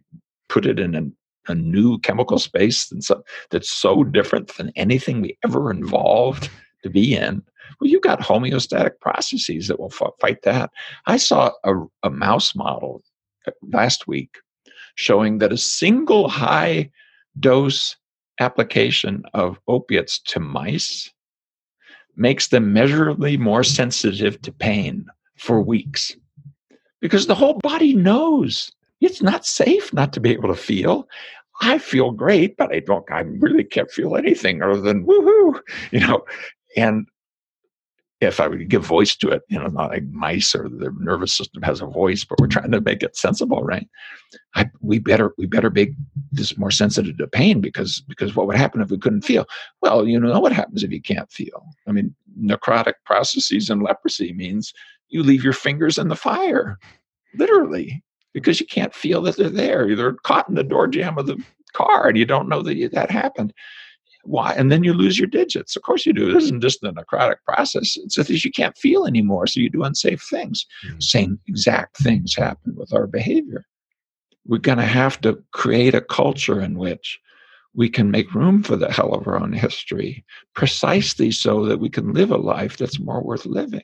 put 0.50 0.66
it 0.66 0.80
in 0.80 0.96
a, 0.96 1.52
a 1.52 1.56
new 1.56 2.00
chemical 2.00 2.40
space 2.40 2.92
so, 3.00 3.24
that's 3.52 3.70
so 3.70 4.04
different 4.04 4.56
than 4.56 4.72
anything 4.76 5.22
we 5.22 5.38
ever 5.46 5.72
involved 5.72 6.50
to 6.84 6.90
be 6.90 7.16
in. 7.16 7.42
Well, 7.80 7.90
you've 7.90 8.02
got 8.02 8.22
homeostatic 8.22 9.00
processes 9.02 9.68
that 9.68 9.80
will 9.80 9.92
f- 9.92 10.14
fight 10.20 10.44
that. 10.44 10.72
I 11.06 11.18
saw 11.18 11.52
a, 11.64 11.74
a 12.04 12.10
mouse 12.10 12.56
model 12.56 13.04
uh, 13.46 13.52
last 13.72 14.08
week 14.08 14.38
showing 14.96 15.40
that 15.40 15.52
a 15.52 15.58
single 15.58 16.30
high 16.30 16.90
dose 17.40 17.96
application 18.40 19.24
of 19.34 19.60
opiates 19.68 20.20
to 20.20 20.40
mice 20.40 21.12
makes 22.16 22.48
them 22.48 22.74
measurably 22.74 23.38
more 23.38 23.64
sensitive 23.64 24.42
to 24.42 24.52
pain 24.52 25.06
for 25.38 25.62
weeks 25.62 26.16
because 27.00 27.28
the 27.28 27.36
whole 27.36 27.60
body 27.62 27.94
knows 27.94 28.72
it's 29.02 29.22
not 29.22 29.46
safe 29.46 29.94
not 29.94 30.14
to 30.14 30.20
be 30.20 30.32
able 30.32 30.50
to 30.50 30.56
feel. 30.56 31.08
I 31.62 31.80
feel 31.80 32.12
great, 32.12 32.56
but 32.58 32.74
I 32.74 32.80
don't, 32.80 33.10
I 33.12 33.22
really 33.22 33.64
can't 33.64 33.92
feel 33.92 34.16
anything 34.16 34.62
other 34.62 34.80
than 34.80 35.06
woohoo, 35.06 35.60
you 35.92 36.00
know. 36.00 36.24
And 36.76 37.08
if 38.20 38.40
I 38.40 38.48
would 38.48 38.68
give 38.68 38.84
voice 38.84 39.16
to 39.18 39.30
it, 39.30 39.44
you 39.48 39.60
know, 39.60 39.68
not 39.68 39.92
like 39.92 40.04
mice 40.06 40.56
or 40.56 40.68
the 40.68 40.92
nervous 41.00 41.34
system 41.34 41.62
has 41.62 41.82
a 41.82 41.86
voice, 41.86 42.26
but 42.26 42.40
we're 42.40 42.48
trying 42.48 42.72
to 42.72 42.82
make 42.82 43.04
it 43.04 43.16
sensible, 43.16 43.64
right? 43.64 43.88
I, 44.56 44.70
we 44.82 44.98
better 44.98 45.34
we 45.38 45.46
better 45.46 45.70
make 45.70 45.92
this 46.32 46.58
more 46.58 46.72
sensitive 46.72 47.18
to 47.18 47.28
pain 47.28 47.62
because 47.62 48.02
because 48.08 48.36
what 48.36 48.48
would 48.48 48.56
happen 48.56 48.82
if 48.82 48.90
we 48.90 48.98
couldn't 48.98 49.22
feel? 49.22 49.46
Well, 49.82 50.08
you 50.08 50.20
know 50.20 50.40
what 50.40 50.52
happens 50.52 50.84
if 50.84 50.92
you 50.92 51.02
can't 51.02 51.32
feel. 51.32 51.64
I 51.88 51.92
mean, 51.92 52.16
necrotic 52.42 52.94
processes 53.06 53.70
in 53.70 53.82
leprosy 53.82 54.34
means 54.34 54.74
you 55.10 55.22
leave 55.22 55.44
your 55.44 55.54
fingers 55.54 55.98
in 56.00 56.08
the 56.08 56.16
fire, 56.16 56.80
literally, 57.36 58.04
because 58.38 58.60
you 58.60 58.68
can't 58.68 58.94
feel 58.94 59.22
that 59.24 59.38
they're 59.38 59.50
there. 59.50 59.96
They're 59.96 60.14
caught 60.14 60.48
in 60.48 60.56
the 60.56 60.64
door 60.64 60.88
jamb 60.88 61.18
of 61.18 61.26
the 61.26 61.44
car, 61.74 62.08
and 62.08 62.18
you 62.18 62.26
don't 62.26 62.48
know 62.50 62.62
that 62.62 62.92
that 62.94 63.10
happened 63.10 63.54
why? 64.28 64.54
And 64.54 64.72
then 64.72 64.84
you 64.84 64.94
lose 64.94 65.18
your 65.18 65.28
digits. 65.28 65.76
Of 65.76 65.84
course 65.84 66.06
you 66.06 66.12
do. 66.12 66.34
This 66.34 66.44
isn't 66.46 66.62
just 66.62 66.84
a 66.84 66.92
necrotic 66.92 67.38
process. 67.46 67.98
It's 67.98 68.16
that 68.16 68.30
you 68.30 68.52
can't 68.52 68.78
feel 68.78 69.08
anymore, 69.08 69.48
so 69.48 69.62
you 69.62 69.70
do 69.70 69.84
unsafe 69.84 70.22
things. 70.30 70.66
Mm-hmm. 70.86 71.00
Same 71.00 71.40
exact 71.48 71.98
things 71.98 72.36
happen 72.36 72.76
with 72.76 72.94
our 72.94 73.08
behavior. 73.08 73.66
We're 74.46 74.58
going 74.58 74.80
to 74.80 74.86
have 74.86 75.20
to 75.22 75.42
create 75.54 75.96
a 75.96 76.02
culture 76.02 76.62
in 76.62 76.78
which 76.78 77.20
we 77.74 77.90
can 77.90 78.12
make 78.12 78.34
room 78.34 78.64
for 78.64 78.76
the 78.76 78.92
hell 78.92 79.14
of 79.14 79.28
our 79.28 79.40
own 79.40 79.54
history, 79.54 80.26
precisely 80.54 81.32
so 81.32 81.66
that 81.66 81.80
we 81.80 81.90
can 81.90 82.14
live 82.14 82.32
a 82.32 82.38
life 82.38 82.76
that's 82.76 83.00
more 83.00 83.24
worth 83.24 83.46
living. 83.46 83.84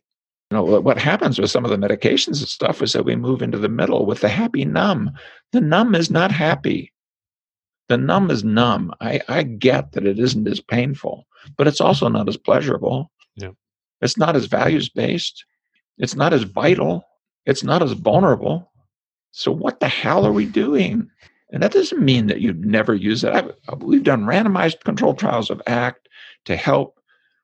You 0.53 0.59
know, 0.59 0.81
what 0.81 0.99
happens 0.99 1.39
with 1.39 1.49
some 1.49 1.65
of 1.65 1.71
the 1.71 1.77
medications 1.77 2.39
and 2.39 2.47
stuff 2.47 2.83
is 2.83 2.93
that 2.93 3.05
we 3.05 3.15
move 3.15 3.41
into 3.41 3.57
the 3.57 3.67
middle 3.67 4.05
with 4.05 4.19
the 4.19 4.29
happy 4.29 4.65
numb. 4.65 5.09
The 5.51 5.61
numb 5.61 5.95
is 5.95 6.11
not 6.11 6.31
happy. 6.31 6.93
The 7.89 7.97
numb 7.97 8.29
is 8.29 8.43
numb. 8.43 8.93
I, 9.01 9.19
I 9.27 9.41
get 9.41 9.93
that 9.93 10.05
it 10.05 10.19
isn't 10.19 10.47
as 10.47 10.61
painful, 10.61 11.25
but 11.57 11.65
it's 11.65 11.81
also 11.81 12.07
not 12.07 12.29
as 12.29 12.37
pleasurable. 12.37 13.09
Yeah. 13.35 13.49
It's 13.99 14.15
not 14.15 14.35
as 14.35 14.45
values 14.45 14.89
based. 14.89 15.43
It's 15.97 16.13
not 16.13 16.33
as 16.33 16.43
vital. 16.43 17.03
It's 17.47 17.63
not 17.63 17.81
as 17.81 17.93
vulnerable. 17.93 18.71
So 19.31 19.51
what 19.51 19.79
the 19.79 19.87
hell 19.87 20.23
are 20.23 20.31
we 20.31 20.45
doing? 20.45 21.09
And 21.51 21.63
that 21.63 21.71
doesn't 21.71 22.05
mean 22.05 22.27
that 22.27 22.41
you'd 22.41 22.63
never 22.63 22.93
use 22.93 23.23
it. 23.23 23.33
I've, 23.33 23.51
we've 23.81 24.03
done 24.03 24.25
randomized 24.25 24.83
controlled 24.83 25.17
trials 25.17 25.49
of 25.49 25.63
ACT 25.65 26.07
to 26.45 26.55
help 26.55 26.99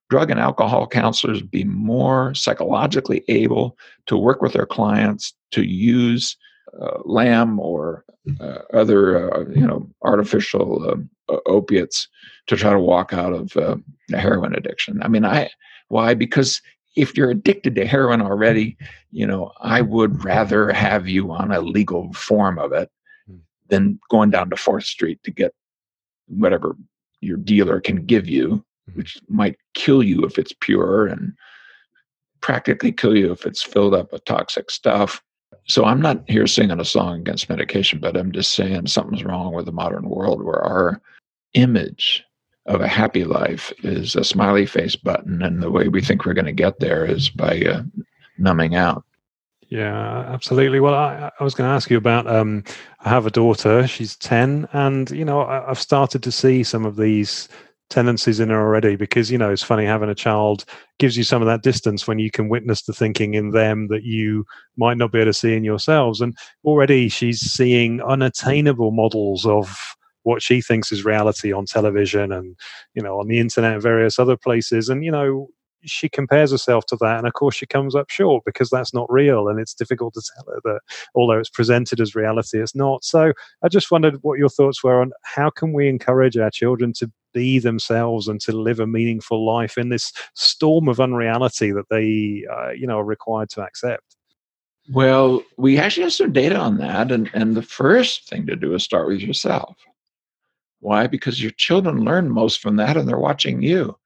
drug 0.10 0.32
and 0.32 0.39
alcohol 0.39 0.88
counselors 0.88 1.41
be 1.41 1.64
more 1.64 2.34
psychologically 2.34 3.24
able 3.28 3.78
to 4.07 4.18
work 4.18 4.41
with 4.41 4.53
their 4.53 4.66
clients 4.66 5.34
to 5.51 5.64
use 5.64 6.36
uh, 6.82 6.99
LAAM 7.05 7.60
or 7.60 8.03
uh, 8.39 8.60
other, 8.74 9.34
uh, 9.34 9.45
you 9.49 9.66
know, 9.66 9.89
artificial 10.03 10.89
um, 10.89 11.10
opiates 11.45 12.07
to 12.47 12.55
try 12.55 12.72
to 12.72 12.80
walk 12.80 13.14
out 13.14 13.34
of 13.34 13.55
uh, 13.57 13.76
heroin 14.12 14.55
addiction. 14.55 15.01
I 15.01 15.07
mean, 15.07 15.26
I 15.26 15.49
why? 15.88 16.14
Because 16.14 16.62
if 16.95 17.16
you're 17.16 17.32
addicted 17.32 17.76
to 17.76 17.86
heroin 17.86 18.22
already, 18.22 18.78
you 19.12 19.26
know, 19.26 19.51
I 19.62 19.82
would 19.82 20.24
rather 20.24 20.72
have 20.72 21.07
you 21.07 21.32
on 21.32 21.51
a 21.51 21.62
legal 21.62 22.12
form 22.14 22.60
of 22.60 22.72
it 22.72 22.91
hmm. 23.28 23.38
than 23.68 23.99
going 24.10 24.30
down 24.30 24.49
to 24.49 24.55
Fourth 24.55 24.86
Street 24.86 25.22
to 25.24 25.32
get 25.32 25.53
whatever 26.28 26.76
your 27.22 27.38
dealer 27.38 27.82
can 27.82 28.05
give 28.05 28.28
you. 28.28 28.64
Which 28.95 29.17
might 29.27 29.57
kill 29.73 30.03
you 30.03 30.23
if 30.23 30.37
it's 30.37 30.53
pure 30.59 31.07
and 31.07 31.33
practically 32.41 32.91
kill 32.91 33.17
you 33.17 33.31
if 33.31 33.45
it's 33.45 33.61
filled 33.61 33.93
up 33.93 34.11
with 34.11 34.25
toxic 34.25 34.71
stuff. 34.71 35.21
So 35.67 35.85
I'm 35.85 36.01
not 36.01 36.23
here 36.27 36.47
singing 36.47 36.79
a 36.79 36.85
song 36.85 37.19
against 37.19 37.49
medication, 37.49 37.99
but 37.99 38.17
I'm 38.17 38.31
just 38.31 38.53
saying 38.53 38.87
something's 38.87 39.23
wrong 39.23 39.53
with 39.53 39.65
the 39.65 39.71
modern 39.71 40.09
world 40.09 40.43
where 40.43 40.61
our 40.61 41.01
image 41.53 42.23
of 42.65 42.81
a 42.81 42.87
happy 42.87 43.23
life 43.23 43.73
is 43.83 44.15
a 44.15 44.23
smiley 44.23 44.65
face 44.65 44.95
button, 44.95 45.41
and 45.41 45.61
the 45.61 45.71
way 45.71 45.87
we 45.87 46.01
think 46.01 46.25
we're 46.25 46.33
going 46.33 46.45
to 46.45 46.51
get 46.51 46.79
there 46.79 47.05
is 47.05 47.29
by 47.29 47.61
uh, 47.61 47.81
numbing 48.37 48.75
out. 48.75 49.03
Yeah, 49.69 50.19
absolutely. 50.31 50.79
Well, 50.79 50.95
I, 50.95 51.31
I 51.39 51.43
was 51.43 51.53
going 51.53 51.67
to 51.67 51.73
ask 51.73 51.91
you 51.91 51.97
about. 51.97 52.25
Um, 52.27 52.63
I 53.01 53.09
have 53.09 53.25
a 53.25 53.31
daughter; 53.31 53.87
she's 53.87 54.15
ten, 54.17 54.67
and 54.73 55.09
you 55.11 55.25
know, 55.25 55.41
I, 55.41 55.69
I've 55.69 55.79
started 55.79 56.23
to 56.23 56.31
see 56.31 56.63
some 56.63 56.85
of 56.85 56.95
these 56.95 57.49
tendencies 57.89 58.39
in 58.39 58.49
her 58.49 58.59
already 58.59 58.95
because 58.95 59.31
you 59.31 59.37
know 59.37 59.51
it's 59.51 59.63
funny 59.63 59.85
having 59.85 60.09
a 60.09 60.15
child 60.15 60.65
gives 60.99 61.17
you 61.17 61.23
some 61.23 61.41
of 61.41 61.47
that 61.47 61.63
distance 61.63 62.07
when 62.07 62.19
you 62.19 62.29
can 62.29 62.49
witness 62.49 62.83
the 62.83 62.93
thinking 62.93 63.33
in 63.33 63.51
them 63.51 63.87
that 63.87 64.03
you 64.03 64.45
might 64.77 64.97
not 64.97 65.11
be 65.11 65.19
able 65.19 65.29
to 65.29 65.33
see 65.33 65.55
in 65.55 65.63
yourselves. 65.63 66.21
And 66.21 66.37
already 66.63 67.09
she's 67.09 67.39
seeing 67.39 68.01
unattainable 68.01 68.91
models 68.91 69.45
of 69.45 69.95
what 70.23 70.41
she 70.41 70.61
thinks 70.61 70.91
is 70.91 71.05
reality 71.05 71.51
on 71.51 71.65
television 71.65 72.31
and 72.31 72.55
you 72.93 73.01
know 73.01 73.19
on 73.19 73.27
the 73.27 73.39
internet 73.39 73.73
and 73.73 73.81
various 73.81 74.19
other 74.19 74.37
places. 74.37 74.89
And 74.89 75.03
you 75.03 75.11
know 75.11 75.47
she 75.85 76.09
compares 76.09 76.51
herself 76.51 76.85
to 76.85 76.97
that 76.97 77.19
and 77.19 77.25
of 77.25 77.31
course 77.31 77.55
she 77.55 77.65
comes 77.65 77.95
up 77.95 78.09
short 78.09 78.43
because 78.45 78.69
that's 78.69 78.93
not 78.93 79.09
real 79.09 79.47
and 79.47 79.61
it's 79.61 79.73
difficult 79.73 80.13
to 80.13 80.21
tell 80.35 80.53
her 80.53 80.59
that 80.65 80.81
although 81.15 81.39
it's 81.39 81.49
presented 81.49 82.01
as 82.01 82.15
reality 82.15 82.61
it's 82.61 82.75
not. 82.75 83.03
So 83.03 83.31
i 83.63 83.69
just 83.69 83.89
wondered 83.89 84.17
what 84.21 84.37
your 84.37 84.49
thoughts 84.49 84.83
were 84.83 85.01
on 85.01 85.11
how 85.23 85.49
can 85.49 85.71
we 85.71 85.87
encourage 85.87 86.37
our 86.37 86.51
children 86.51 86.91
to 86.97 87.09
be 87.34 87.59
themselves 87.59 88.27
and 88.27 88.39
to 88.41 88.51
live 88.51 88.80
a 88.80 88.88
meaningful 88.88 89.45
life 89.45 89.77
in 89.77 89.89
this 89.89 90.11
storm 90.36 90.88
of 90.88 90.99
unreality 90.99 91.71
that 91.71 91.89
they 91.89 92.45
uh, 92.51 92.71
you 92.71 92.88
know 92.88 92.99
are 92.99 93.05
required 93.05 93.49
to 93.49 93.61
accept 93.61 94.15
well 94.91 95.43
we 95.57 95.77
actually 95.77 96.03
have 96.03 96.13
some 96.13 96.32
data 96.32 96.57
on 96.57 96.77
that 96.77 97.11
and, 97.11 97.30
and 97.34 97.55
the 97.55 97.61
first 97.61 98.27
thing 98.27 98.45
to 98.45 98.55
do 98.55 98.73
is 98.73 98.84
start 98.84 99.07
with 99.07 99.21
yourself 99.21 99.75
why? 100.80 101.07
Because 101.07 101.41
your 101.41 101.51
children 101.51 102.03
learn 102.03 102.30
most 102.30 102.61
from 102.61 102.77
that 102.77 102.97
and 102.97 103.07
they're 103.07 103.19
watching 103.19 103.61
you. 103.61 103.97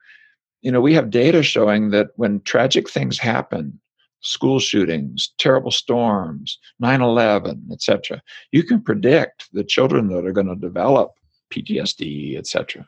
You 0.61 0.71
know, 0.71 0.81
we 0.81 0.93
have 0.93 1.09
data 1.09 1.43
showing 1.43 1.91
that 1.91 2.07
when 2.15 2.41
tragic 2.41 2.89
things 2.89 3.19
happen, 3.19 3.79
school 4.21 4.59
shootings, 4.59 5.33
terrible 5.37 5.71
storms, 5.71 6.57
9/11, 6.81 7.71
etc., 7.71 8.21
you 8.51 8.63
can 8.63 8.81
predict 8.81 9.49
the 9.51 9.63
children 9.63 10.07
that 10.07 10.25
are 10.25 10.31
going 10.31 10.47
to 10.47 10.55
develop 10.55 11.11
PTSD, 11.51 12.37
etc. 12.37 12.85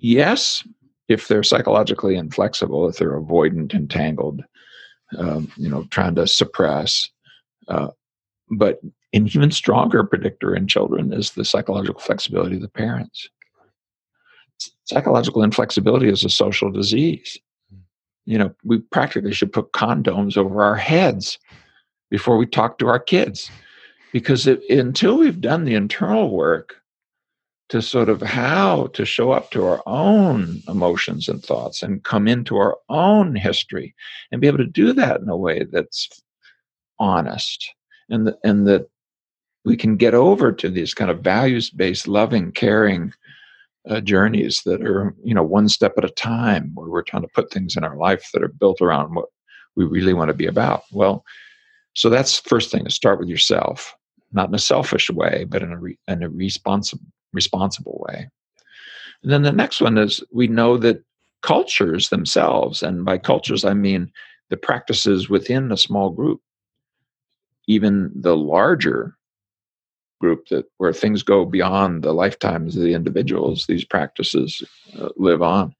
Yes, 0.00 0.66
if 1.08 1.28
they're 1.28 1.42
psychologically 1.42 2.16
inflexible, 2.16 2.88
if 2.88 2.96
they're 2.96 3.20
avoidant, 3.20 3.74
entangled, 3.74 4.42
um, 5.18 5.52
you 5.56 5.68
know, 5.68 5.84
trying 5.90 6.14
to 6.14 6.26
suppress, 6.26 7.08
uh, 7.68 7.88
but 8.50 8.80
an 9.12 9.26
even 9.26 9.50
stronger 9.50 10.04
predictor 10.04 10.54
in 10.54 10.66
children 10.66 11.12
is 11.12 11.32
the 11.32 11.44
psychological 11.44 12.00
flexibility 12.00 12.56
of 12.56 12.62
the 12.62 12.68
parents. 12.68 13.28
Psychological 14.84 15.42
inflexibility 15.42 16.08
is 16.08 16.24
a 16.24 16.30
social 16.30 16.70
disease. 16.70 17.38
You 18.24 18.38
know, 18.38 18.54
we 18.64 18.78
practically 18.78 19.32
should 19.32 19.52
put 19.52 19.72
condoms 19.72 20.36
over 20.36 20.62
our 20.62 20.76
heads 20.76 21.38
before 22.10 22.36
we 22.36 22.46
talk 22.46 22.78
to 22.78 22.88
our 22.88 22.98
kids. 22.98 23.50
Because 24.12 24.46
it, 24.46 24.60
until 24.68 25.18
we've 25.18 25.40
done 25.40 25.64
the 25.64 25.74
internal 25.74 26.30
work 26.30 26.79
to 27.70 27.80
sort 27.80 28.08
of 28.08 28.20
how 28.20 28.88
to 28.88 29.04
show 29.04 29.30
up 29.30 29.50
to 29.52 29.64
our 29.64 29.82
own 29.86 30.60
emotions 30.68 31.28
and 31.28 31.42
thoughts 31.42 31.82
and 31.82 32.02
come 32.02 32.26
into 32.26 32.56
our 32.56 32.76
own 32.88 33.36
history 33.36 33.94
and 34.30 34.40
be 34.40 34.48
able 34.48 34.58
to 34.58 34.66
do 34.66 34.92
that 34.92 35.20
in 35.20 35.28
a 35.28 35.36
way 35.36 35.64
that's 35.70 36.08
honest 36.98 37.72
and, 38.10 38.26
the, 38.26 38.36
and 38.42 38.66
that 38.66 38.88
we 39.64 39.76
can 39.76 39.96
get 39.96 40.14
over 40.14 40.50
to 40.50 40.68
these 40.68 40.94
kind 40.94 41.10
of 41.10 41.20
values 41.20 41.70
based, 41.70 42.08
loving, 42.08 42.50
caring 42.50 43.12
uh, 43.88 44.00
journeys 44.00 44.62
that 44.64 44.82
are, 44.82 45.14
you 45.22 45.34
know, 45.34 45.42
one 45.42 45.68
step 45.68 45.94
at 45.96 46.04
a 46.04 46.10
time, 46.10 46.72
where 46.74 46.88
we're 46.88 47.02
trying 47.02 47.22
to 47.22 47.28
put 47.34 47.52
things 47.52 47.76
in 47.76 47.84
our 47.84 47.96
life 47.96 48.28
that 48.32 48.42
are 48.42 48.48
built 48.48 48.80
around 48.80 49.14
what 49.14 49.26
we 49.76 49.84
really 49.84 50.12
want 50.12 50.28
to 50.28 50.34
be 50.34 50.46
about. 50.46 50.82
Well, 50.92 51.24
so 51.94 52.10
that's 52.10 52.40
first 52.40 52.70
thing 52.70 52.84
to 52.84 52.90
start 52.90 53.20
with 53.20 53.28
yourself, 53.28 53.94
not 54.32 54.48
in 54.48 54.54
a 54.54 54.58
selfish 54.58 55.08
way, 55.08 55.44
but 55.48 55.62
in 55.62 55.72
a, 55.72 55.78
re- 55.78 55.98
in 56.08 56.22
a 56.22 56.28
responsible, 56.28 57.06
responsible 57.32 58.04
way. 58.08 58.28
And 59.22 59.32
then 59.32 59.42
the 59.42 59.52
next 59.52 59.80
one 59.80 59.98
is 59.98 60.22
we 60.32 60.48
know 60.48 60.76
that 60.78 61.02
cultures 61.42 62.08
themselves, 62.08 62.82
and 62.82 63.04
by 63.04 63.18
cultures, 63.18 63.64
I 63.64 63.74
mean 63.74 64.10
the 64.48 64.56
practices 64.56 65.28
within 65.28 65.70
a 65.70 65.76
small 65.76 66.10
group, 66.10 66.40
even 67.66 68.10
the 68.14 68.36
larger 68.36 69.16
group 70.20 70.48
that 70.48 70.66
where 70.76 70.92
things 70.92 71.22
go 71.22 71.44
beyond 71.44 72.02
the 72.02 72.12
lifetimes 72.12 72.76
of 72.76 72.82
the 72.82 72.92
individuals 72.92 73.64
these 73.66 73.84
practices 73.84 74.62
uh, 74.98 75.08
live 75.16 75.40
on 75.40 75.74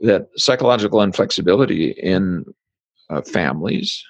that 0.00 0.28
psychological 0.36 1.02
inflexibility 1.02 1.90
in 1.90 2.44
uh, 3.10 3.20
families 3.20 4.02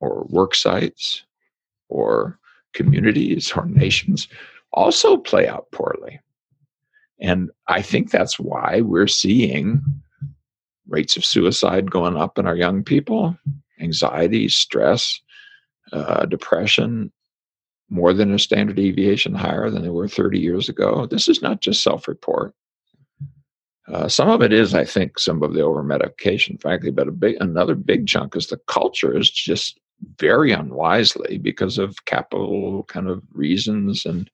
or 0.00 0.26
work 0.28 0.54
sites 0.54 1.24
or 1.88 2.38
communities 2.74 3.52
or 3.56 3.64
nations 3.66 4.28
also 4.76 5.16
play 5.16 5.48
out 5.48 5.66
poorly 5.72 6.20
and 7.20 7.50
i 7.66 7.82
think 7.82 8.10
that's 8.10 8.38
why 8.38 8.80
we're 8.82 9.08
seeing 9.08 9.82
rates 10.86 11.16
of 11.16 11.24
suicide 11.24 11.90
going 11.90 12.16
up 12.16 12.38
in 12.38 12.46
our 12.46 12.56
young 12.56 12.84
people 12.84 13.36
anxiety 13.80 14.48
stress 14.48 15.20
uh, 15.92 16.24
depression 16.26 17.10
more 17.88 18.12
than 18.12 18.34
a 18.34 18.38
standard 18.38 18.76
deviation 18.76 19.34
higher 19.34 19.70
than 19.70 19.82
they 19.82 19.90
were 19.90 20.08
30 20.08 20.38
years 20.38 20.68
ago. 20.68 21.06
This 21.06 21.28
is 21.28 21.42
not 21.42 21.60
just 21.60 21.82
self 21.82 22.08
report. 22.08 22.54
Uh, 23.88 24.08
some 24.08 24.28
of 24.28 24.42
it 24.42 24.52
is, 24.52 24.74
I 24.74 24.84
think, 24.84 25.18
some 25.18 25.42
of 25.44 25.54
the 25.54 25.60
over 25.60 25.82
medication, 25.82 26.58
frankly, 26.58 26.90
but 26.90 27.06
a 27.06 27.12
big 27.12 27.36
another 27.40 27.76
big 27.76 28.08
chunk 28.08 28.34
is 28.34 28.48
the 28.48 28.58
culture 28.66 29.16
is 29.16 29.30
just 29.30 29.78
very 30.18 30.50
unwisely 30.50 31.38
because 31.38 31.78
of 31.78 32.04
capital 32.04 32.82
kind 32.88 33.08
of 33.08 33.22
reasons, 33.32 34.04
and 34.04 34.28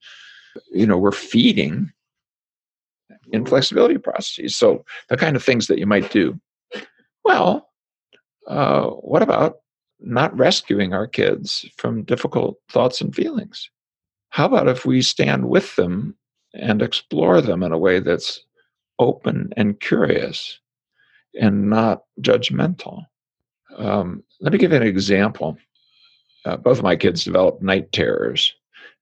you 0.72 0.86
know 0.86 0.98
we're 0.98 1.12
feeding 1.12 1.92
inflexibility 3.32 3.98
processes. 3.98 4.56
So 4.56 4.84
the 5.08 5.16
kind 5.16 5.36
of 5.36 5.44
things 5.44 5.66
that 5.66 5.78
you 5.78 5.86
might 5.86 6.10
do. 6.10 6.38
Well, 7.24 7.68
uh, 8.46 8.86
what 8.86 9.22
about 9.22 9.56
not 10.02 10.36
rescuing 10.36 10.92
our 10.92 11.06
kids 11.06 11.64
from 11.76 12.02
difficult 12.04 12.56
thoughts 12.68 13.00
and 13.00 13.14
feelings. 13.14 13.70
How 14.30 14.46
about 14.46 14.68
if 14.68 14.84
we 14.84 15.02
stand 15.02 15.48
with 15.48 15.76
them 15.76 16.16
and 16.54 16.82
explore 16.82 17.40
them 17.40 17.62
in 17.62 17.72
a 17.72 17.78
way 17.78 18.00
that's 18.00 18.40
open 18.98 19.52
and 19.56 19.80
curious 19.80 20.58
and 21.40 21.70
not 21.70 22.02
judgmental? 22.20 23.04
Um, 23.76 24.22
let 24.40 24.52
me 24.52 24.58
give 24.58 24.72
you 24.72 24.78
an 24.78 24.82
example. 24.82 25.56
Uh, 26.44 26.56
both 26.56 26.78
of 26.78 26.84
my 26.84 26.96
kids 26.96 27.24
developed 27.24 27.62
night 27.62 27.92
terrors, 27.92 28.52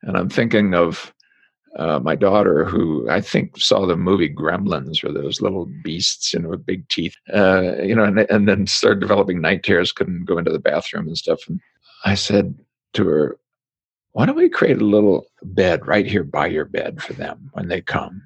and 0.03 0.17
I'm 0.17 0.29
thinking 0.29 0.75
of 0.75 1.15
uh, 1.77 2.01
my 2.01 2.15
daughter, 2.15 2.65
who 2.65 3.09
I 3.09 3.21
think 3.21 3.59
saw 3.59 3.87
the 3.87 3.97
movie 3.97 4.33
Gremlins, 4.33 5.05
or 5.05 5.13
those 5.13 5.41
little 5.41 5.67
beasts, 5.85 6.33
you 6.33 6.41
know, 6.41 6.51
with 6.51 6.67
big 6.67 6.89
teeth, 6.89 7.15
uh, 7.33 7.77
you 7.83 7.95
know, 7.95 8.05
and, 8.05 8.19
and 8.21 8.49
then 8.49 8.67
started 8.67 9.01
developing 9.01 9.41
night 9.41 9.63
terrors, 9.63 9.93
couldn't 9.93 10.25
go 10.25 10.39
into 10.39 10.53
the 10.53 10.59
bathroom 10.59 11.07
and 11.07 11.17
stuff. 11.17 11.41
And 11.49 11.61
I 12.05 12.15
said 12.15 12.55
to 12.95 13.07
her, 13.07 13.39
"Why 14.13 14.27
don't 14.27 14.37
we 14.37 14.49
create 14.49 14.81
a 14.81 14.85
little 14.85 15.27
bed 15.43 15.87
right 15.87 16.07
here 16.07 16.25
by 16.25 16.47
your 16.47 16.65
bed 16.65 17.03
for 17.03 17.13
them 17.13 17.51
when 17.53 17.69
they 17.69 17.81
come?" 17.81 18.23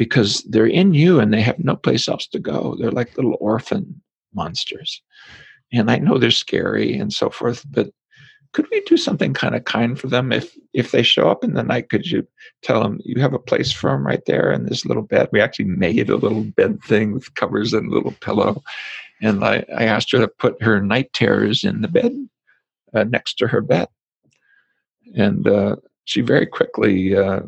because 0.00 0.42
they're 0.44 0.66
in 0.66 0.94
you 0.94 1.20
and 1.20 1.30
they 1.30 1.42
have 1.42 1.58
no 1.58 1.76
place 1.76 2.08
else 2.08 2.26
to 2.26 2.38
go. 2.38 2.74
They're 2.78 2.90
like 2.90 3.14
little 3.18 3.36
orphan 3.38 4.00
monsters. 4.34 5.02
And 5.74 5.90
I 5.90 5.98
know 5.98 6.16
they're 6.16 6.30
scary 6.30 6.96
and 6.96 7.12
so 7.12 7.28
forth, 7.28 7.64
but 7.70 7.90
could 8.52 8.66
we 8.70 8.80
do 8.80 8.96
something 8.96 9.32
kind 9.32 9.54
of 9.54 9.64
kind 9.64 9.98
for 9.98 10.08
them 10.08 10.32
if 10.32 10.56
if 10.72 10.90
they 10.90 11.02
show 11.02 11.30
up 11.30 11.44
in 11.44 11.54
the 11.54 11.62
night? 11.62 11.88
Could 11.88 12.06
you 12.06 12.26
tell 12.62 12.82
them 12.82 13.00
you 13.04 13.20
have 13.20 13.34
a 13.34 13.38
place 13.38 13.70
for 13.72 13.90
them 13.90 14.06
right 14.06 14.24
there 14.26 14.50
in 14.50 14.66
this 14.66 14.84
little 14.84 15.02
bed? 15.02 15.28
We 15.30 15.40
actually 15.40 15.66
made 15.66 16.10
a 16.10 16.16
little 16.16 16.42
bed 16.44 16.82
thing 16.82 17.12
with 17.12 17.34
covers 17.34 17.72
and 17.72 17.90
a 17.90 17.94
little 17.94 18.14
pillow 18.20 18.62
and 19.20 19.44
i, 19.44 19.64
I 19.76 19.84
asked 19.84 20.12
her 20.12 20.18
to 20.18 20.28
put 20.28 20.62
her 20.62 20.80
night 20.80 21.12
terrors 21.12 21.64
in 21.64 21.82
the 21.82 21.88
bed 21.88 22.12
uh, 22.94 23.04
next 23.04 23.34
to 23.34 23.46
her 23.46 23.60
bed. 23.60 23.88
And 25.16 25.46
uh, 25.46 25.76
she 26.04 26.20
very 26.20 26.46
quickly 26.46 27.16
uh, 27.16 27.40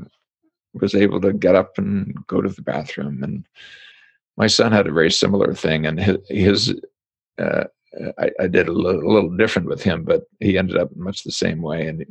was 0.75 0.95
able 0.95 1.21
to 1.21 1.33
get 1.33 1.55
up 1.55 1.79
and 1.79 2.15
go 2.27 2.41
to 2.41 2.49
the 2.49 2.63
bathroom 2.63 3.23
and 3.23 3.47
my 4.37 4.47
son 4.47 4.73
had 4.73 4.87
a 4.87 4.93
very 4.93 5.11
similar 5.11 5.53
thing 5.55 5.87
and 5.87 6.01
his, 6.01 6.17
his 6.29 6.81
uh, 7.39 7.65
I, 8.19 8.31
I, 8.41 8.47
did 8.47 8.69
a 8.69 8.73
little, 8.73 9.03
a 9.03 9.13
little, 9.13 9.37
different 9.37 9.69
with 9.69 9.83
him, 9.83 10.05
but 10.05 10.23
he 10.41 10.59
ended 10.59 10.77
up 10.77 10.95
much 10.97 11.25
the 11.25 11.33
same 11.33 11.63
way. 11.63 11.87
And 11.87 12.05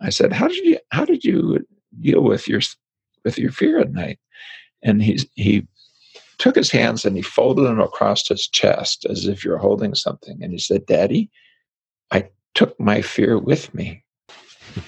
I 0.00 0.10
said, 0.10 0.32
"How 0.32 0.48
did 0.48 0.64
you 0.64 0.78
How 0.90 1.04
did 1.04 1.24
you 1.24 1.66
deal 2.00 2.22
with 2.22 2.48
your 2.48 2.60
with 3.24 3.38
your 3.38 3.52
fear 3.52 3.78
at 3.78 3.92
night?" 3.92 4.18
And 4.82 5.02
he 5.02 5.20
he 5.34 5.66
took 6.38 6.54
his 6.54 6.70
hands 6.70 7.04
and 7.04 7.16
he 7.16 7.22
folded 7.22 7.62
them 7.62 7.80
across 7.80 8.28
his 8.28 8.46
chest 8.48 9.04
as 9.08 9.26
if 9.26 9.44
you're 9.44 9.58
holding 9.58 9.94
something, 9.94 10.42
and 10.42 10.52
he 10.52 10.58
said, 10.58 10.86
"Daddy, 10.86 11.30
I 12.10 12.28
took 12.54 12.78
my 12.80 13.02
fear 13.02 13.38
with 13.38 13.74
me." 13.74 14.04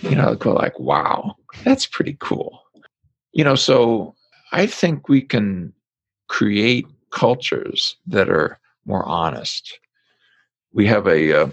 you 0.03 0.15
know, 0.15 0.35
go 0.35 0.53
like, 0.53 0.79
"Wow, 0.79 1.37
that's 1.65 1.87
pretty 1.87 2.17
cool." 2.21 2.63
You 3.33 3.45
know, 3.45 3.55
so 3.57 4.15
I 4.53 4.67
think 4.67 5.09
we 5.09 5.23
can 5.23 5.73
create 6.29 6.87
cultures 7.11 7.97
that 8.07 8.29
are 8.29 8.59
more 8.87 9.05
honest 9.05 9.79
we 10.73 10.87
have 10.87 11.07
a 11.07 11.43
uh, 11.43 11.51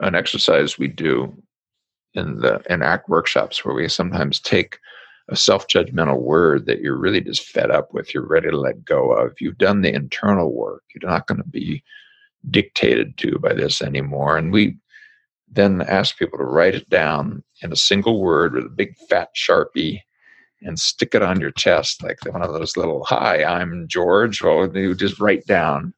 an 0.00 0.14
exercise 0.14 0.78
we 0.78 0.88
do 0.88 1.34
in 2.14 2.40
the 2.40 2.62
in 2.70 2.82
ACT 2.82 3.08
workshops 3.08 3.64
where 3.64 3.74
we 3.74 3.88
sometimes 3.88 4.40
take 4.40 4.78
a 5.28 5.36
self-judgmental 5.36 6.20
word 6.20 6.66
that 6.66 6.80
you're 6.80 6.96
really 6.96 7.20
just 7.20 7.48
fed 7.48 7.70
up 7.70 7.92
with 7.92 8.14
you're 8.14 8.26
ready 8.26 8.48
to 8.48 8.56
let 8.56 8.84
go 8.84 9.10
of. 9.12 9.32
You've 9.40 9.58
done 9.58 9.82
the 9.82 9.92
internal 9.92 10.52
work. 10.52 10.84
You're 10.94 11.10
not 11.10 11.26
going 11.26 11.38
to 11.38 11.48
be 11.48 11.82
dictated 12.50 13.18
to 13.18 13.38
by 13.40 13.52
this 13.52 13.82
anymore. 13.82 14.36
And 14.36 14.52
we 14.52 14.76
then 15.50 15.82
ask 15.82 16.16
people 16.16 16.38
to 16.38 16.44
write 16.44 16.74
it 16.74 16.88
down 16.88 17.42
in 17.62 17.72
a 17.72 17.76
single 17.76 18.20
word 18.20 18.54
with 18.54 18.66
a 18.66 18.70
big 18.70 18.96
fat 19.08 19.30
sharpie 19.34 20.00
and 20.62 20.78
stick 20.78 21.14
it 21.14 21.22
on 21.22 21.40
your 21.40 21.50
chest 21.50 22.02
like 22.02 22.18
one 22.30 22.42
of 22.42 22.52
those 22.52 22.76
little 22.76 23.04
hi 23.04 23.44
i'm 23.44 23.86
george. 23.88 24.42
Well 24.42 24.74
you 24.74 24.94
just 24.94 25.20
write 25.20 25.46
down 25.46 25.92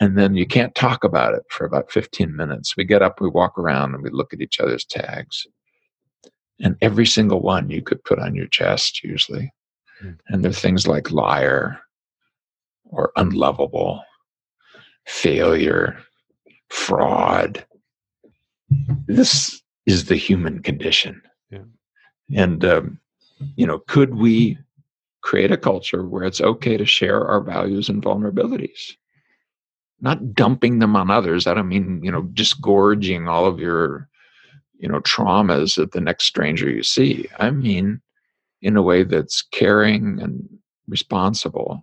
and 0.00 0.18
then 0.18 0.34
you 0.34 0.46
can't 0.46 0.74
talk 0.74 1.04
about 1.04 1.34
it 1.34 1.44
for 1.50 1.64
about 1.64 1.90
15 1.90 2.34
minutes. 2.34 2.76
We 2.76 2.84
get 2.84 3.02
up, 3.02 3.20
we 3.20 3.28
walk 3.28 3.58
around, 3.58 3.94
and 3.94 4.02
we 4.02 4.10
look 4.10 4.32
at 4.32 4.40
each 4.40 4.58
other's 4.60 4.84
tags. 4.84 5.46
And 6.60 6.76
every 6.80 7.06
single 7.06 7.40
one 7.40 7.70
you 7.70 7.82
could 7.82 8.02
put 8.04 8.18
on 8.18 8.34
your 8.34 8.46
chest, 8.46 9.02
usually. 9.02 9.52
Mm. 10.02 10.18
And 10.28 10.44
they're 10.44 10.52
things 10.52 10.86
like 10.86 11.10
liar 11.10 11.80
or 12.84 13.12
unlovable, 13.16 14.02
failure, 15.06 15.98
fraud. 16.70 17.64
This 19.06 19.62
is 19.86 20.06
the 20.06 20.16
human 20.16 20.62
condition. 20.62 21.22
Yeah. 21.50 21.64
And, 22.34 22.64
um, 22.64 23.00
you 23.56 23.66
know, 23.66 23.80
could 23.80 24.14
we 24.14 24.58
create 25.22 25.52
a 25.52 25.56
culture 25.56 26.04
where 26.04 26.24
it's 26.24 26.40
okay 26.40 26.76
to 26.76 26.84
share 26.84 27.26
our 27.26 27.40
values 27.40 27.88
and 27.88 28.02
vulnerabilities? 28.02 28.94
Not 30.04 30.34
dumping 30.34 30.78
them 30.78 30.94
on 30.94 31.10
others. 31.10 31.46
I 31.46 31.54
don't 31.54 31.68
mean, 31.68 32.00
you 32.04 32.12
know, 32.12 32.22
disgorging 32.22 33.26
all 33.26 33.46
of 33.46 33.58
your, 33.58 34.06
you 34.78 34.86
know, 34.86 35.00
traumas 35.00 35.82
at 35.82 35.92
the 35.92 36.00
next 36.00 36.26
stranger 36.26 36.70
you 36.70 36.82
see. 36.82 37.26
I 37.38 37.50
mean, 37.50 38.02
in 38.60 38.76
a 38.76 38.82
way 38.82 39.02
that's 39.02 39.40
caring 39.40 40.20
and 40.20 40.46
responsible 40.86 41.82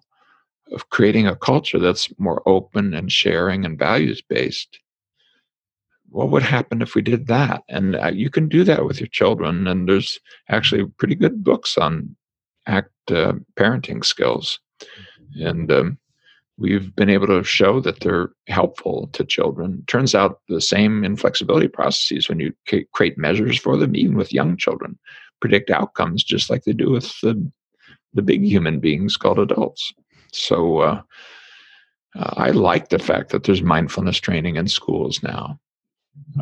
of 0.71 0.89
creating 0.89 1.27
a 1.27 1.35
culture 1.35 1.79
that's 1.79 2.07
more 2.19 2.47
open 2.47 2.93
and 2.93 3.11
sharing 3.11 3.65
and 3.65 3.77
values 3.77 4.21
based. 4.21 4.79
What 6.09 6.29
would 6.29 6.43
happen 6.43 6.81
if 6.81 6.93
we 6.93 7.01
did 7.01 7.25
that? 7.27 7.63
And 7.69 7.95
uh, 7.95 8.11
you 8.13 8.29
can 8.29 8.47
do 8.47 8.63
that 8.65 8.85
with 8.85 8.99
your 8.99 9.07
children. 9.07 9.65
And 9.67 9.89
there's 9.89 10.19
actually 10.49 10.85
pretty 10.97 11.15
good 11.15 11.43
books 11.43 11.77
on 11.77 12.15
act 12.67 12.91
uh, 13.09 13.33
parenting 13.55 14.05
skills. 14.05 14.59
And 15.35 15.71
um, 15.71 15.97
we've 16.61 16.95
been 16.95 17.09
able 17.09 17.27
to 17.27 17.43
show 17.43 17.81
that 17.81 17.99
they're 18.01 18.29
helpful 18.47 19.09
to 19.13 19.25
children. 19.25 19.83
Turns 19.87 20.13
out 20.13 20.39
the 20.47 20.61
same 20.61 21.03
inflexibility 21.03 21.67
processes 21.67 22.29
when 22.29 22.39
you 22.39 22.53
create 22.93 23.17
measures 23.17 23.57
for 23.57 23.75
them, 23.75 23.95
even 23.95 24.15
with 24.15 24.31
young 24.31 24.55
children, 24.57 24.97
predict 25.41 25.71
outcomes 25.71 26.23
just 26.23 26.49
like 26.49 26.63
they 26.63 26.73
do 26.73 26.91
with 26.91 27.19
the 27.21 27.51
the 28.13 28.21
big 28.21 28.43
human 28.43 28.79
beings 28.79 29.15
called 29.15 29.39
adults. 29.39 29.93
So 30.33 30.79
uh, 30.79 31.01
uh, 32.17 32.33
I 32.35 32.51
like 32.51 32.89
the 32.89 32.99
fact 32.99 33.31
that 33.31 33.45
there's 33.45 33.61
mindfulness 33.61 34.19
training 34.19 34.57
in 34.57 34.67
schools 34.67 35.23
now. 35.23 35.57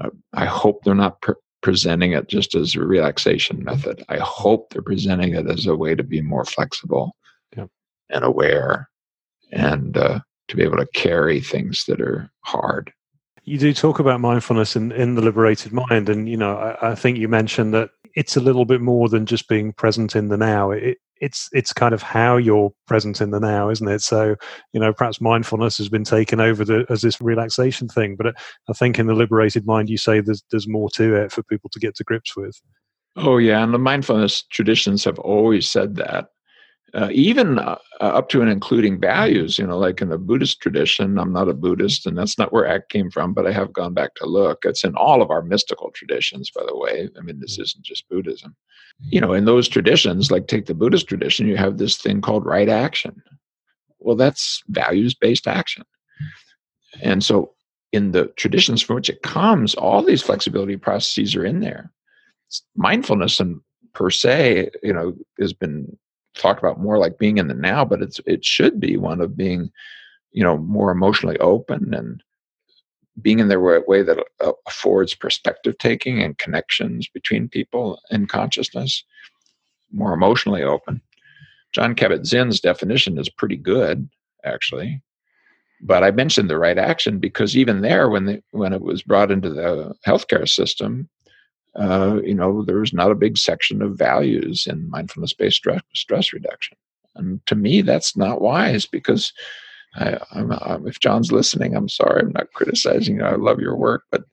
Uh, 0.01 0.09
I 0.33 0.45
hope 0.45 0.83
they're 0.83 0.95
not 0.95 1.21
pre- 1.21 1.35
presenting 1.61 2.13
it 2.13 2.27
just 2.27 2.55
as 2.55 2.75
a 2.75 2.79
relaxation 2.79 3.63
method. 3.63 4.03
I 4.09 4.17
hope 4.17 4.71
they're 4.71 4.81
presenting 4.81 5.35
it 5.35 5.47
as 5.47 5.67
a 5.67 5.75
way 5.75 5.93
to 5.93 6.03
be 6.03 6.21
more 6.21 6.43
flexible 6.43 7.15
yeah. 7.55 7.67
and 8.09 8.23
aware 8.23 8.89
and 9.51 9.97
uh, 9.97 10.19
to 10.47 10.55
be 10.55 10.63
able 10.63 10.77
to 10.77 10.87
carry 10.93 11.39
things 11.39 11.85
that 11.85 12.01
are 12.01 12.29
hard. 12.41 12.91
You 13.43 13.57
do 13.57 13.73
talk 13.73 13.99
about 13.99 14.21
mindfulness 14.21 14.75
in, 14.75 14.91
in 14.91 15.15
the 15.15 15.21
liberated 15.21 15.71
mind, 15.73 16.09
and 16.09 16.29
you 16.29 16.37
know, 16.37 16.57
I, 16.57 16.91
I 16.91 16.95
think 16.95 17.17
you 17.17 17.27
mentioned 17.27 17.73
that 17.73 17.89
it's 18.15 18.35
a 18.35 18.41
little 18.41 18.65
bit 18.65 18.81
more 18.81 19.09
than 19.09 19.25
just 19.25 19.47
being 19.47 19.73
present 19.73 20.15
in 20.15 20.29
the 20.29 20.37
now. 20.37 20.71
It, 20.71 20.97
it's 21.21 21.49
it's 21.51 21.73
kind 21.73 21.93
of 21.93 22.01
how 22.01 22.37
you're 22.37 22.71
present 22.87 23.21
in 23.21 23.31
the 23.31 23.39
now, 23.39 23.69
isn't 23.69 23.87
it? 23.87 24.01
So 24.01 24.35
you 24.73 24.79
know, 24.79 24.93
perhaps 24.93 25.21
mindfulness 25.21 25.77
has 25.77 25.89
been 25.89 26.03
taken 26.03 26.39
over 26.39 26.63
the, 26.63 26.85
as 26.89 27.01
this 27.01 27.19
relaxation 27.21 27.87
thing, 27.87 28.15
but 28.15 28.27
I 28.69 28.73
think 28.73 28.99
in 28.99 29.07
the 29.07 29.13
liberated 29.13 29.65
mind, 29.65 29.89
you 29.89 29.97
say 29.97 30.21
there's 30.21 30.43
there's 30.51 30.67
more 30.67 30.89
to 30.91 31.15
it 31.15 31.31
for 31.31 31.43
people 31.43 31.69
to 31.71 31.79
get 31.79 31.95
to 31.95 32.03
grips 32.03 32.35
with. 32.35 32.59
Oh 33.15 33.37
yeah, 33.37 33.63
and 33.63 33.73
the 33.73 33.79
mindfulness 33.79 34.43
traditions 34.43 35.03
have 35.03 35.19
always 35.19 35.67
said 35.67 35.95
that 35.95 36.27
uh, 36.93 37.09
even 37.11 37.59
uh, 37.59 37.77
uh, 38.01 38.03
up 38.03 38.29
to 38.29 38.41
and 38.41 38.49
including 38.49 38.99
values, 38.99 39.59
you 39.59 39.65
know, 39.65 39.77
like 39.77 40.01
in 40.01 40.09
the 40.09 40.17
Buddhist 40.17 40.61
tradition. 40.61 41.17
I'm 41.17 41.33
not 41.33 41.49
a 41.49 41.53
Buddhist, 41.53 42.05
and 42.05 42.17
that's 42.17 42.37
not 42.37 42.51
where 42.51 42.65
ACT 42.65 42.89
came 42.89 43.11
from, 43.11 43.33
but 43.33 43.45
I 43.45 43.51
have 43.51 43.73
gone 43.73 43.93
back 43.93 44.15
to 44.15 44.25
look. 44.25 44.59
It's 44.63 44.83
in 44.83 44.95
all 44.95 45.21
of 45.21 45.29
our 45.29 45.41
mystical 45.41 45.91
traditions, 45.91 46.51
by 46.51 46.63
the 46.65 46.77
way. 46.77 47.09
I 47.17 47.21
mean, 47.21 47.39
this 47.39 47.59
isn't 47.59 47.83
just 47.83 48.09
Buddhism. 48.09 48.55
You 48.99 49.21
know, 49.21 49.33
in 49.33 49.45
those 49.45 49.67
traditions, 49.67 50.31
like 50.31 50.47
take 50.47 50.65
the 50.65 50.73
Buddhist 50.73 51.07
tradition, 51.07 51.47
you 51.47 51.57
have 51.57 51.77
this 51.77 51.97
thing 51.97 52.21
called 52.21 52.45
right 52.45 52.69
action. 52.69 53.21
Well, 53.99 54.15
that's 54.15 54.63
values 54.67 55.13
based 55.13 55.47
action. 55.47 55.83
And 57.01 57.23
so, 57.23 57.53
in 57.91 58.11
the 58.11 58.27
traditions 58.35 58.81
from 58.81 58.97
which 58.97 59.09
it 59.09 59.21
comes, 59.21 59.75
all 59.75 60.03
these 60.03 60.21
flexibility 60.21 60.77
processes 60.77 61.35
are 61.35 61.45
in 61.45 61.59
there. 61.59 61.91
Mindfulness 62.75 63.39
and 63.39 63.61
per 63.93 64.09
se, 64.09 64.69
you 64.83 64.93
know, 64.93 65.13
has 65.39 65.53
been 65.53 65.97
talked 66.35 66.59
about 66.59 66.79
more 66.79 66.97
like 66.97 67.17
being 67.17 67.37
in 67.37 67.47
the 67.47 67.53
now, 67.53 67.85
but 67.85 68.01
it's 68.01 68.19
it 68.25 68.43
should 68.45 68.79
be 68.79 68.97
one 68.97 69.21
of 69.21 69.37
being, 69.37 69.71
you 70.31 70.43
know, 70.43 70.57
more 70.57 70.91
emotionally 70.91 71.37
open 71.39 71.93
and 71.93 72.23
being 73.21 73.39
in 73.39 73.47
their 73.47 73.59
way, 73.59 73.79
way 73.87 74.01
that 74.03 74.19
uh, 74.39 74.51
affords 74.67 75.13
perspective 75.15 75.77
taking 75.77 76.21
and 76.21 76.37
connections 76.37 77.07
between 77.07 77.49
people 77.49 77.99
and 78.11 78.29
consciousness, 78.29 79.03
more 79.91 80.13
emotionally 80.13 80.63
open. 80.63 81.01
John 81.73 81.95
Kabat-Zinn's 81.95 82.59
definition 82.59 83.17
is 83.17 83.29
pretty 83.29 83.57
good, 83.57 84.09
actually. 84.43 85.01
But 85.81 86.03
I 86.03 86.11
mentioned 86.11 86.49
the 86.49 86.57
right 86.57 86.77
action 86.77 87.19
because 87.19 87.55
even 87.55 87.81
there, 87.81 88.09
when 88.09 88.25
the, 88.25 88.43
when 88.51 88.73
it 88.73 88.81
was 88.81 89.01
brought 89.03 89.31
into 89.31 89.49
the 89.49 89.93
healthcare 90.05 90.47
system, 90.47 91.09
uh, 91.79 92.19
you 92.23 92.35
know, 92.35 92.63
there's 92.63 92.93
not 92.93 93.11
a 93.11 93.15
big 93.15 93.37
section 93.37 93.81
of 93.81 93.97
values 93.97 94.67
in 94.67 94.89
mindfulness 94.89 95.33
based 95.33 95.57
stress, 95.57 95.81
stress 95.93 96.33
reduction. 96.33 96.77
And 97.15 97.45
to 97.47 97.55
me, 97.55 97.81
that's 97.81 98.17
not 98.17 98.41
wise 98.41 98.85
because 98.85 99.33
I, 99.95 100.19
I'm, 100.31 100.51
I'm, 100.51 100.87
if 100.87 100.99
John's 100.99 101.31
listening, 101.31 101.75
I'm 101.75 101.89
sorry, 101.89 102.21
I'm 102.21 102.33
not 102.33 102.51
criticizing 102.53 103.17
you. 103.17 103.23
I 103.23 103.35
love 103.35 103.59
your 103.59 103.75
work, 103.75 104.03
but 104.11 104.23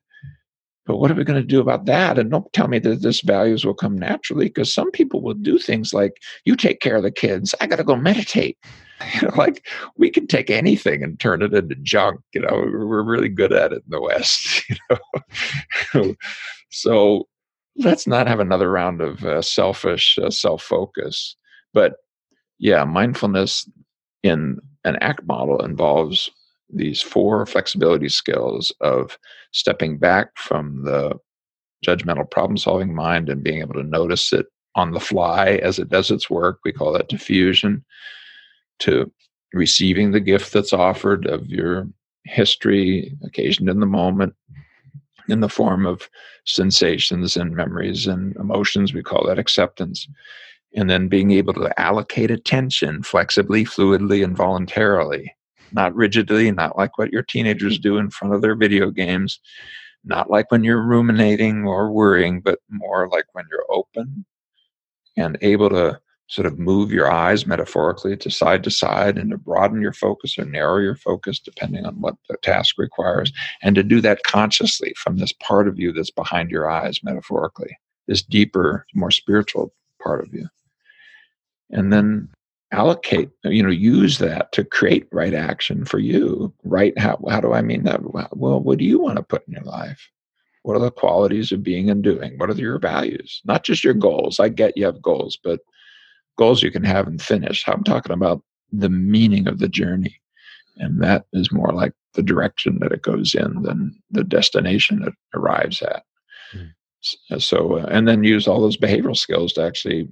but 0.87 0.99
what 0.99 1.11
are 1.11 1.15
we 1.15 1.25
going 1.25 1.41
to 1.41 1.47
do 1.47 1.61
about 1.61 1.87
that? 1.87 2.17
And 2.17 2.31
don't 2.31 2.53
tell 2.53 2.69
me 2.69 2.79
that 2.79 3.03
this 3.03 3.21
values 3.21 3.65
will 3.65 3.75
come 3.75 3.99
naturally 3.99 4.47
because 4.47 4.73
some 4.73 4.93
people 4.93 5.21
will 5.21 5.35
do 5.35 5.59
things 5.59 5.93
like 5.93 6.23
you 6.45 6.55
take 6.55 6.79
care 6.79 6.95
of 6.95 7.03
the 7.03 7.11
kids. 7.11 7.57
I 7.61 7.67
got 7.67 7.77
to 7.77 7.85
go 7.85 7.97
meditate. 7.97 8.57
You 9.13 9.29
know, 9.29 9.35
like 9.37 9.67
we 9.99 10.09
can 10.09 10.27
take 10.27 10.49
anything 10.49 11.03
and 11.03 11.21
turn 11.21 11.43
it 11.43 11.53
into 11.53 11.75
junk. 11.83 12.19
You 12.33 12.41
know, 12.41 12.49
we're 12.55 13.03
really 13.03 13.29
good 13.29 13.53
at 13.53 13.71
it 13.71 13.83
in 13.85 13.91
the 13.91 14.01
West. 14.01 14.65
You 14.71 14.77
know, 15.95 16.15
so 16.71 17.29
let's 17.79 18.07
not 18.07 18.27
have 18.27 18.41
another 18.41 18.71
round 18.71 19.01
of 19.01 19.25
uh, 19.25 19.43
selfish 19.43 20.19
uh, 20.23 20.31
self 20.31 20.63
focus. 20.63 21.37
But 21.73 21.95
yeah, 22.59 22.85
mindfulness 22.85 23.69
in 24.23 24.59
an 24.85 24.97
ACT 24.97 25.27
model 25.27 25.65
involves 25.65 26.31
these 26.73 27.01
four 27.03 27.47
flexibility 27.47 28.09
skills 28.09 28.73
of 28.81 29.19
stepping 29.53 29.99
back 29.99 30.29
from 30.37 30.85
the 30.85 31.15
judgmental 31.85 32.29
problem 32.31 32.57
solving 32.57 32.95
mind 32.95 33.29
and 33.29 33.45
being 33.45 33.61
able 33.61 33.75
to 33.75 33.83
notice 33.83 34.33
it 34.33 34.47
on 34.75 34.93
the 34.93 35.01
fly 35.01 35.61
as 35.63 35.79
it 35.79 35.89
does 35.89 36.11
its 36.11 36.29
work. 36.29 36.59
We 36.65 36.73
call 36.73 36.93
that 36.93 37.11
defusion. 37.11 37.83
To 38.81 39.11
receiving 39.55 40.11
the 40.13 40.21
gift 40.21 40.53
that's 40.53 40.75
offered 40.75 41.27
of 41.27 41.47
your 41.47 41.89
history, 42.25 43.17
occasioned 43.25 43.71
in 43.71 43.81
the 43.81 43.87
moment, 43.87 44.35
in 45.29 45.41
the 45.41 45.49
form 45.49 45.87
of 45.87 46.09
sensations 46.45 47.37
and 47.37 47.55
memories 47.55 48.07
and 48.07 48.35
emotions. 48.37 48.95
We 48.95 49.03
call 49.03 49.27
that 49.27 49.39
acceptance. 49.39 50.09
And 50.75 50.91
then 50.91 51.09
being 51.09 51.31
able 51.31 51.55
to 51.55 51.81
allocate 51.81 52.31
attention 52.31 53.03
flexibly, 53.03 53.65
fluidly, 53.65 54.23
and 54.23 54.37
voluntarily, 54.37 55.35
not 55.73 55.95
rigidly, 55.95 56.51
not 56.51 56.77
like 56.77 56.99
what 56.99 57.13
your 57.13 57.23
teenagers 57.23 57.79
do 57.79 57.97
in 57.97 58.11
front 58.11 58.35
of 58.35 58.43
their 58.43 58.55
video 58.55 58.91
games, 58.91 59.41
not 60.05 60.31
like 60.31 60.51
when 60.51 60.65
you're 60.65 60.83
ruminating 60.83 61.67
or 61.67 61.91
worrying, 61.91 62.41
but 62.41 62.59
more 62.69 63.09
like 63.09 63.27
when 63.33 63.47
you're 63.51 63.67
open 63.71 64.25
and 65.17 65.39
able 65.41 65.71
to 65.71 65.99
sort 66.29 66.47
of 66.47 66.59
move 66.59 66.91
your 66.91 67.11
eyes 67.11 67.47
metaphorically 67.47 68.17
to 68.17 68.31
side 68.31 68.65
to 68.65 68.71
side 68.71 69.17
and 69.17 69.31
to 69.31 69.39
broaden 69.39 69.81
your 69.81 69.93
focus 69.93 70.37
or 70.39 70.45
narrow 70.45 70.79
your 70.79 70.97
focus 70.97 71.39
depending 71.39 71.87
on 71.87 71.95
what 72.01 72.17
the 72.29 72.37
task 72.39 72.77
requires 72.79 73.33
and 73.63 73.77
to 73.77 73.83
do 73.83 74.01
that 74.01 74.25
consciously 74.25 74.93
from 74.97 75.19
this 75.19 75.33
part 75.33 75.69
of 75.69 75.79
you 75.79 75.93
that's 75.93 76.11
behind 76.11 76.51
your 76.51 76.69
eyes 76.69 77.01
metaphorically 77.05 77.77
this 78.07 78.23
deeper 78.23 78.87
more 78.95 79.11
spiritual 79.11 79.73
part 80.03 80.25
of 80.25 80.33
you. 80.33 80.49
And 81.71 81.93
then 81.93 82.29
allocate 82.73 83.31
you 83.45 83.63
know 83.63 83.71
use 83.71 84.19
that 84.19 84.51
to 84.53 84.65
create 84.65 85.07
right 85.13 85.35
action 85.35 85.85
for 85.85 85.99
you. 85.99 86.53
Right 86.65 86.97
how, 86.99 87.19
how 87.29 87.41
do 87.41 87.53
i 87.53 87.63
mean 87.63 87.85
that? 87.85 88.01
Well 88.37 88.61
what 88.61 88.79
do 88.79 88.85
you 88.85 89.01
want 89.01 89.17
to 89.17 89.23
put 89.23 89.47
in 89.47 89.55
your 89.55 89.63
life? 89.63 90.11
What 90.63 90.77
are 90.77 90.81
the 90.81 90.91
qualities 90.91 91.53
of 91.53 91.63
being 91.63 91.91
and 91.91 92.03
doing? 92.03 92.39
What 92.39 92.51
are 92.51 92.55
your 92.55 92.79
values? 92.79 93.41
Not 93.45 93.63
just 93.63 93.85
your 93.85 93.95
goals. 93.95 94.41
I 94.41 94.49
get 94.49 94.77
you 94.77 94.85
have 94.87 95.03
goals 95.03 95.39
but 95.43 95.61
goals 96.37 96.63
you 96.63 96.71
can 96.71 96.85
have 96.85 97.07
and 97.07 97.21
finish. 97.21 97.65
I'm 97.67 97.85
talking 97.85 98.13
about 98.13 98.43
the 98.73 98.91
meaning 98.91 99.47
of 99.47 99.59
the 99.59 99.69
journey. 99.69 100.21
And 100.77 101.03
that 101.03 101.25
is 101.33 101.53
more 101.53 101.73
like 101.73 101.93
the 102.15 102.23
direction 102.23 102.79
that 102.81 102.93
it 102.93 103.03
goes 103.03 103.35
in 103.35 103.63
than 103.63 103.95
the 104.11 104.25
destination 104.25 105.03
it 105.03 105.15
arrives 105.35 105.83
at. 105.83 106.03
Mm. 106.55 107.41
So, 107.41 107.79
uh, 107.79 107.87
and 107.91 108.07
then 108.07 108.25
use 108.25 108.47
all 108.47 108.61
those 108.61 108.77
behavioral 108.77 109.17
skills 109.17 109.53
to 109.55 109.63
actually 109.63 110.09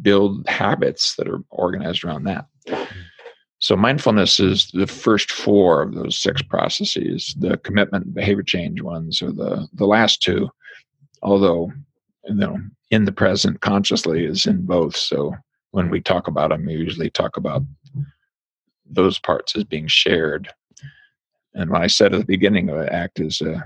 build 0.00 0.48
habits 0.48 1.16
that 1.16 1.28
are 1.28 1.42
organized 1.50 2.04
around 2.04 2.24
that. 2.24 2.46
Mm. 2.68 2.86
So, 3.58 3.76
mindfulness 3.76 4.40
is 4.40 4.70
the 4.72 4.88
first 4.88 5.30
four 5.30 5.82
of 5.82 5.94
those 5.94 6.18
six 6.18 6.42
processes. 6.42 7.34
The 7.38 7.58
commitment, 7.58 8.06
and 8.06 8.14
behavior 8.14 8.42
change 8.42 8.80
ones 8.82 9.22
are 9.22 9.30
the, 9.30 9.68
the 9.72 9.86
last 9.86 10.20
two, 10.20 10.48
although, 11.22 11.70
you 12.24 12.34
know, 12.34 12.58
in 12.90 13.04
the 13.04 13.12
present 13.12 13.60
consciously 13.60 14.24
is 14.24 14.46
in 14.46 14.66
both. 14.66 14.96
So, 14.96 15.34
when 15.72 15.90
we 15.90 16.00
talk 16.00 16.28
about 16.28 16.50
them, 16.50 16.64
we 16.64 16.74
usually 16.74 17.10
talk 17.10 17.36
about 17.36 17.62
those 18.88 19.18
parts 19.18 19.56
as 19.56 19.64
being 19.64 19.88
shared. 19.88 20.48
And 21.54 21.70
when 21.70 21.82
I 21.82 21.86
said 21.86 22.14
at 22.14 22.20
the 22.20 22.26
beginning 22.26 22.68
of 22.68 22.78
the 22.78 22.92
act 22.92 23.20
is 23.20 23.42
uh, 23.42 23.60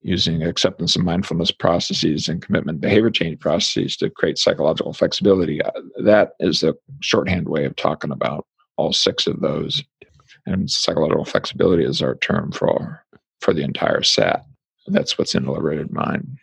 using 0.00 0.42
acceptance 0.42 0.96
and 0.96 1.04
mindfulness 1.04 1.50
processes 1.50 2.28
and 2.28 2.42
commitment 2.42 2.80
behavior 2.80 3.10
change 3.10 3.40
processes 3.40 3.96
to 3.98 4.10
create 4.10 4.38
psychological 4.38 4.92
flexibility, 4.92 5.62
uh, 5.62 5.70
that 6.02 6.32
is 6.40 6.62
a 6.62 6.74
shorthand 7.00 7.48
way 7.48 7.64
of 7.64 7.76
talking 7.76 8.10
about 8.10 8.46
all 8.76 8.92
six 8.92 9.26
of 9.26 9.40
those. 9.40 9.84
And 10.46 10.70
psychological 10.70 11.24
flexibility 11.24 11.84
is 11.84 12.02
our 12.02 12.16
term 12.16 12.52
for 12.52 13.04
for 13.40 13.52
the 13.52 13.62
entire 13.62 14.02
set. 14.02 14.44
That's 14.86 15.18
what's 15.18 15.34
in 15.34 15.44
the 15.44 15.52
liberated 15.52 15.92
mind. 15.92 16.38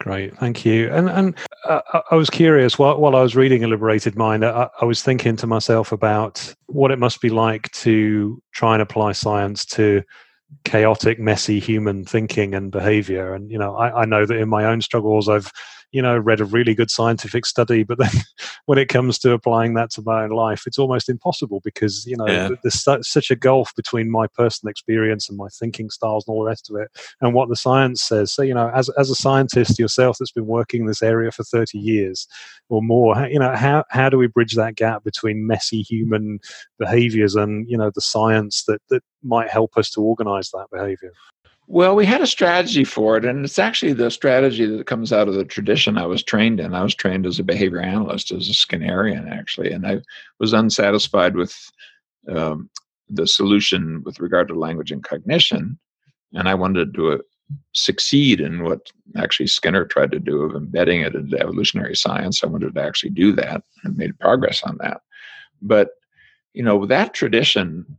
Great, 0.00 0.34
thank 0.38 0.64
you. 0.64 0.90
And 0.90 1.10
and 1.10 1.36
uh, 1.66 1.82
I 2.10 2.14
was 2.14 2.30
curious 2.30 2.78
while 2.78 2.98
while 2.98 3.14
I 3.14 3.20
was 3.20 3.36
reading 3.36 3.62
A 3.64 3.68
Liberated 3.68 4.16
Mind, 4.16 4.46
I, 4.46 4.70
I, 4.80 4.86
was 4.86 5.02
thinking 5.02 5.36
to 5.36 5.46
myself 5.46 5.92
about 5.92 6.54
what 6.66 6.90
it 6.90 6.98
must 6.98 7.20
be 7.20 7.28
like 7.28 7.70
to 7.72 8.42
try 8.52 8.72
and 8.72 8.80
apply 8.80 9.12
science 9.12 9.66
to 9.66 10.02
chaotic, 10.64 11.20
messy 11.20 11.60
human 11.60 12.06
thinking 12.06 12.54
and 12.54 12.72
behavior. 12.72 13.34
And 13.34 13.50
you 13.50 13.58
know, 13.58 13.76
I, 13.76 14.00
I 14.00 14.04
know 14.06 14.24
that 14.24 14.38
in 14.38 14.48
my 14.48 14.64
own 14.64 14.80
struggles, 14.80 15.28
I've 15.28 15.52
you 15.92 16.00
know, 16.00 16.16
read 16.16 16.40
a 16.40 16.44
really 16.44 16.74
good 16.74 16.90
scientific 16.90 17.44
study, 17.44 17.82
but 17.82 17.98
then 17.98 18.10
when 18.66 18.78
it 18.78 18.88
comes 18.88 19.18
to 19.18 19.32
applying 19.32 19.74
that 19.74 19.90
to 19.90 20.02
my 20.02 20.24
own 20.24 20.30
life, 20.30 20.62
it's 20.66 20.78
almost 20.78 21.08
impossible 21.08 21.60
because, 21.64 22.06
you 22.06 22.16
know, 22.16 22.26
yeah. 22.26 22.50
there's 22.62 22.86
such 23.08 23.30
a 23.30 23.36
gulf 23.36 23.74
between 23.74 24.10
my 24.10 24.26
personal 24.28 24.70
experience 24.70 25.28
and 25.28 25.36
my 25.36 25.48
thinking 25.48 25.90
styles 25.90 26.24
and 26.26 26.34
all 26.34 26.42
the 26.42 26.48
rest 26.48 26.70
of 26.70 26.76
it 26.76 26.88
and 27.20 27.34
what 27.34 27.48
the 27.48 27.56
science 27.56 28.02
says. 28.02 28.32
So, 28.32 28.42
you 28.42 28.54
know, 28.54 28.70
as, 28.74 28.88
as 28.90 29.10
a 29.10 29.14
scientist 29.14 29.78
yourself 29.78 30.18
that's 30.18 30.32
been 30.32 30.46
working 30.46 30.82
in 30.82 30.86
this 30.86 31.02
area 31.02 31.30
for 31.32 31.44
30 31.44 31.78
years 31.78 32.26
or 32.68 32.82
more, 32.82 33.26
you 33.26 33.38
know, 33.38 33.54
how, 33.54 33.84
how 33.90 34.08
do 34.08 34.18
we 34.18 34.28
bridge 34.28 34.54
that 34.54 34.76
gap 34.76 35.02
between 35.02 35.46
messy 35.46 35.82
human 35.82 36.38
behaviors 36.78 37.34
and, 37.34 37.68
you 37.68 37.76
know, 37.76 37.90
the 37.94 38.00
science 38.00 38.64
that, 38.64 38.80
that 38.90 39.02
might 39.22 39.50
help 39.50 39.76
us 39.76 39.90
to 39.90 40.00
organize 40.00 40.50
that 40.50 40.66
behavior? 40.72 41.12
Well, 41.72 41.94
we 41.94 42.04
had 42.04 42.20
a 42.20 42.26
strategy 42.26 42.82
for 42.82 43.16
it, 43.16 43.24
and 43.24 43.44
it's 43.44 43.56
actually 43.56 43.92
the 43.92 44.10
strategy 44.10 44.66
that 44.66 44.88
comes 44.88 45.12
out 45.12 45.28
of 45.28 45.34
the 45.34 45.44
tradition 45.44 45.98
I 45.98 46.06
was 46.06 46.20
trained 46.20 46.58
in. 46.58 46.74
I 46.74 46.82
was 46.82 46.96
trained 46.96 47.26
as 47.26 47.38
a 47.38 47.44
behavior 47.44 47.78
analyst, 47.78 48.32
as 48.32 48.48
a 48.48 48.52
Skinnerian, 48.52 49.30
actually, 49.30 49.70
and 49.70 49.86
I 49.86 50.00
was 50.40 50.52
unsatisfied 50.52 51.36
with 51.36 51.54
um, 52.28 52.68
the 53.08 53.24
solution 53.24 54.02
with 54.04 54.18
regard 54.18 54.48
to 54.48 54.58
language 54.58 54.90
and 54.90 55.04
cognition, 55.04 55.78
and 56.34 56.48
I 56.48 56.54
wanted 56.54 56.92
to 56.94 57.12
uh, 57.12 57.18
succeed 57.72 58.40
in 58.40 58.64
what 58.64 58.90
actually 59.16 59.46
Skinner 59.46 59.84
tried 59.84 60.10
to 60.10 60.18
do 60.18 60.42
of 60.42 60.56
embedding 60.56 61.02
it 61.02 61.14
into 61.14 61.38
evolutionary 61.38 61.94
science. 61.94 62.42
I 62.42 62.48
wanted 62.48 62.74
to 62.74 62.82
actually 62.82 63.10
do 63.10 63.30
that 63.34 63.62
and 63.84 63.96
made 63.96 64.18
progress 64.18 64.64
on 64.64 64.76
that. 64.80 65.02
But 65.62 65.90
you 66.52 66.64
know, 66.64 66.84
that 66.86 67.14
tradition 67.14 67.96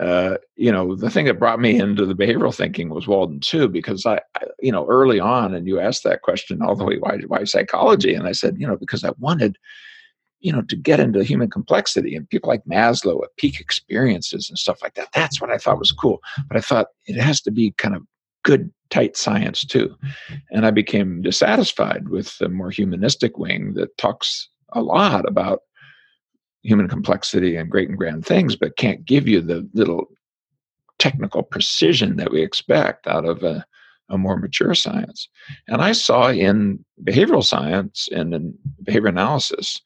uh, 0.00 0.38
you 0.56 0.72
know, 0.72 0.96
the 0.96 1.10
thing 1.10 1.26
that 1.26 1.38
brought 1.38 1.60
me 1.60 1.78
into 1.78 2.06
the 2.06 2.14
behavioral 2.14 2.54
thinking 2.54 2.88
was 2.88 3.06
Walden 3.06 3.38
Two, 3.38 3.68
because 3.68 4.06
I, 4.06 4.16
I, 4.34 4.46
you 4.60 4.72
know, 4.72 4.86
early 4.88 5.20
on, 5.20 5.54
and 5.54 5.66
you 5.66 5.78
asked 5.78 6.04
that 6.04 6.22
question 6.22 6.62
all 6.62 6.74
the 6.74 6.84
way, 6.84 6.96
why, 6.98 7.18
why 7.26 7.44
psychology? 7.44 8.14
And 8.14 8.26
I 8.26 8.32
said, 8.32 8.56
you 8.58 8.66
know, 8.66 8.78
because 8.78 9.04
I 9.04 9.12
wanted, 9.18 9.58
you 10.40 10.52
know, 10.52 10.62
to 10.62 10.76
get 10.76 11.00
into 11.00 11.22
human 11.22 11.50
complexity 11.50 12.16
and 12.16 12.28
people 12.30 12.48
like 12.48 12.64
Maslow 12.64 13.20
peak 13.36 13.60
experiences 13.60 14.48
and 14.48 14.58
stuff 14.58 14.80
like 14.82 14.94
that. 14.94 15.08
That's 15.14 15.38
what 15.38 15.50
I 15.50 15.58
thought 15.58 15.78
was 15.78 15.92
cool. 15.92 16.20
But 16.48 16.56
I 16.56 16.60
thought 16.60 16.86
it 17.04 17.20
has 17.20 17.42
to 17.42 17.50
be 17.50 17.72
kind 17.72 17.94
of 17.94 18.02
good, 18.42 18.72
tight 18.88 19.18
science 19.18 19.64
too. 19.66 19.94
And 20.50 20.64
I 20.64 20.70
became 20.70 21.20
dissatisfied 21.20 22.08
with 22.08 22.38
the 22.38 22.48
more 22.48 22.70
humanistic 22.70 23.36
wing 23.36 23.74
that 23.74 23.96
talks 23.98 24.48
a 24.72 24.80
lot 24.80 25.28
about 25.28 25.60
human 26.62 26.88
complexity 26.88 27.56
and 27.56 27.70
great 27.70 27.88
and 27.88 27.98
grand 27.98 28.24
things, 28.24 28.56
but 28.56 28.76
can't 28.76 29.04
give 29.04 29.26
you 29.26 29.40
the 29.40 29.68
little 29.72 30.08
technical 30.98 31.42
precision 31.42 32.16
that 32.16 32.30
we 32.30 32.42
expect 32.42 33.06
out 33.06 33.24
of 33.24 33.42
a, 33.42 33.64
a 34.10 34.18
more 34.18 34.36
mature 34.36 34.74
science. 34.74 35.28
And 35.68 35.80
I 35.80 35.92
saw 35.92 36.28
in 36.28 36.84
behavioral 37.02 37.44
science 37.44 38.08
and 38.12 38.34
in 38.34 38.58
behavior 38.82 39.08
analysis 39.08 39.80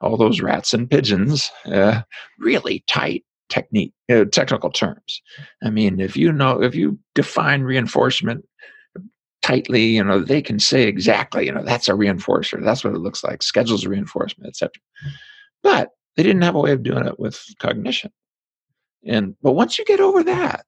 all 0.00 0.16
those 0.16 0.40
rats 0.40 0.74
and 0.74 0.90
pigeons, 0.90 1.50
uh, 1.66 2.02
really 2.38 2.84
tight 2.86 3.24
technique, 3.48 3.92
uh, 4.10 4.24
technical 4.24 4.70
terms. 4.70 5.22
I 5.62 5.70
mean, 5.70 6.00
if 6.00 6.16
you 6.16 6.32
know, 6.32 6.62
if 6.62 6.74
you 6.74 6.98
define 7.14 7.62
reinforcement 7.62 8.44
tightly, 9.42 9.84
you 9.84 10.02
know, 10.02 10.20
they 10.20 10.42
can 10.42 10.58
say 10.58 10.84
exactly, 10.84 11.46
you 11.46 11.52
know, 11.52 11.62
that's 11.62 11.88
a 11.88 11.92
reinforcer. 11.92 12.62
That's 12.62 12.82
what 12.82 12.94
it 12.94 13.00
looks 13.00 13.22
like. 13.22 13.42
Schedules 13.42 13.86
reinforcement, 13.86 14.48
etc. 14.48 14.72
But 15.62 15.90
they 16.16 16.22
didn't 16.22 16.42
have 16.42 16.54
a 16.54 16.60
way 16.60 16.72
of 16.72 16.82
doing 16.82 17.06
it 17.06 17.18
with 17.18 17.44
cognition. 17.58 18.12
And 19.06 19.36
but 19.42 19.52
once 19.52 19.78
you 19.78 19.84
get 19.84 20.00
over 20.00 20.22
that, 20.24 20.66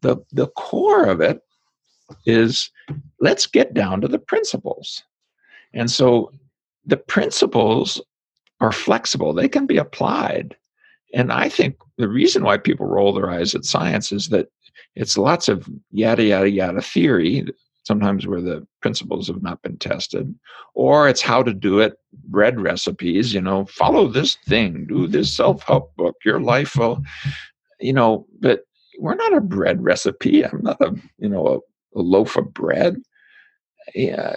the 0.00 0.16
the 0.32 0.48
core 0.48 1.04
of 1.06 1.20
it 1.20 1.40
is 2.26 2.70
let's 3.20 3.46
get 3.46 3.74
down 3.74 4.00
to 4.00 4.08
the 4.08 4.18
principles. 4.18 5.02
And 5.72 5.90
so 5.90 6.32
the 6.86 6.96
principles 6.96 8.00
are 8.60 8.72
flexible. 8.72 9.32
They 9.32 9.48
can 9.48 9.66
be 9.66 9.78
applied. 9.78 10.56
And 11.12 11.32
I 11.32 11.48
think 11.48 11.76
the 11.96 12.08
reason 12.08 12.44
why 12.44 12.58
people 12.58 12.86
roll 12.86 13.12
their 13.12 13.30
eyes 13.30 13.54
at 13.54 13.64
science 13.64 14.12
is 14.12 14.28
that 14.28 14.48
it's 14.94 15.18
lots 15.18 15.48
of 15.48 15.68
yada 15.90 16.24
yada 16.24 16.50
yada 16.50 16.82
theory 16.82 17.46
sometimes 17.84 18.26
where 18.26 18.40
the 18.40 18.66
principles 18.80 19.28
have 19.28 19.42
not 19.42 19.62
been 19.62 19.76
tested 19.78 20.34
or 20.74 21.08
it's 21.08 21.20
how 21.20 21.42
to 21.42 21.52
do 21.52 21.80
it 21.80 21.94
bread 22.24 22.60
recipes 22.60 23.32
you 23.32 23.40
know 23.40 23.64
follow 23.66 24.08
this 24.08 24.36
thing 24.46 24.86
do 24.86 24.94
mm-hmm. 24.94 25.12
this 25.12 25.34
self-help 25.34 25.94
book 25.96 26.16
your 26.24 26.40
life 26.40 26.76
will 26.76 27.02
you 27.80 27.92
know 27.92 28.26
but 28.40 28.60
we're 29.00 29.16
not 29.16 29.36
a 29.36 29.40
bread 29.40 29.82
recipe. 29.82 30.44
I'm 30.44 30.62
not 30.62 30.80
a 30.80 30.94
you 31.18 31.28
know 31.28 31.46
a, 31.48 31.98
a 31.98 32.02
loaf 32.02 32.36
of 32.36 32.52
bread. 32.54 32.96
Yeah 33.94 34.34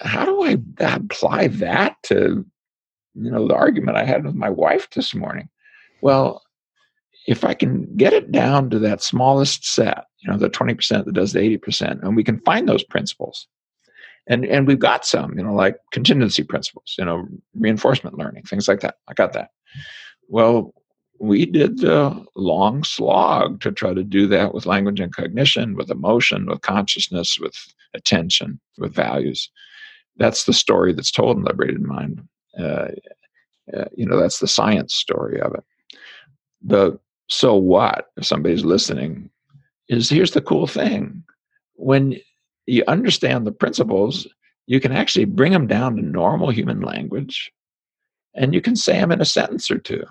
how 0.00 0.24
do 0.24 0.42
i 0.42 0.56
apply 0.80 1.46
that 1.46 1.96
to 2.02 2.44
you 3.16 3.30
know, 3.30 3.48
the 3.48 3.54
argument 3.54 3.96
I 3.96 4.04
had 4.04 4.24
with 4.24 4.34
my 4.34 4.50
wife 4.50 4.88
this 4.90 5.14
morning. 5.14 5.48
Well, 6.02 6.42
if 7.26 7.44
I 7.44 7.54
can 7.54 7.94
get 7.96 8.12
it 8.12 8.30
down 8.30 8.70
to 8.70 8.78
that 8.78 9.02
smallest 9.02 9.66
set, 9.66 10.04
you 10.20 10.30
know, 10.30 10.38
the 10.38 10.48
20% 10.48 11.04
that 11.04 11.12
does 11.12 11.32
the 11.32 11.40
80%, 11.40 12.02
and 12.02 12.16
we 12.16 12.24
can 12.24 12.40
find 12.40 12.68
those 12.68 12.84
principles. 12.84 13.46
And 14.28 14.44
and 14.44 14.66
we've 14.66 14.78
got 14.78 15.06
some, 15.06 15.38
you 15.38 15.44
know, 15.44 15.54
like 15.54 15.76
contingency 15.92 16.42
principles, 16.42 16.96
you 16.98 17.04
know, 17.04 17.28
reinforcement 17.54 18.18
learning, 18.18 18.42
things 18.42 18.66
like 18.66 18.80
that. 18.80 18.96
I 19.06 19.14
got 19.14 19.32
that. 19.34 19.50
Well, 20.28 20.74
we 21.20 21.46
did 21.46 21.78
the 21.78 22.24
long 22.34 22.82
slog 22.82 23.60
to 23.60 23.70
try 23.70 23.94
to 23.94 24.02
do 24.02 24.26
that 24.26 24.52
with 24.52 24.66
language 24.66 24.98
and 24.98 25.14
cognition, 25.14 25.76
with 25.76 25.90
emotion, 25.90 26.46
with 26.46 26.60
consciousness, 26.62 27.38
with 27.38 27.54
attention, 27.94 28.60
with 28.78 28.94
values. 28.94 29.48
That's 30.16 30.44
the 30.44 30.52
story 30.52 30.92
that's 30.92 31.12
told 31.12 31.36
in 31.36 31.44
Liberated 31.44 31.82
Mind. 31.82 32.26
Uh, 32.58 32.88
uh, 33.76 33.84
you 33.94 34.06
know, 34.06 34.18
that's 34.18 34.40
the 34.40 34.48
science 34.48 34.94
story 34.94 35.40
of 35.40 35.54
it. 35.54 35.64
The 36.62 36.98
so 37.28 37.54
what, 37.54 38.06
if 38.16 38.24
somebody's 38.24 38.64
listening, 38.64 39.30
is 39.88 40.08
here's 40.08 40.32
the 40.32 40.40
cool 40.40 40.66
thing. 40.66 41.22
When 41.74 42.16
you 42.66 42.82
understand 42.88 43.46
the 43.46 43.52
principles, 43.52 44.26
you 44.66 44.80
can 44.80 44.92
actually 44.92 45.26
bring 45.26 45.52
them 45.52 45.66
down 45.66 45.96
to 45.96 46.02
normal 46.02 46.50
human 46.50 46.80
language 46.80 47.52
and 48.34 48.52
you 48.52 48.60
can 48.60 48.76
say 48.76 48.94
them 48.94 49.12
in 49.12 49.20
a 49.20 49.24
sentence 49.24 49.70
or 49.70 49.78
two 49.78 50.04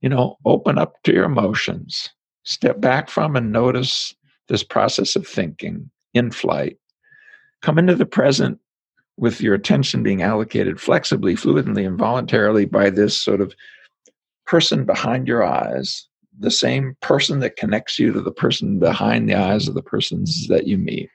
you 0.00 0.08
know, 0.08 0.36
open 0.44 0.78
up 0.78 1.02
to 1.02 1.12
your 1.12 1.24
emotions, 1.24 2.08
step 2.44 2.80
back 2.80 3.08
from 3.08 3.36
and 3.36 3.52
notice 3.52 4.14
this 4.48 4.62
process 4.62 5.16
of 5.16 5.26
thinking 5.26 5.90
in 6.14 6.30
flight. 6.30 6.78
Come 7.62 7.78
into 7.78 7.94
the 7.94 8.06
present 8.06 8.60
with 9.16 9.40
your 9.40 9.54
attention 9.54 10.02
being 10.02 10.22
allocated 10.22 10.80
flexibly, 10.80 11.34
fluidly, 11.34 11.86
and 11.86 11.98
voluntarily 11.98 12.66
by 12.66 12.90
this 12.90 13.18
sort 13.18 13.40
of 13.40 13.54
person 14.46 14.84
behind 14.84 15.26
your 15.28 15.44
eyes, 15.44 16.06
the 16.38 16.50
same 16.50 16.96
person 17.00 17.40
that 17.40 17.56
connects 17.56 17.98
you 17.98 18.12
to 18.12 18.20
the 18.20 18.32
person 18.32 18.78
behind 18.78 19.28
the 19.28 19.34
eyes 19.34 19.68
of 19.68 19.74
the 19.74 19.82
persons 19.82 20.46
that 20.48 20.66
you 20.66 20.78
meet. 20.78 21.08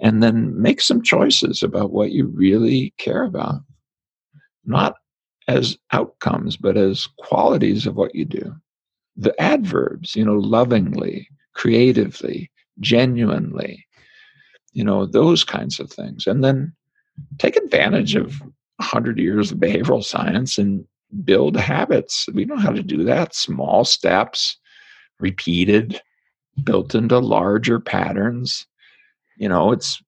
And 0.00 0.22
then 0.22 0.60
make 0.60 0.80
some 0.80 1.02
choices 1.02 1.62
about 1.62 1.92
what 1.92 2.10
you 2.10 2.26
really 2.26 2.92
care 2.98 3.22
about. 3.22 3.60
Not 4.64 4.96
as 5.46 5.76
outcomes, 5.92 6.56
but 6.56 6.76
as 6.76 7.06
qualities 7.18 7.86
of 7.86 7.96
what 7.96 8.14
you 8.14 8.24
do. 8.24 8.54
The 9.16 9.40
adverbs, 9.40 10.16
you 10.16 10.24
know, 10.24 10.36
lovingly, 10.36 11.28
creatively, 11.54 12.50
genuinely, 12.80 13.86
you 14.72 14.82
know, 14.82 15.06
those 15.06 15.44
kinds 15.44 15.78
of 15.78 15.90
things. 15.90 16.26
And 16.26 16.42
then 16.42 16.74
take 17.38 17.56
advantage 17.56 18.16
of 18.16 18.40
100 18.76 19.18
years 19.18 19.52
of 19.52 19.58
behavioral 19.58 20.02
science 20.02 20.58
and 20.58 20.84
build 21.24 21.56
habits. 21.56 22.26
We 22.32 22.44
know 22.44 22.56
how 22.56 22.70
to 22.70 22.82
do 22.82 23.04
that. 23.04 23.34
Small 23.34 23.84
steps, 23.84 24.58
repeated, 25.20 26.00
built 26.62 26.94
into 26.94 27.18
larger 27.18 27.80
patterns. 27.80 28.66
You 29.36 29.48
know, 29.48 29.72
it's 29.72 30.02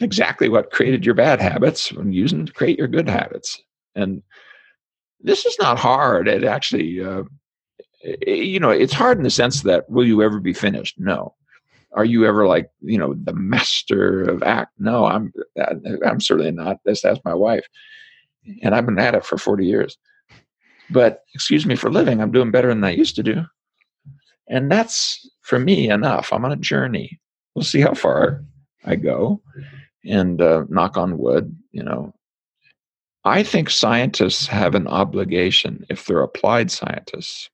exactly 0.00 0.48
what 0.48 0.70
created 0.70 1.04
your 1.04 1.14
bad 1.14 1.40
habits 1.40 1.92
when 1.92 2.12
using 2.12 2.46
to 2.46 2.52
create 2.52 2.78
your 2.78 2.88
good 2.88 3.08
habits. 3.08 3.60
And 3.94 4.22
this 5.20 5.44
is 5.44 5.56
not 5.58 5.78
hard. 5.78 6.28
It 6.28 6.44
actually, 6.44 7.02
uh, 7.04 7.24
it, 8.02 8.44
you 8.44 8.60
know, 8.60 8.70
it's 8.70 8.92
hard 8.92 9.18
in 9.18 9.24
the 9.24 9.30
sense 9.30 9.62
that 9.62 9.88
will 9.90 10.06
you 10.06 10.22
ever 10.22 10.40
be 10.40 10.54
finished? 10.54 10.98
No. 10.98 11.34
Are 11.92 12.04
you 12.04 12.24
ever 12.24 12.46
like 12.46 12.70
you 12.82 12.98
know 12.98 13.14
the 13.14 13.32
master 13.32 14.22
of 14.22 14.42
act? 14.44 14.72
No, 14.78 15.06
I'm. 15.06 15.32
I'm 16.06 16.20
certainly 16.20 16.52
not. 16.52 16.76
This 16.84 17.02
that's 17.02 17.18
my 17.24 17.34
wife, 17.34 17.66
and 18.62 18.74
I've 18.76 18.86
been 18.86 18.98
at 18.98 19.16
it 19.16 19.24
for 19.24 19.36
forty 19.36 19.66
years. 19.66 19.98
But 20.92 21.22
excuse 21.34 21.66
me 21.66 21.76
for 21.76 21.90
living, 21.90 22.20
I'm 22.20 22.32
doing 22.32 22.50
better 22.50 22.68
than 22.68 22.84
I 22.84 22.90
used 22.90 23.16
to 23.16 23.22
do, 23.22 23.44
and 24.48 24.70
that's 24.70 25.28
for 25.42 25.58
me 25.58 25.88
enough. 25.90 26.32
I'm 26.32 26.44
on 26.44 26.52
a 26.52 26.56
journey. 26.56 27.20
We'll 27.54 27.64
see 27.64 27.80
how 27.80 27.94
far 27.94 28.44
I 28.84 28.96
go, 28.96 29.40
and 30.04 30.40
uh, 30.40 30.64
knock 30.68 30.96
on 30.96 31.18
wood. 31.18 31.56
You 31.72 31.84
know, 31.84 32.14
I 33.24 33.42
think 33.42 33.70
scientists 33.70 34.46
have 34.46 34.74
an 34.74 34.86
obligation, 34.86 35.84
if 35.90 36.06
they're 36.06 36.22
applied 36.22 36.70
scientists, 36.70 37.50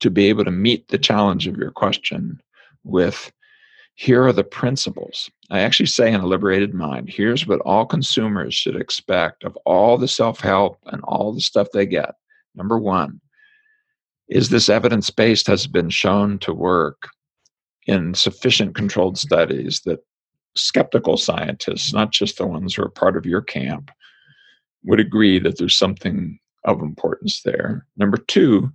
to 0.00 0.10
be 0.10 0.26
able 0.26 0.44
to 0.44 0.50
meet 0.50 0.88
the 0.88 0.98
challenge 0.98 1.46
of 1.46 1.56
your 1.56 1.70
question 1.70 2.40
with 2.84 3.32
here 4.02 4.26
are 4.26 4.32
the 4.32 4.42
principles. 4.42 5.30
I 5.50 5.60
actually 5.60 5.86
say 5.86 6.12
in 6.12 6.20
a 6.20 6.26
liberated 6.26 6.74
mind, 6.74 7.08
here's 7.08 7.46
what 7.46 7.60
all 7.60 7.86
consumers 7.86 8.52
should 8.52 8.74
expect 8.74 9.44
of 9.44 9.56
all 9.64 9.96
the 9.96 10.08
self 10.08 10.40
help 10.40 10.78
and 10.86 11.00
all 11.04 11.32
the 11.32 11.40
stuff 11.40 11.68
they 11.72 11.86
get. 11.86 12.16
Number 12.56 12.80
one, 12.80 13.20
is 14.28 14.48
this 14.48 14.68
evidence 14.68 15.08
based 15.10 15.46
has 15.46 15.68
been 15.68 15.88
shown 15.88 16.40
to 16.40 16.52
work 16.52 17.10
in 17.86 18.12
sufficient 18.14 18.74
controlled 18.74 19.18
studies 19.18 19.82
that 19.84 20.00
skeptical 20.56 21.16
scientists, 21.16 21.92
not 21.92 22.10
just 22.10 22.38
the 22.38 22.46
ones 22.46 22.74
who 22.74 22.82
are 22.82 22.90
part 22.90 23.16
of 23.16 23.24
your 23.24 23.40
camp, 23.40 23.92
would 24.82 24.98
agree 24.98 25.38
that 25.38 25.58
there's 25.58 25.78
something 25.78 26.40
of 26.64 26.80
importance 26.80 27.42
there. 27.44 27.86
Number 27.96 28.16
two, 28.16 28.72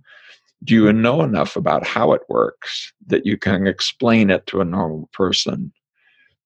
do 0.64 0.74
you 0.74 0.92
know 0.92 1.22
enough 1.22 1.56
about 1.56 1.86
how 1.86 2.12
it 2.12 2.22
works 2.28 2.92
that 3.06 3.24
you 3.24 3.36
can 3.36 3.66
explain 3.66 4.30
it 4.30 4.46
to 4.46 4.60
a 4.60 4.64
normal 4.64 5.08
person? 5.12 5.72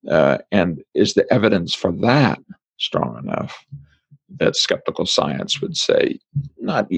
Uh, 0.09 0.37
and 0.51 0.83
is 0.93 1.13
the 1.13 1.31
evidence 1.33 1.73
for 1.73 1.91
that 1.91 2.39
strong 2.77 3.17
enough 3.17 3.65
that 4.39 4.55
skeptical 4.55 5.05
science 5.05 5.61
would 5.61 5.77
say, 5.77 6.19
not 6.59 6.89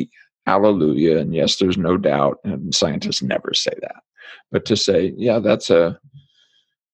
hallelujah, 0.45 1.18
and 1.18 1.36
yes, 1.36 1.57
there's 1.57 1.78
no 1.78 1.97
doubt, 1.97 2.39
and 2.43 2.74
scientists 2.74 3.22
never 3.22 3.53
say 3.53 3.74
that, 3.82 4.01
but 4.51 4.66
to 4.66 4.76
say, 4.76 5.13
yeah, 5.18 5.39
that's 5.39 5.70
a 5.70 5.99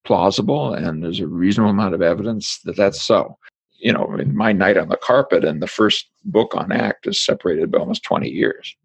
plausible 0.03 0.73
and 0.73 1.03
there's 1.03 1.19
a 1.19 1.27
reasonable 1.27 1.69
amount 1.69 1.93
of 1.93 2.01
evidence 2.01 2.59
that 2.65 2.75
that's 2.75 3.01
so. 3.01 3.37
You 3.83 3.93
know, 3.93 4.15
my 4.27 4.51
night 4.51 4.77
on 4.77 4.89
the 4.89 4.97
carpet 4.97 5.43
and 5.43 5.59
the 5.59 5.67
first 5.67 6.07
book 6.23 6.53
on 6.55 6.71
ACT 6.71 7.07
is 7.07 7.19
separated 7.19 7.71
by 7.71 7.79
almost 7.79 8.03
20 8.03 8.29
years 8.29 8.75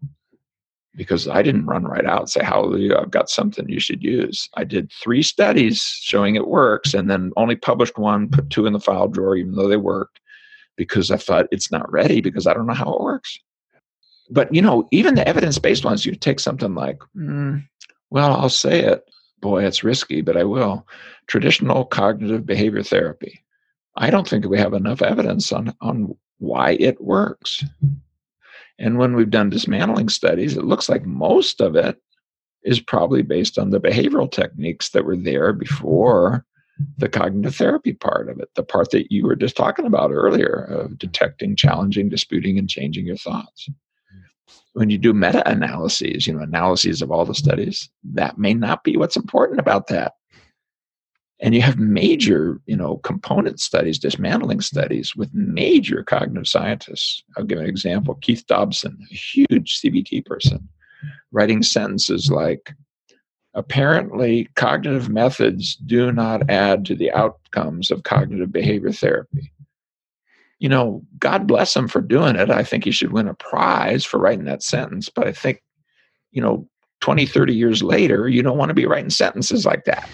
because 0.96 1.28
I 1.28 1.42
didn't 1.42 1.66
run 1.66 1.84
right 1.84 2.04
out 2.04 2.20
and 2.20 2.30
say, 2.30 2.42
Hallelujah, 2.42 2.96
I've 2.96 3.10
got 3.10 3.30
something 3.30 3.68
you 3.68 3.80
should 3.80 4.02
use. 4.02 4.48
I 4.54 4.64
did 4.64 4.90
three 4.90 5.22
studies 5.22 5.80
showing 5.80 6.34
it 6.34 6.48
works 6.48 6.94
and 6.94 7.10
then 7.10 7.32
only 7.36 7.56
published 7.56 7.98
one, 7.98 8.28
put 8.28 8.50
two 8.50 8.66
in 8.66 8.72
the 8.72 8.80
file 8.80 9.08
drawer, 9.08 9.36
even 9.36 9.54
though 9.54 9.68
they 9.68 9.76
worked, 9.76 10.20
because 10.76 11.10
I 11.10 11.16
thought 11.16 11.48
it's 11.52 11.70
not 11.70 11.90
ready 11.92 12.20
because 12.20 12.46
I 12.46 12.54
don't 12.54 12.66
know 12.66 12.74
how 12.74 12.92
it 12.92 13.02
works. 13.02 13.38
But, 14.30 14.52
you 14.52 14.60
know, 14.60 14.88
even 14.90 15.14
the 15.14 15.28
evidence 15.28 15.58
based 15.58 15.84
ones, 15.84 16.04
you 16.04 16.14
take 16.16 16.40
something 16.40 16.74
like, 16.74 16.98
mm, 17.16 17.62
well, 18.10 18.34
I'll 18.34 18.48
say 18.48 18.80
it. 18.80 19.04
Boy, 19.40 19.64
it's 19.64 19.84
risky, 19.84 20.22
but 20.22 20.36
I 20.36 20.44
will. 20.44 20.86
Traditional 21.28 21.84
cognitive 21.84 22.46
behavior 22.46 22.82
therapy 22.82 23.44
I 23.96 24.10
don't 24.10 24.28
think 24.28 24.46
we 24.46 24.58
have 24.58 24.74
enough 24.74 25.02
evidence 25.02 25.52
on, 25.52 25.74
on 25.80 26.16
why 26.38 26.72
it 26.72 27.02
works. 27.02 27.64
And 28.78 28.98
when 28.98 29.16
we've 29.16 29.30
done 29.30 29.50
dismantling 29.50 30.08
studies, 30.08 30.56
it 30.56 30.64
looks 30.64 30.88
like 30.88 31.06
most 31.06 31.60
of 31.60 31.76
it 31.76 32.00
is 32.62 32.80
probably 32.80 33.22
based 33.22 33.58
on 33.58 33.70
the 33.70 33.80
behavioral 33.80 34.30
techniques 34.30 34.90
that 34.90 35.04
were 35.04 35.16
there 35.16 35.52
before 35.52 36.44
the 36.98 37.08
cognitive 37.08 37.54
therapy 37.56 37.94
part 37.94 38.28
of 38.28 38.38
it, 38.38 38.50
the 38.54 38.62
part 38.62 38.90
that 38.90 39.10
you 39.10 39.24
were 39.24 39.36
just 39.36 39.56
talking 39.56 39.86
about 39.86 40.10
earlier 40.10 40.66
of 40.68 40.86
mm-hmm. 40.86 40.94
detecting, 40.96 41.56
challenging, 41.56 42.08
disputing, 42.08 42.58
and 42.58 42.68
changing 42.68 43.06
your 43.06 43.16
thoughts. 43.16 43.68
When 44.74 44.90
you 44.90 44.98
do 44.98 45.14
meta 45.14 45.48
analyses, 45.48 46.26
you 46.26 46.34
know, 46.34 46.42
analyses 46.42 47.00
of 47.00 47.10
all 47.10 47.24
the 47.24 47.34
studies, 47.34 47.88
that 48.12 48.36
may 48.36 48.52
not 48.52 48.84
be 48.84 48.98
what's 48.98 49.16
important 49.16 49.58
about 49.58 49.86
that 49.86 50.12
and 51.40 51.54
you 51.54 51.62
have 51.62 51.78
major 51.78 52.60
you 52.66 52.76
know 52.76 52.96
component 52.98 53.60
studies 53.60 53.98
dismantling 53.98 54.60
studies 54.60 55.14
with 55.14 55.32
major 55.34 56.02
cognitive 56.02 56.46
scientists. 56.46 57.22
I'll 57.36 57.44
give 57.44 57.58
an 57.58 57.66
example. 57.66 58.14
Keith 58.16 58.44
dobson 58.46 58.98
a 59.10 59.14
huge 59.14 59.80
cbt 59.80 60.24
person 60.24 60.68
writing 61.32 61.62
sentences 61.62 62.30
like 62.30 62.72
apparently 63.54 64.48
cognitive 64.54 65.08
methods 65.08 65.76
do 65.76 66.12
not 66.12 66.48
add 66.50 66.84
to 66.84 66.94
the 66.94 67.10
outcomes 67.12 67.90
of 67.90 68.02
cognitive 68.02 68.52
behavior 68.52 68.92
therapy. 68.92 69.52
You 70.58 70.68
know 70.68 71.02
god 71.18 71.46
bless 71.46 71.76
him 71.76 71.88
for 71.88 72.00
doing 72.00 72.36
it. 72.36 72.50
I 72.50 72.62
think 72.62 72.84
he 72.84 72.90
should 72.90 73.12
win 73.12 73.28
a 73.28 73.34
prize 73.34 74.04
for 74.04 74.18
writing 74.18 74.46
that 74.46 74.62
sentence 74.62 75.08
but 75.08 75.26
i 75.26 75.32
think 75.32 75.62
you 76.32 76.40
know 76.40 76.66
20 77.00 77.26
30 77.26 77.54
years 77.54 77.82
later 77.82 78.26
you 78.26 78.42
don't 78.42 78.56
want 78.56 78.70
to 78.70 78.74
be 78.74 78.86
writing 78.86 79.10
sentences 79.10 79.66
like 79.66 79.84
that 79.84 80.08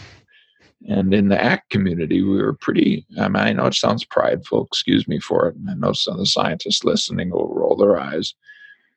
and 0.88 1.14
in 1.14 1.28
the 1.28 1.42
ACT 1.42 1.70
community, 1.70 2.22
we 2.22 2.42
were 2.42 2.54
pretty, 2.54 3.06
I 3.18 3.28
mean, 3.28 3.36
I 3.36 3.52
know 3.52 3.66
it 3.66 3.74
sounds 3.74 4.04
prideful, 4.04 4.64
excuse 4.64 5.06
me 5.06 5.20
for 5.20 5.48
it. 5.48 5.56
I 5.68 5.74
know 5.74 5.92
some 5.92 6.14
of 6.14 6.20
the 6.20 6.26
scientists 6.26 6.84
listening 6.84 7.30
will 7.30 7.54
roll 7.54 7.76
their 7.76 7.98
eyes. 7.98 8.34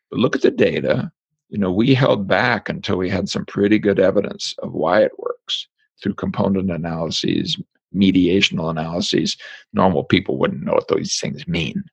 But 0.10 0.20
look 0.20 0.36
at 0.36 0.42
the 0.42 0.52
data. 0.52 1.12
You 1.50 1.60
know, 1.60 1.72
we 1.72 1.94
held 1.94 2.28
back 2.28 2.70
until 2.70 2.98
we 2.98 3.10
had 3.10 3.30
some 3.30 3.46
pretty 3.46 3.78
good 3.80 4.00
evidence 4.00 4.56
of 4.60 4.74
why 4.74 5.02
it 5.04 5.12
works 5.20 5.68
through 6.02 6.16
component 6.16 6.72
analyses, 6.72 7.58
mediational 7.96 8.70
analyses, 8.70 9.38
normal 9.74 10.04
people 10.04 10.38
wouldn't 10.38 10.64
know 10.64 10.74
what 10.74 10.88
those 10.88 11.18
things 11.18 11.48
mean. 11.48 11.84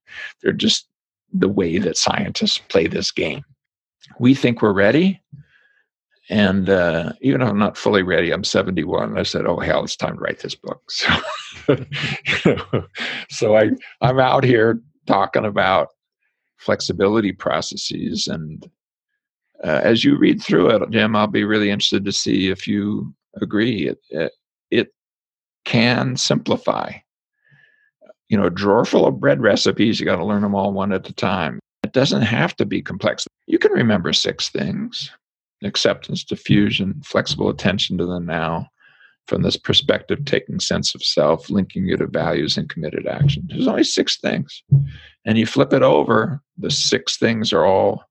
They're 0.43 0.53
just 0.53 0.88
the 1.32 1.49
way 1.49 1.78
that 1.78 1.97
scientists 1.97 2.59
play 2.59 2.86
this 2.86 3.11
game. 3.11 3.45
We 4.18 4.34
think 4.34 4.62
we're 4.62 4.72
ready. 4.72 5.20
And 6.31 6.70
uh, 6.70 7.12
even 7.20 7.43
if 7.43 7.49
I'm 7.49 7.59
not 7.59 7.77
fully 7.77 8.03
ready, 8.03 8.31
I'm 8.31 8.45
71. 8.45 9.18
I 9.18 9.23
said, 9.25 9.47
"Oh 9.47 9.59
hell, 9.59 9.85
it's 9.85 9.97
time 9.97 10.14
to 10.14 10.20
write 10.20 10.41
this 10.41 10.55
book." 10.55 10.83
So, 11.68 11.77
you 12.47 12.57
know, 12.73 12.87
so 13.31 13.57
I 13.57 13.70
I'm 14.01 14.18
out 14.18 14.43
here 14.43 14.81
talking 15.07 15.45
about 15.45 15.89
flexibility 16.57 17.33
processes, 17.33 18.27
and 18.27 18.68
uh, 19.62 19.81
as 19.85 20.05
you 20.05 20.16
read 20.16 20.43
through 20.43 20.70
it, 20.70 20.91
Jim, 20.91 21.14
I'll 21.14 21.27
be 21.27 21.45
really 21.45 21.70
interested 21.70 22.05
to 22.05 22.12
see 22.12 22.49
if 22.49 22.66
you 22.66 23.14
agree. 23.41 23.89
It, 23.89 23.99
it, 24.11 24.33
it 24.70 24.95
can 25.64 26.16
simplify. 26.16 26.93
You 28.29 28.39
know, 28.39 28.47
a 28.47 28.51
drawer 28.51 28.85
full 28.85 29.07
of 29.07 29.20
bread 29.20 29.41
recipes, 29.41 30.01
you 30.01 30.07
got 30.07 30.16
to 30.16 30.25
learn 30.25 30.43
them 30.43 30.55
all 30.55 30.73
one 30.73 30.93
at 30.93 31.09
a 31.09 31.12
time. 31.12 31.61
It 31.85 31.93
doesn't 31.93 32.23
have 32.23 32.57
to 32.57 32.64
be 32.64 32.83
complex. 32.83 33.27
You 33.47 33.59
can 33.59 33.73
remember 33.73 34.12
six 34.12 34.49
things 34.49 35.11
acceptance, 35.65 36.25
defusion, 36.25 37.05
flexible 37.05 37.49
attention 37.49 37.99
to 37.99 38.07
the 38.07 38.21
now, 38.21 38.69
from 39.27 39.43
this 39.43 39.57
perspective, 39.57 40.25
taking 40.25 40.59
sense 40.59 40.95
of 40.95 41.03
self, 41.03 41.49
linking 41.49 41.87
you 41.87 41.97
to 41.97 42.07
values 42.07 42.57
and 42.57 42.69
committed 42.69 43.07
action. 43.07 43.45
There's 43.49 43.69
only 43.69 43.85
six 43.85 44.19
things. 44.19 44.63
And 45.25 45.39
you 45.39 45.47
flip 45.47 45.73
it 45.73 45.83
over, 45.83 46.41
the 46.59 46.71
six 46.71 47.17
things 47.17 47.53
are 47.53 47.65
all 47.65 48.05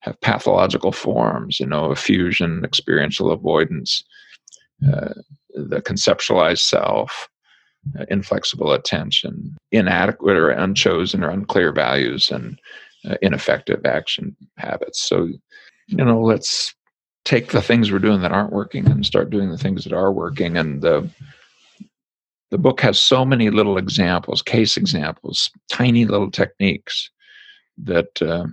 have 0.00 0.20
pathological 0.20 0.92
forms, 0.92 1.60
you 1.60 1.66
know, 1.66 1.90
effusion, 1.92 2.64
experiential 2.64 3.30
avoidance, 3.30 4.02
uh, 4.86 5.14
the 5.54 5.80
conceptualized 5.80 6.58
self, 6.60 7.28
uh, 7.98 8.04
inflexible 8.10 8.72
attention, 8.72 9.56
inadequate 9.70 10.36
or 10.36 10.50
unchosen 10.50 11.22
or 11.22 11.30
unclear 11.30 11.72
values, 11.72 12.30
and 12.30 12.58
uh, 13.08 13.14
ineffective 13.22 13.86
action 13.86 14.36
habits. 14.56 15.00
So, 15.02 15.28
you 15.86 16.04
know, 16.04 16.20
let's 16.20 16.74
take 17.24 17.52
the 17.52 17.62
things 17.62 17.90
we're 17.90 17.98
doing 17.98 18.20
that 18.22 18.32
aren't 18.32 18.52
working 18.52 18.86
and 18.86 19.06
start 19.06 19.30
doing 19.30 19.50
the 19.50 19.58
things 19.58 19.84
that 19.84 19.92
are 19.92 20.12
working. 20.12 20.56
And 20.56 20.82
the 20.82 21.08
the 22.50 22.58
book 22.58 22.82
has 22.82 23.00
so 23.00 23.24
many 23.24 23.48
little 23.48 23.78
examples, 23.78 24.42
case 24.42 24.76
examples, 24.76 25.50
tiny 25.70 26.04
little 26.04 26.30
techniques 26.30 27.10
that 27.78 28.20
uh, 28.20 28.46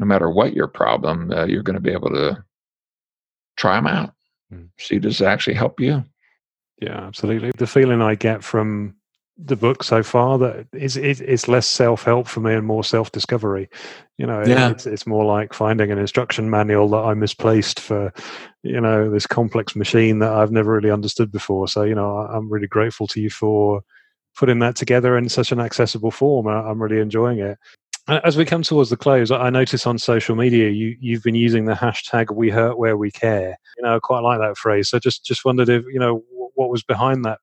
no 0.00 0.06
matter 0.06 0.28
what 0.28 0.54
your 0.54 0.66
problem, 0.66 1.30
uh, 1.30 1.44
you're 1.44 1.62
going 1.62 1.74
to 1.74 1.80
be 1.80 1.92
able 1.92 2.10
to 2.10 2.42
try 3.56 3.76
them 3.76 3.86
out. 3.86 4.12
Mm. 4.52 4.68
See, 4.80 4.98
does 4.98 5.20
it 5.20 5.26
actually 5.26 5.54
help 5.54 5.78
you? 5.78 6.04
Yeah, 6.80 7.06
absolutely. 7.06 7.52
The 7.56 7.68
feeling 7.68 8.02
I 8.02 8.16
get 8.16 8.42
from 8.42 8.96
the 9.36 9.56
book 9.56 9.82
so 9.82 10.02
far 10.02 10.38
that 10.38 10.66
it's 10.72 10.96
it's 10.96 11.48
less 11.48 11.66
self 11.66 12.04
help 12.04 12.28
for 12.28 12.40
me 12.40 12.54
and 12.54 12.66
more 12.66 12.84
self 12.84 13.10
discovery. 13.10 13.68
You 14.16 14.26
know, 14.26 14.44
yeah. 14.44 14.70
it's 14.70 14.86
it's 14.86 15.06
more 15.06 15.24
like 15.24 15.52
finding 15.52 15.90
an 15.90 15.98
instruction 15.98 16.50
manual 16.50 16.88
that 16.90 17.04
I 17.04 17.14
misplaced 17.14 17.80
for, 17.80 18.12
you 18.62 18.80
know, 18.80 19.10
this 19.10 19.26
complex 19.26 19.74
machine 19.74 20.20
that 20.20 20.32
I've 20.32 20.52
never 20.52 20.72
really 20.72 20.90
understood 20.90 21.32
before. 21.32 21.66
So 21.66 21.82
you 21.82 21.94
know, 21.94 22.18
I'm 22.18 22.50
really 22.50 22.68
grateful 22.68 23.06
to 23.08 23.20
you 23.20 23.30
for 23.30 23.82
putting 24.36 24.60
that 24.60 24.76
together 24.76 25.16
in 25.16 25.28
such 25.28 25.50
an 25.50 25.60
accessible 25.60 26.10
form. 26.10 26.46
I'm 26.46 26.82
really 26.82 27.00
enjoying 27.00 27.40
it. 27.40 27.58
As 28.06 28.36
we 28.36 28.44
come 28.44 28.62
towards 28.62 28.90
the 28.90 28.98
close, 28.98 29.30
I 29.30 29.48
notice 29.48 29.86
on 29.86 29.98
social 29.98 30.36
media 30.36 30.68
you 30.68 30.94
you've 31.00 31.22
been 31.22 31.34
using 31.34 31.64
the 31.64 31.72
hashtag 31.72 32.34
"We 32.34 32.50
Hurt 32.50 32.78
Where 32.78 32.96
We 32.96 33.10
Care." 33.10 33.56
You 33.78 33.82
know, 33.82 33.96
I 33.96 33.98
quite 33.98 34.20
like 34.20 34.38
that 34.38 34.58
phrase. 34.58 34.90
So 34.90 35.00
just 35.00 35.24
just 35.24 35.44
wondered 35.44 35.68
if 35.68 35.84
you 35.92 35.98
know 35.98 36.22
what 36.54 36.70
was 36.70 36.84
behind 36.84 37.24
that 37.24 37.38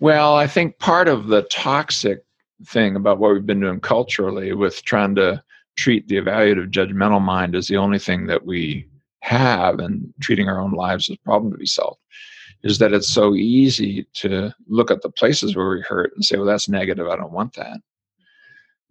well, 0.00 0.36
I 0.36 0.46
think 0.46 0.78
part 0.78 1.08
of 1.08 1.26
the 1.26 1.42
toxic 1.42 2.24
thing 2.66 2.96
about 2.96 3.18
what 3.18 3.32
we've 3.32 3.46
been 3.46 3.60
doing 3.60 3.80
culturally 3.80 4.52
with 4.52 4.84
trying 4.84 5.14
to 5.16 5.42
treat 5.76 6.08
the 6.08 6.16
evaluative 6.16 6.70
judgmental 6.70 7.20
mind 7.20 7.54
as 7.54 7.68
the 7.68 7.76
only 7.76 7.98
thing 7.98 8.26
that 8.26 8.44
we 8.44 8.88
have 9.20 9.78
and 9.78 10.12
treating 10.20 10.48
our 10.48 10.60
own 10.60 10.72
lives 10.72 11.08
as 11.08 11.16
a 11.16 11.24
problem 11.24 11.52
to 11.52 11.58
be 11.58 11.66
solved 11.66 12.00
is 12.64 12.78
that 12.78 12.92
it's 12.92 13.08
so 13.08 13.34
easy 13.34 14.06
to 14.14 14.52
look 14.66 14.90
at 14.90 15.02
the 15.02 15.10
places 15.10 15.54
where 15.54 15.68
we 15.68 15.80
hurt 15.80 16.12
and 16.14 16.24
say, 16.24 16.36
well, 16.36 16.46
that's 16.46 16.68
negative. 16.68 17.06
I 17.06 17.16
don't 17.16 17.32
want 17.32 17.54
that. 17.54 17.78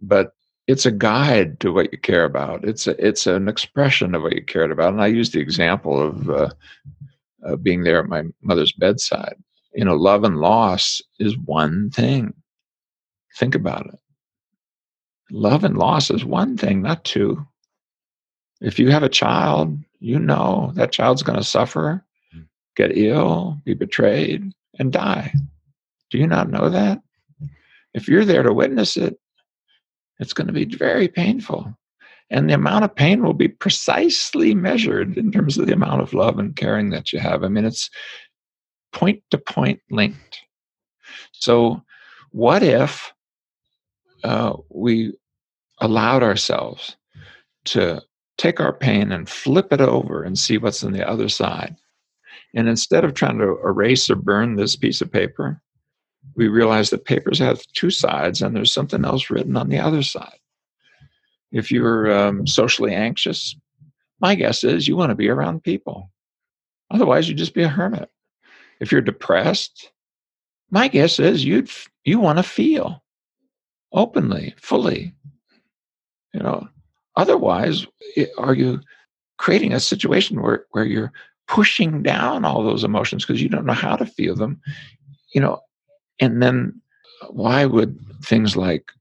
But 0.02 0.32
it's 0.68 0.86
a 0.86 0.92
guide 0.92 1.60
to 1.60 1.74
what 1.74 1.92
you 1.92 1.98
care 1.98 2.24
about. 2.24 2.64
It's 2.64 2.88
a, 2.88 3.06
it's 3.06 3.28
an 3.28 3.50
expression 3.50 4.16
of 4.16 4.22
what 4.22 4.36
you 4.36 4.44
cared 4.44 4.72
about. 4.72 4.94
And 4.94 5.02
I 5.02 5.08
use 5.08 5.32
the 5.32 5.40
example 5.40 6.02
of 6.02 6.30
uh, 6.30 6.50
uh, 7.46 7.56
being 7.58 7.84
there 7.84 8.00
at 8.00 8.08
my 8.08 8.24
mother's 8.42 8.72
bedside 8.74 9.36
you 9.78 9.86
know, 9.86 9.96
love 9.96 10.24
and 10.24 10.40
loss 10.40 11.04
is 11.20 11.38
one 11.38 11.92
thing. 11.92 12.34
Think 13.38 13.54
about 13.54 13.86
it. 13.86 14.00
Love 15.30 15.64
and 15.64 15.78
loss 15.78 16.10
is 16.10 16.26
one 16.26 16.58
thing, 16.58 16.82
not 16.82 17.04
two. 17.04 17.46
If 18.60 18.80
you 18.80 18.90
have 18.90 19.04
a 19.04 19.10
child, 19.10 19.78
you 20.00 20.18
know 20.18 20.72
that 20.74 20.92
child's 20.92 21.22
going 21.22 21.38
to 21.38 21.44
suffer, 21.44 22.04
hmm. 22.34 22.42
get 22.76 22.98
ill, 22.98 23.62
be 23.66 23.76
betrayed, 23.76 24.52
and 24.80 24.92
die. 24.92 25.32
Do 26.10 26.18
you 26.18 26.26
not 26.26 26.50
know 26.50 26.70
that? 26.70 27.00
If 27.94 28.08
you're 28.08 28.26
there 28.26 28.42
to 28.42 28.54
witness 28.54 28.98
it, 28.98 29.20
it's 30.18 30.34
going 30.34 30.48
to 30.48 30.54
be 30.54 30.66
very 30.66 31.08
painful. 31.08 31.78
And 32.32 32.50
the 32.50 32.56
amount 32.56 32.84
of 32.84 32.96
pain 32.96 33.24
will 33.24 33.36
be 33.36 33.48
precisely 33.48 34.56
measured 34.56 35.20
in 35.20 35.32
terms 35.32 35.60
of 35.60 35.68
the 35.68 35.74
amount 35.74 36.02
of 36.02 36.16
love 36.16 36.40
and 36.40 36.56
caring 36.56 36.90
that 36.90 37.14
you 37.14 37.20
have. 37.20 37.44
I 37.44 37.48
mean, 37.48 37.64
it's 37.64 37.92
point 38.92 39.24
to 39.32 39.38
point 39.38 39.82
linked. 39.90 40.42
So, 41.32 41.84
what 42.32 42.64
if 42.64 43.14
uh, 44.24 44.54
we 44.70 45.14
allowed 45.80 46.24
ourselves 46.24 46.96
to 47.66 48.02
take 48.38 48.60
our 48.60 48.74
pain 48.74 49.12
and 49.12 49.30
flip 49.30 49.72
it 49.72 49.82
over 49.82 50.24
and 50.24 50.38
see 50.38 50.58
what's 50.58 50.84
on 50.84 50.94
the 50.94 51.08
other 51.08 51.30
side? 51.30 51.76
And 52.54 52.68
instead 52.68 53.04
of 53.04 53.14
trying 53.14 53.38
to 53.40 53.58
erase 53.64 54.10
or 54.10 54.16
burn 54.16 54.56
this 54.56 54.76
piece 54.76 55.02
of 55.02 55.12
paper, 55.12 55.62
we 56.36 56.48
realize 56.48 56.90
that 56.90 57.06
papers 57.06 57.40
have 57.40 57.66
two 57.74 57.90
sides 57.90 58.42
and 58.42 58.56
there's 58.56 58.74
something 58.74 59.06
else 59.06 59.30
written 59.30 59.58
on 59.58 59.70
the 59.70 59.80
other 59.80 60.04
side. 60.04 60.40
If 61.52 61.72
you're 61.72 62.12
um, 62.12 62.46
socially 62.46 62.94
anxious, 62.94 63.56
my 64.20 64.36
guess 64.36 64.64
is 64.64 64.88
you 64.88 64.96
want 64.96 65.10
to 65.12 65.16
be 65.16 65.30
around 65.30 65.64
people. 65.64 66.12
Otherwise, 66.92 67.28
you'd 67.28 67.38
just 67.38 67.54
be 67.54 67.64
a 67.64 67.68
hermit. 67.68 68.10
If 68.80 68.92
you're 68.92 69.02
depressed, 69.02 69.92
my 70.70 70.88
guess 70.88 71.20
is 71.20 71.46
you'd 71.46 71.70
you 72.04 72.20
want 72.20 72.38
to 72.38 72.44
feel 72.44 73.04
openly, 73.94 74.54
fully. 74.58 75.14
You 76.34 76.42
know, 76.42 76.68
otherwise, 77.16 77.86
are 78.38 78.54
you 78.54 78.82
creating 79.38 79.74
a 79.74 79.80
situation 79.80 80.42
where 80.42 80.66
where 80.72 80.86
you're 80.86 81.12
pushing 81.48 82.04
down 82.04 82.44
all 82.44 82.64
those 82.64 82.84
emotions 82.84 83.26
because 83.26 83.42
you 83.42 83.50
don't 83.50 83.66
know 83.66 83.74
how 83.74 83.96
to 83.96 84.06
feel 84.06 84.36
them? 84.36 84.62
You 85.34 85.42
know, 85.42 85.60
and 86.20 86.42
then 86.42 86.82
why 87.30 87.66
would 87.66 87.98
things 88.24 88.56
like 88.56 88.92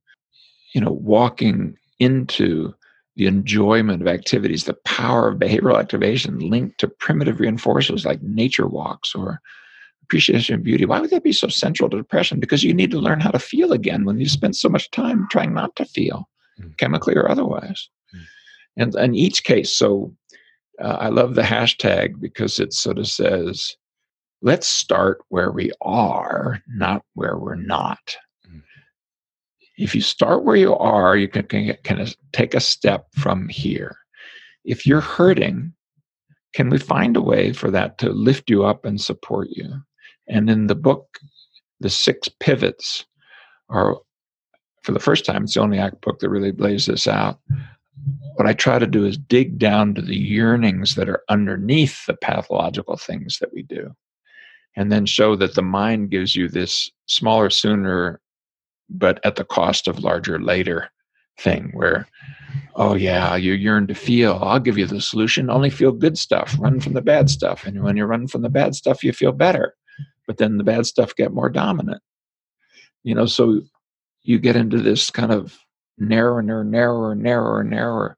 you 0.72 0.80
know 0.80 0.92
walking 0.92 1.76
into 1.98 2.74
the 3.16 3.26
enjoyment 3.26 4.02
of 4.02 4.08
activities, 4.08 4.64
the 4.64 4.74
power 4.84 5.28
of 5.28 5.38
behavioral 5.38 5.78
activation 5.78 6.38
linked 6.38 6.78
to 6.78 6.88
primitive 6.88 7.38
reinforcers 7.38 8.04
like 8.04 8.22
nature 8.22 8.66
walks 8.66 9.14
or 9.14 9.40
appreciation 10.06 10.54
of 10.54 10.62
beauty. 10.62 10.84
Why 10.84 11.00
would 11.00 11.10
that 11.10 11.24
be 11.24 11.32
so 11.32 11.48
central 11.48 11.90
to 11.90 11.96
depression? 11.96 12.38
Because 12.38 12.62
you 12.62 12.72
need 12.72 12.92
to 12.92 13.00
learn 13.00 13.20
how 13.20 13.30
to 13.32 13.38
feel 13.38 13.72
again 13.72 14.04
when 14.04 14.20
you 14.20 14.28
spend 14.28 14.54
so 14.54 14.68
much 14.68 14.90
time 14.92 15.26
trying 15.30 15.52
not 15.52 15.74
to 15.76 15.84
feel, 15.84 16.28
mm. 16.60 16.76
chemically 16.78 17.14
or 17.16 17.28
otherwise. 17.28 17.90
Mm. 18.14 18.24
And 18.76 18.94
in 18.94 19.14
each 19.14 19.42
case, 19.42 19.72
so 19.72 20.14
uh, 20.80 20.96
I 21.00 21.08
love 21.08 21.34
the 21.34 21.42
hashtag 21.42 22.20
because 22.20 22.60
it 22.60 22.72
sort 22.72 22.98
of 22.98 23.08
says, 23.08 23.76
let's 24.42 24.68
start 24.68 25.18
where 25.28 25.50
we 25.50 25.72
are, 25.82 26.62
not 26.68 27.02
where 27.14 27.36
we're 27.36 27.56
not. 27.56 28.16
Mm. 28.48 28.62
If 29.76 29.94
you 29.94 30.00
start 30.00 30.44
where 30.44 30.56
you 30.56 30.76
are, 30.76 31.16
you 31.16 31.26
can, 31.26 31.46
can, 31.46 31.76
can 31.82 32.06
take 32.32 32.54
a 32.54 32.60
step 32.60 33.06
from 33.12 33.48
here. 33.48 33.96
If 34.64 34.86
you're 34.86 35.00
hurting, 35.00 35.72
can 36.54 36.70
we 36.70 36.78
find 36.78 37.16
a 37.16 37.22
way 37.22 37.52
for 37.52 37.70
that 37.72 37.98
to 37.98 38.10
lift 38.10 38.48
you 38.48 38.64
up 38.64 38.84
and 38.84 39.00
support 39.00 39.48
you? 39.50 39.68
And 40.28 40.50
in 40.50 40.66
the 40.66 40.74
book, 40.74 41.18
the 41.80 41.90
six 41.90 42.28
pivots 42.28 43.06
are, 43.68 43.96
for 44.82 44.92
the 44.92 45.00
first 45.00 45.24
time, 45.24 45.44
it's 45.44 45.54
the 45.54 45.60
only 45.60 45.78
act 45.78 46.00
book 46.00 46.20
that 46.20 46.28
really 46.28 46.52
lays 46.52 46.86
this 46.86 47.06
out. 47.06 47.38
What 48.36 48.46
I 48.46 48.52
try 48.52 48.78
to 48.78 48.86
do 48.86 49.04
is 49.04 49.16
dig 49.16 49.58
down 49.58 49.94
to 49.94 50.02
the 50.02 50.16
yearnings 50.16 50.94
that 50.94 51.08
are 51.08 51.22
underneath 51.28 52.06
the 52.06 52.14
pathological 52.14 52.96
things 52.96 53.38
that 53.40 53.52
we 53.52 53.62
do, 53.62 53.94
and 54.76 54.92
then 54.92 55.06
show 55.06 55.36
that 55.36 55.54
the 55.54 55.62
mind 55.62 56.10
gives 56.10 56.36
you 56.36 56.48
this 56.48 56.90
smaller 57.06 57.48
sooner, 57.48 58.20
but 58.90 59.24
at 59.24 59.36
the 59.36 59.44
cost 59.44 59.88
of 59.88 60.00
larger 60.00 60.38
later 60.38 60.90
thing 61.38 61.70
where 61.74 62.08
oh 62.76 62.94
yeah 62.94 63.36
you 63.36 63.52
yearn 63.52 63.86
to 63.86 63.94
feel. 63.94 64.38
I'll 64.42 64.60
give 64.60 64.78
you 64.78 64.86
the 64.86 65.00
solution. 65.00 65.50
Only 65.50 65.70
feel 65.70 65.92
good 65.92 66.16
stuff. 66.16 66.56
Run 66.58 66.80
from 66.80 66.94
the 66.94 67.02
bad 67.02 67.28
stuff. 67.28 67.66
And 67.66 67.82
when 67.82 67.96
you 67.96 68.04
run 68.04 68.26
from 68.26 68.42
the 68.42 68.48
bad 68.48 68.74
stuff 68.74 69.04
you 69.04 69.12
feel 69.12 69.32
better 69.32 69.74
but 70.26 70.38
then 70.38 70.58
the 70.58 70.64
bad 70.64 70.86
stuff 70.86 71.14
get 71.14 71.32
more 71.32 71.48
dominant. 71.48 72.02
You 73.02 73.14
know, 73.14 73.26
so 73.26 73.60
you 74.22 74.38
get 74.38 74.56
into 74.56 74.80
this 74.80 75.10
kind 75.10 75.32
of 75.32 75.58
narrower, 75.98 76.42
narrower, 76.42 77.14
narrower, 77.14 77.64
narrower. 77.64 78.16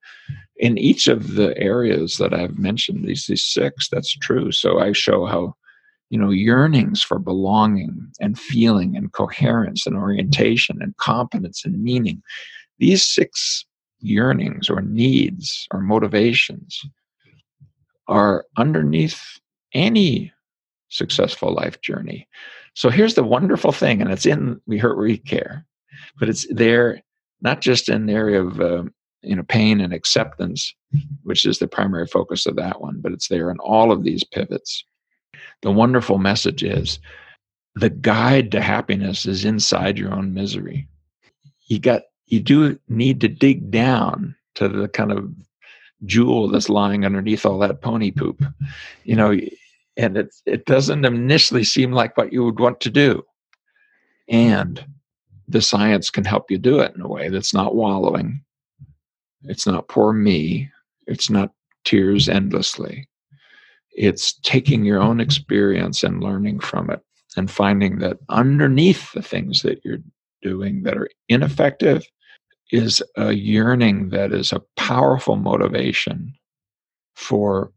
In 0.57 0.79
each 0.79 1.07
of 1.07 1.35
the 1.35 1.57
areas 1.57 2.17
that 2.17 2.35
I've 2.35 2.59
mentioned, 2.59 3.05
these 3.05 3.27
these 3.27 3.45
six, 3.45 3.89
that's 3.89 4.13
true. 4.17 4.51
So 4.51 4.81
I 4.81 4.93
show 4.93 5.27
how, 5.27 5.55
you 6.11 6.19
know, 6.19 6.31
yearnings 6.31 7.03
for 7.03 7.19
belonging 7.19 8.11
and 8.21 8.39
feeling 8.39 8.97
and 8.97 9.13
coherence 9.13 9.87
and 9.87 9.97
orientation 9.97 10.79
and 10.81 10.97
competence 10.97 11.65
and 11.65 11.83
meaning, 11.83 12.23
these 12.79 13.05
six 13.05 13.65
yearnings 14.01 14.71
or 14.71 14.81
needs 14.81 15.67
or 15.71 15.81
motivations 15.81 16.81
are 18.09 18.47
underneath 18.57 19.39
any 19.75 20.33
successful 20.89 21.55
life 21.55 21.80
journey. 21.80 22.28
So 22.74 22.91
here's 22.91 23.14
the 23.14 23.24
wonderful 23.24 23.72
thing, 23.72 24.01
and 24.01 24.11
it's 24.11 24.26
in 24.26 24.61
We 24.66 24.78
Hurt 24.78 24.99
We 24.99 25.18
Care, 25.18 25.66
but 26.18 26.28
it's 26.28 26.47
there 26.53 27.03
not 27.41 27.61
just 27.61 27.89
in 27.89 28.07
the 28.07 28.12
area 28.12 28.43
of 28.43 28.61
uh, 28.61 28.84
you 29.22 29.36
know 29.36 29.43
pain 29.43 29.80
and 29.80 29.93
acceptance, 29.93 30.74
which 31.22 31.45
is 31.45 31.59
the 31.59 31.68
primary 31.68 32.07
focus 32.07 32.47
of 32.47 32.57
that 32.57 32.80
one, 32.80 33.01
but 33.01 33.12
it's 33.12 33.28
there 33.28 33.51
in 33.51 33.59
all 33.59 33.93
of 33.93 34.05
these 34.05 34.24
pivots. 34.24 34.84
The 35.62 35.72
wonderful 35.72 36.18
message 36.18 36.62
is 36.62 36.99
the 37.74 37.91
guide 37.91 38.51
to 38.53 38.61
happiness 38.61 39.26
is 39.26 39.45
inside 39.45 39.99
your 39.99 40.12
own 40.12 40.34
misery. 40.34 40.89
You 41.66 41.78
got 41.78 42.03
you 42.26 42.41
do 42.41 42.78
need 42.89 43.20
to 43.22 43.28
dig 43.28 43.70
down 43.70 44.34
to 44.55 44.68
the 44.68 44.89
kind 44.89 45.12
of 45.12 45.30
jewel 46.05 46.49
that's 46.49 46.68
lying 46.68 47.05
underneath 47.05 47.45
all 47.45 47.59
that 47.59 47.80
pony 47.80 48.11
poop. 48.11 48.43
You 49.05 49.16
know, 49.16 49.36
and 49.99 50.17
it 50.17 50.35
it 50.47 50.65
doesn't 50.65 51.05
initially 51.05 51.65
seem 51.65 51.93
like 51.93 52.17
what 52.17 52.33
you 52.33 52.45
would 52.45 52.61
want 52.61 52.81
to 52.81 52.91
do. 52.91 53.23
And 54.29 54.85
the 55.49 55.61
science 55.61 56.09
can 56.09 56.25
help 56.25 56.51
you 56.51 56.59
do 56.59 56.79
it 56.79 56.95
in 56.95 57.03
a 57.03 57.09
way 57.09 57.29
that's 57.29 57.53
not 57.53 57.75
wallowing. 57.75 58.43
It's 59.43 59.67
not 59.67 59.89
poor 59.89 60.13
me. 60.13 60.71
It's 61.07 61.29
not 61.29 61.53
tears 61.85 62.29
endlessly. 62.29 63.09
It's 63.93 64.39
taking 64.41 64.85
your 64.85 65.01
own 65.01 65.21
experience 65.21 66.05
and 66.05 66.23
learning 66.23 66.61
from 66.61 66.91
it 66.91 67.01
and 67.37 67.51
finding 67.51 67.99
that 67.99 68.19
underneath 68.29 69.13
the 69.13 69.23
things 69.23 69.63
that 69.63 69.81
you're 69.85 69.99
doing 70.43 70.83
that 70.85 70.97
are 70.97 71.09
ineffective 71.29 72.07
is 72.71 73.03
a 73.17 73.33
yearning 73.33 74.11
that 74.11 74.33
is 74.33 74.53
a 74.53 74.63
powerful 74.77 75.37
motivation 75.37 76.33
for 77.17 77.73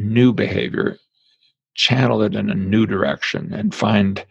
new 0.00 0.32
behavior, 0.32 0.98
channel 1.74 2.22
it 2.22 2.34
in 2.34 2.50
a 2.50 2.54
new 2.54 2.86
direction 2.86 3.52
and 3.52 3.74
find 3.74 4.24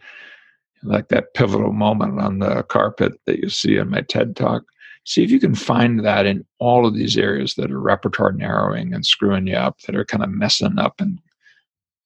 like 0.82 1.08
that 1.08 1.34
pivotal 1.34 1.72
moment 1.72 2.20
on 2.20 2.38
the 2.38 2.62
carpet 2.64 3.12
that 3.26 3.38
you 3.38 3.48
see 3.48 3.76
in 3.76 3.90
my 3.90 4.00
TED 4.00 4.36
talk. 4.36 4.64
See 5.04 5.22
if 5.22 5.30
you 5.30 5.40
can 5.40 5.54
find 5.54 6.04
that 6.04 6.26
in 6.26 6.44
all 6.58 6.86
of 6.86 6.94
these 6.94 7.16
areas 7.16 7.54
that 7.54 7.70
are 7.70 7.80
repertoire 7.80 8.32
narrowing 8.32 8.92
and 8.92 9.04
screwing 9.04 9.46
you 9.46 9.56
up, 9.56 9.80
that 9.82 9.96
are 9.96 10.04
kind 10.04 10.22
of 10.22 10.30
messing 10.30 10.78
up 10.78 11.00
and 11.00 11.18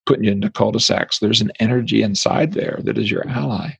putting 0.06 0.24
you 0.24 0.32
into 0.32 0.50
cul-de-sacs. 0.50 1.18
There's 1.18 1.40
an 1.40 1.52
energy 1.58 2.02
inside 2.02 2.52
there 2.52 2.80
that 2.84 2.98
is 2.98 3.10
your 3.10 3.26
ally, 3.28 3.70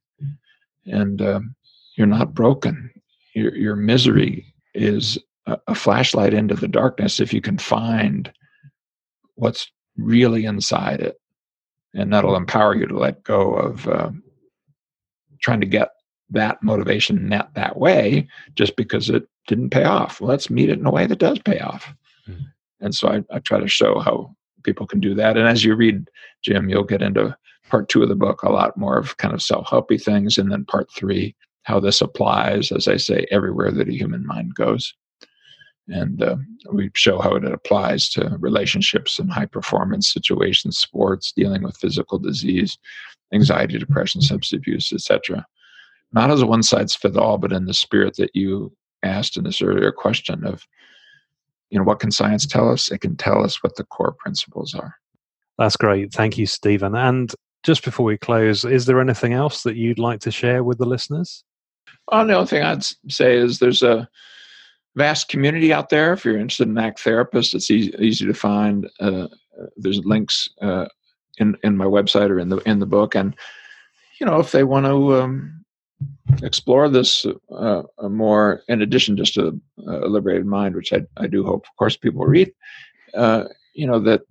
and 0.87 1.23
um, 1.23 1.55
you're 1.97 2.07
not 2.07 2.35
broken. 2.35 2.91
Your 3.35 3.55
your 3.55 3.77
misery 3.77 4.53
is 4.75 5.19
a, 5.47 5.59
a 5.69 5.75
flashlight 5.75 6.35
into 6.35 6.55
the 6.55 6.69
darkness 6.69 7.21
if 7.21 7.33
you 7.33 7.41
can 7.41 7.59
find 7.59 8.33
what's 9.37 9.71
really 9.97 10.45
inside 10.45 11.01
it, 11.01 11.21
and 11.95 12.13
that'll 12.13 12.37
empower 12.37 12.75
you 12.75 12.87
to 12.87 12.99
let 12.99 13.23
go 13.25 13.55
of. 13.55 13.89
Uh, 13.89 14.11
trying 15.45 15.61
to 15.61 15.67
get 15.67 15.91
that 16.31 16.63
motivation 16.63 17.29
net 17.29 17.51
that 17.55 17.79
way 17.79 18.27
just 18.55 18.77
because 18.77 19.11
it 19.11 19.29
didn't 19.47 19.71
pay 19.71 19.85
off. 19.85 20.21
Well, 20.21 20.31
let's 20.31 20.49
meet 20.49 20.71
it 20.71 20.79
in 20.79 20.87
a 20.87 20.91
way 20.91 21.07
that 21.07 21.19
does 21.19 21.39
pay 21.39 21.61
off. 21.61 21.95
Mm-hmm. 22.29 22.45
And 22.81 22.95
so 22.95 23.09
I, 23.09 23.23
I, 23.31 23.39
try 23.41 23.61
to 23.61 23.69
show 23.69 23.99
how 24.01 24.35
people 24.63 24.87
can 24.87 25.01
do 25.01 25.15
that. 25.15 25.37
And 25.37 25.47
as 25.47 25.65
you 25.65 25.75
read, 25.75 26.09
Jim, 26.43 26.71
you'll 26.71 26.85
get 26.85 27.03
into 27.03 27.37
part 27.69 27.89
two 27.89 28.03
of 28.03 28.09
the 28.09 28.17
book 28.17 28.43
a 28.43 28.51
lot 28.51 28.77
more 28.77 28.99
of 28.99 29.17
kind 29.19 29.35
of 29.35 29.43
self 29.43 29.67
helpy 29.69 30.03
things. 30.03 30.39
And 30.39 30.51
then 30.51 30.65
part 30.65 30.91
three, 30.91 31.37
how 31.65 31.79
this 31.79 32.01
applies, 32.01 32.73
as 32.73 32.89
I 32.89 32.97
say, 32.97 33.27
everywhere 33.31 33.71
that 33.71 33.89
a 33.89 33.93
human 33.93 34.27
mind 34.27 34.55
goes. 34.55 34.95
And 35.89 36.23
uh, 36.23 36.37
we 36.73 36.91
show 36.95 37.21
how 37.21 37.35
it 37.35 37.45
applies 37.45 38.09
to 38.11 38.37
relationships 38.41 39.19
and 39.19 39.31
high 39.31 39.47
performance 39.47 40.11
situations, 40.11 40.79
sports, 40.79 41.33
dealing 41.33 41.63
with 41.63 41.77
physical 41.77 42.19
disease, 42.19 42.79
anxiety, 43.33 43.79
depression, 43.79 44.23
substance 44.23 44.59
abuse, 44.59 44.93
etc. 44.93 45.45
Not 46.13 46.31
as 46.31 46.41
a 46.41 46.47
one 46.47 46.63
size 46.63 46.95
fits 46.95 47.17
all, 47.17 47.39
but 47.39 47.53
in 47.53 47.67
the 47.67 47.75
spirit 47.75 48.17
that 48.17 48.31
you 48.35 48.73
asked 49.03 49.37
in 49.37 49.45
this 49.45 49.61
earlier 49.61 49.93
question 49.93 50.47
of, 50.47 50.67
you 51.71 51.79
know, 51.79 51.85
what 51.85 52.01
can 52.01 52.11
science 52.11 52.47
tell 52.47 52.71
us? 52.71 52.91
It 52.91 53.01
can 53.01 53.17
tell 53.17 53.45
us 53.45 53.63
what 53.63 53.77
the 53.77 53.85
core 53.85 54.15
principles 54.19 54.75
are. 54.75 54.95
That's 55.59 55.77
great. 55.77 56.13
Thank 56.13 56.39
you, 56.39 56.47
Steven. 56.47 56.95
And 56.95 57.35
just 57.63 57.85
before 57.85 58.07
we 58.07 58.17
close, 58.17 58.65
is 58.65 58.87
there 58.87 59.01
anything 59.01 59.33
else 59.33 59.63
that 59.65 59.77
you'd 59.77 59.99
like 59.99 60.21
to 60.21 60.31
share 60.31 60.65
with 60.65 60.79
the 60.79 60.87
listeners? 60.87 61.45
Well, 62.11 62.27
the 62.27 62.35
only 62.35 62.47
thing 62.47 62.63
I'd 62.63 62.85
say 63.09 63.37
is 63.37 63.59
there's 63.59 63.83
a 63.83 64.09
vast 64.97 65.29
community 65.29 65.73
out 65.73 65.89
there. 65.89 66.13
If 66.13 66.25
you're 66.25 66.39
interested 66.39 66.69
in 66.69 66.79
ACT 66.79 67.03
therapists, 67.03 67.55
it's 67.55 67.71
easy, 67.71 67.95
easy 67.99 68.27
to 68.27 68.35
find. 68.35 68.89
Uh, 69.01 69.29
there's 69.77 70.05
links 70.05 70.49
uh, 70.61 70.87
in 71.39 71.57
in 71.63 71.77
my 71.77 71.85
website 71.85 72.31
or 72.31 72.39
in 72.39 72.49
the 72.49 72.59
in 72.59 72.79
the 72.79 72.87
book 72.87 73.15
and 73.15 73.35
you 74.21 74.27
know 74.27 74.39
if 74.39 74.53
they 74.53 74.65
want 74.65 74.87
to 74.87 75.15
um, 75.15 75.65
explore 76.43 76.89
this 76.89 77.27
uh, 77.57 77.83
more 78.09 78.63
in 78.69 78.83
addition 78.83 79.17
just 79.17 79.35
to 79.35 79.61
a 79.87 80.09
liberated 80.09 80.47
mind 80.47 80.75
which 80.75 80.93
I, 80.93 81.03
I 81.17 81.27
do 81.27 81.45
hope 81.45 81.67
of 81.67 81.77
course 81.77 81.97
people 81.97 82.25
read 82.25 82.53
uh, 83.15 83.45
you 83.75 83.87
know 83.87 84.01
that 84.01 84.23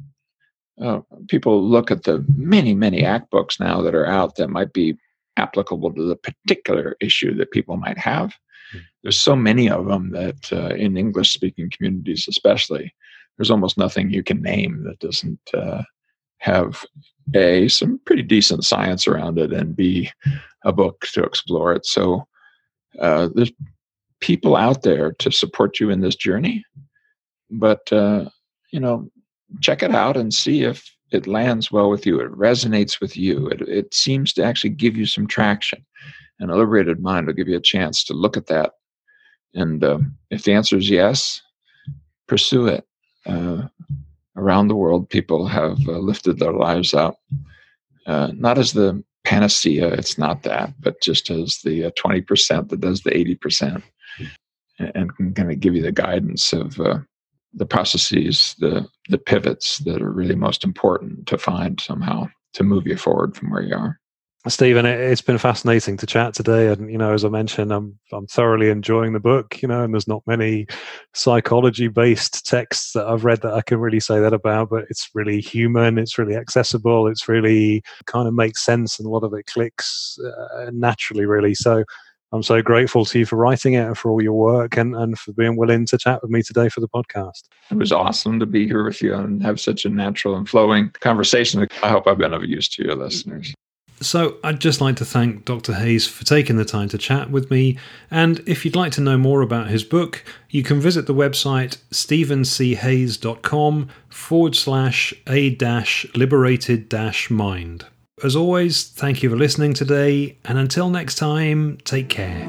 uh, 0.82 1.02
people 1.28 1.64
look 1.64 1.92
at 1.92 2.04
the 2.04 2.26
many 2.36 2.74
many 2.74 3.04
ACT 3.04 3.30
books 3.30 3.60
now 3.60 3.82
that 3.82 3.96
are 3.96 4.08
out 4.08 4.36
that 4.36 4.50
might 4.50 4.74
be 4.74 4.98
applicable 5.38 5.92
to 5.94 6.04
the 6.04 6.16
particular 6.16 6.96
issue 7.02 7.34
that 7.36 7.52
people 7.52 7.78
might 7.78 7.98
have 7.98 8.34
hmm. 8.72 8.80
there's 9.02 9.20
so 9.20 9.36
many 9.36 9.70
of 9.70 9.86
them 9.86 10.12
that 10.12 10.52
uh, 10.52 10.74
in 10.76 10.98
english 10.98 11.34
speaking 11.34 11.70
communities 11.70 12.26
especially 12.28 12.94
there's 13.38 13.52
almost 13.52 13.78
nothing 13.78 14.10
you 14.10 14.24
can 14.24 14.42
name 14.42 14.84
that 14.84 15.00
doesn't 15.00 15.40
uh, 15.54 15.82
have 16.38 16.86
a 17.36 17.68
some 17.68 18.00
pretty 18.06 18.22
decent 18.22 18.64
science 18.64 19.08
around 19.08 19.40
it 19.40 19.54
and 19.54 19.76
b 19.76 20.10
a 20.66 20.72
book 20.72 21.06
to 21.14 21.24
explore 21.24 21.74
it 21.74 21.86
so 21.86 22.28
uh, 23.00 23.28
there's 23.34 23.52
people 24.20 24.56
out 24.56 24.84
there 24.84 25.12
to 25.14 25.32
support 25.32 25.80
you 25.80 25.90
in 25.90 26.02
this 26.02 26.16
journey 26.16 26.64
but 27.50 27.92
uh, 27.92 28.26
you 28.72 28.80
know 28.80 29.10
check 29.62 29.84
it 29.84 29.94
out 29.94 30.18
and 30.18 30.34
see 30.34 30.64
if 30.64 30.93
it 31.14 31.28
lands 31.28 31.72
well 31.72 31.90
with 31.90 32.06
you 32.06 32.20
it 32.20 32.32
resonates 32.32 33.00
with 33.00 33.16
you 33.16 33.48
it, 33.48 33.62
it 33.62 33.94
seems 33.94 34.34
to 34.34 34.44
actually 34.44 34.70
give 34.70 34.96
you 34.96 35.06
some 35.06 35.28
traction. 35.28 35.86
And 36.40 36.50
a 36.52 36.56
liberated 36.56 37.00
mind 37.00 37.28
will 37.28 37.34
give 37.34 37.48
you 37.48 37.58
a 37.58 37.62
chance 37.62 38.04
to 38.06 38.14
look 38.14 38.36
at 38.36 38.48
that 38.48 38.72
and 39.54 39.84
uh, 39.84 40.00
if 40.30 40.44
the 40.44 40.54
answer 40.54 40.78
is 40.78 40.90
yes 40.90 41.42
pursue 42.28 42.68
it. 42.68 42.86
Uh, 43.26 43.64
around 44.36 44.68
the 44.68 44.76
world, 44.76 45.10
people 45.10 45.48
have 45.48 45.78
uh, 45.88 46.00
lifted 46.00 46.40
their 46.40 46.54
lives 46.54 46.94
out, 46.94 47.18
uh, 48.08 48.32
not 48.34 48.58
as 48.58 48.74
the 48.74 49.04
panacea, 49.24 49.88
it's 49.94 50.18
not 50.18 50.44
that, 50.44 50.74
but 50.80 51.02
just 51.02 51.30
as 51.30 51.60
the 51.64 51.86
uh, 51.86 51.92
20% 51.92 52.70
that 52.70 52.82
does 52.82 53.02
the 53.02 53.12
80% 53.12 53.82
and 54.80 55.16
can 55.16 55.34
kind 55.34 55.52
of 55.52 55.60
give 55.60 55.76
you 55.76 55.82
the 55.82 55.92
guidance 55.92 56.52
of 56.52 56.80
uh, 56.80 57.00
the 57.54 57.66
processes, 57.66 58.56
the, 58.60 58.88
the 59.10 59.18
pivots 59.18 59.80
that 59.80 60.02
are 60.02 60.12
really 60.12 60.36
most 60.36 60.64
important 60.64 61.28
to 61.28 61.38
find 61.38 61.80
somehow 61.80 62.28
to 62.54 62.64
move 62.64 62.88
you 62.88 62.98
forward 62.98 63.36
from 63.36 63.52
where 63.52 63.62
you 63.62 63.76
are. 63.76 64.00
Steven, 64.50 64.86
it's 64.86 65.22
been 65.22 65.38
fascinating 65.38 65.96
to 65.96 66.06
chat 66.06 66.34
today, 66.34 66.68
and 66.68 66.92
you 66.92 66.98
know, 66.98 67.14
as 67.14 67.24
I 67.24 67.30
mentioned, 67.30 67.72
I'm 67.72 67.98
I'm 68.12 68.28
thoroughly 68.28 68.70
enjoying 68.70 69.14
the 69.14 69.22
book. 69.22 69.62
You 69.62 69.70
know, 69.70 69.86
and 69.86 69.94
there's 69.94 70.08
not 70.08 70.22
many 70.28 70.68
psychology-based 71.14 72.46
texts 72.46 72.92
that 72.92 73.08
I've 73.08 73.24
read 73.24 73.42
that 73.44 73.54
I 73.54 73.62
can 73.62 73.78
really 73.80 74.02
say 74.02 74.20
that 74.20 74.34
about. 74.34 74.70
But 74.70 74.84
it's 74.90 75.10
really 75.14 75.40
human. 75.40 75.98
It's 75.98 76.18
really 76.18 76.36
accessible. 76.36 77.08
It's 77.08 77.30
really 77.30 77.84
kind 78.06 78.28
of 78.28 78.34
makes 78.34 78.66
sense, 78.66 79.00
and 79.00 79.06
a 79.06 79.10
lot 79.10 79.24
of 79.24 79.34
it 79.34 79.46
clicks 79.46 80.18
uh, 80.22 80.72
naturally, 80.74 81.26
really. 81.26 81.56
So, 81.56 81.86
I'm 82.34 82.42
so 82.42 82.62
grateful 82.64 83.06
to 83.06 83.20
you 83.20 83.26
for 83.28 83.36
writing 83.36 83.74
it 83.74 83.86
and 83.86 83.96
for 83.96 84.10
all 84.10 84.22
your 84.22 84.34
work, 84.34 84.76
and 84.76 84.96
and 84.96 85.18
for 85.20 85.34
being 85.34 85.56
willing 85.56 85.86
to 85.86 86.00
chat 86.00 86.22
with 86.24 86.32
me 86.32 86.42
today 86.42 86.68
for 86.68 86.82
the 86.82 86.88
podcast. 86.88 87.44
It 87.70 87.78
was 87.78 87.92
awesome 87.92 88.40
to 88.40 88.48
be 88.48 88.66
here 88.66 88.84
with 88.84 89.04
you 89.04 89.14
and 89.14 89.44
have 89.44 89.60
such 89.60 89.86
a 89.86 89.90
natural 89.90 90.36
and 90.36 90.50
flowing 90.50 90.90
conversation. 91.00 91.68
I 91.84 91.90
hope 91.90 92.08
I've 92.08 92.18
been 92.18 92.34
of 92.34 92.44
use 92.44 92.68
to 92.70 92.84
your 92.84 92.96
listeners. 92.96 93.54
So, 94.02 94.38
I'd 94.44 94.60
just 94.60 94.82
like 94.82 94.96
to 94.98 95.06
thank 95.06 95.46
Dr. 95.46 95.76
Hayes 95.76 96.08
for 96.08 96.26
taking 96.26 96.58
the 96.58 96.66
time 96.66 96.90
to 96.90 96.98
chat 96.98 97.30
with 97.30 97.52
me. 97.52 97.78
And 98.10 98.42
if 98.48 98.66
you'd 98.66 98.76
like 98.76 98.92
to 98.94 99.02
know 99.02 99.18
more 99.18 99.42
about 99.42 99.68
his 99.68 99.84
book, 99.84 100.26
you 100.50 100.64
can 100.64 100.82
visit 100.82 101.06
the 101.06 101.14
website 101.14 101.78
stevenchayes.com 101.92 103.90
forward 104.10 104.56
slash 104.56 105.14
a 105.28 105.52
dash 105.52 106.08
liberated 106.16 106.90
dash 106.90 107.30
mind. 107.30 107.86
As 108.24 108.36
always, 108.36 108.84
thank 108.84 109.22
you 109.22 109.30
for 109.30 109.36
listening 109.36 109.74
today, 109.74 110.38
and 110.46 110.58
until 110.58 110.90
next 110.90 111.16
time, 111.16 111.78
take 111.84 112.10
care. 112.10 112.48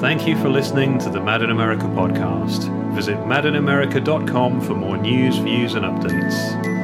Thank 0.00 0.26
you 0.26 0.38
for 0.38 0.48
listening 0.48 0.98
to 0.98 1.10
the 1.10 1.20
Mad 1.20 1.42
in 1.42 1.50
America 1.50 1.84
podcast. 1.84 2.72
Visit 2.94 3.16
madinamerica.com 3.18 4.60
for 4.60 4.74
more 4.74 4.96
news, 4.96 5.36
views, 5.38 5.74
and 5.74 5.84
updates. 5.84 6.77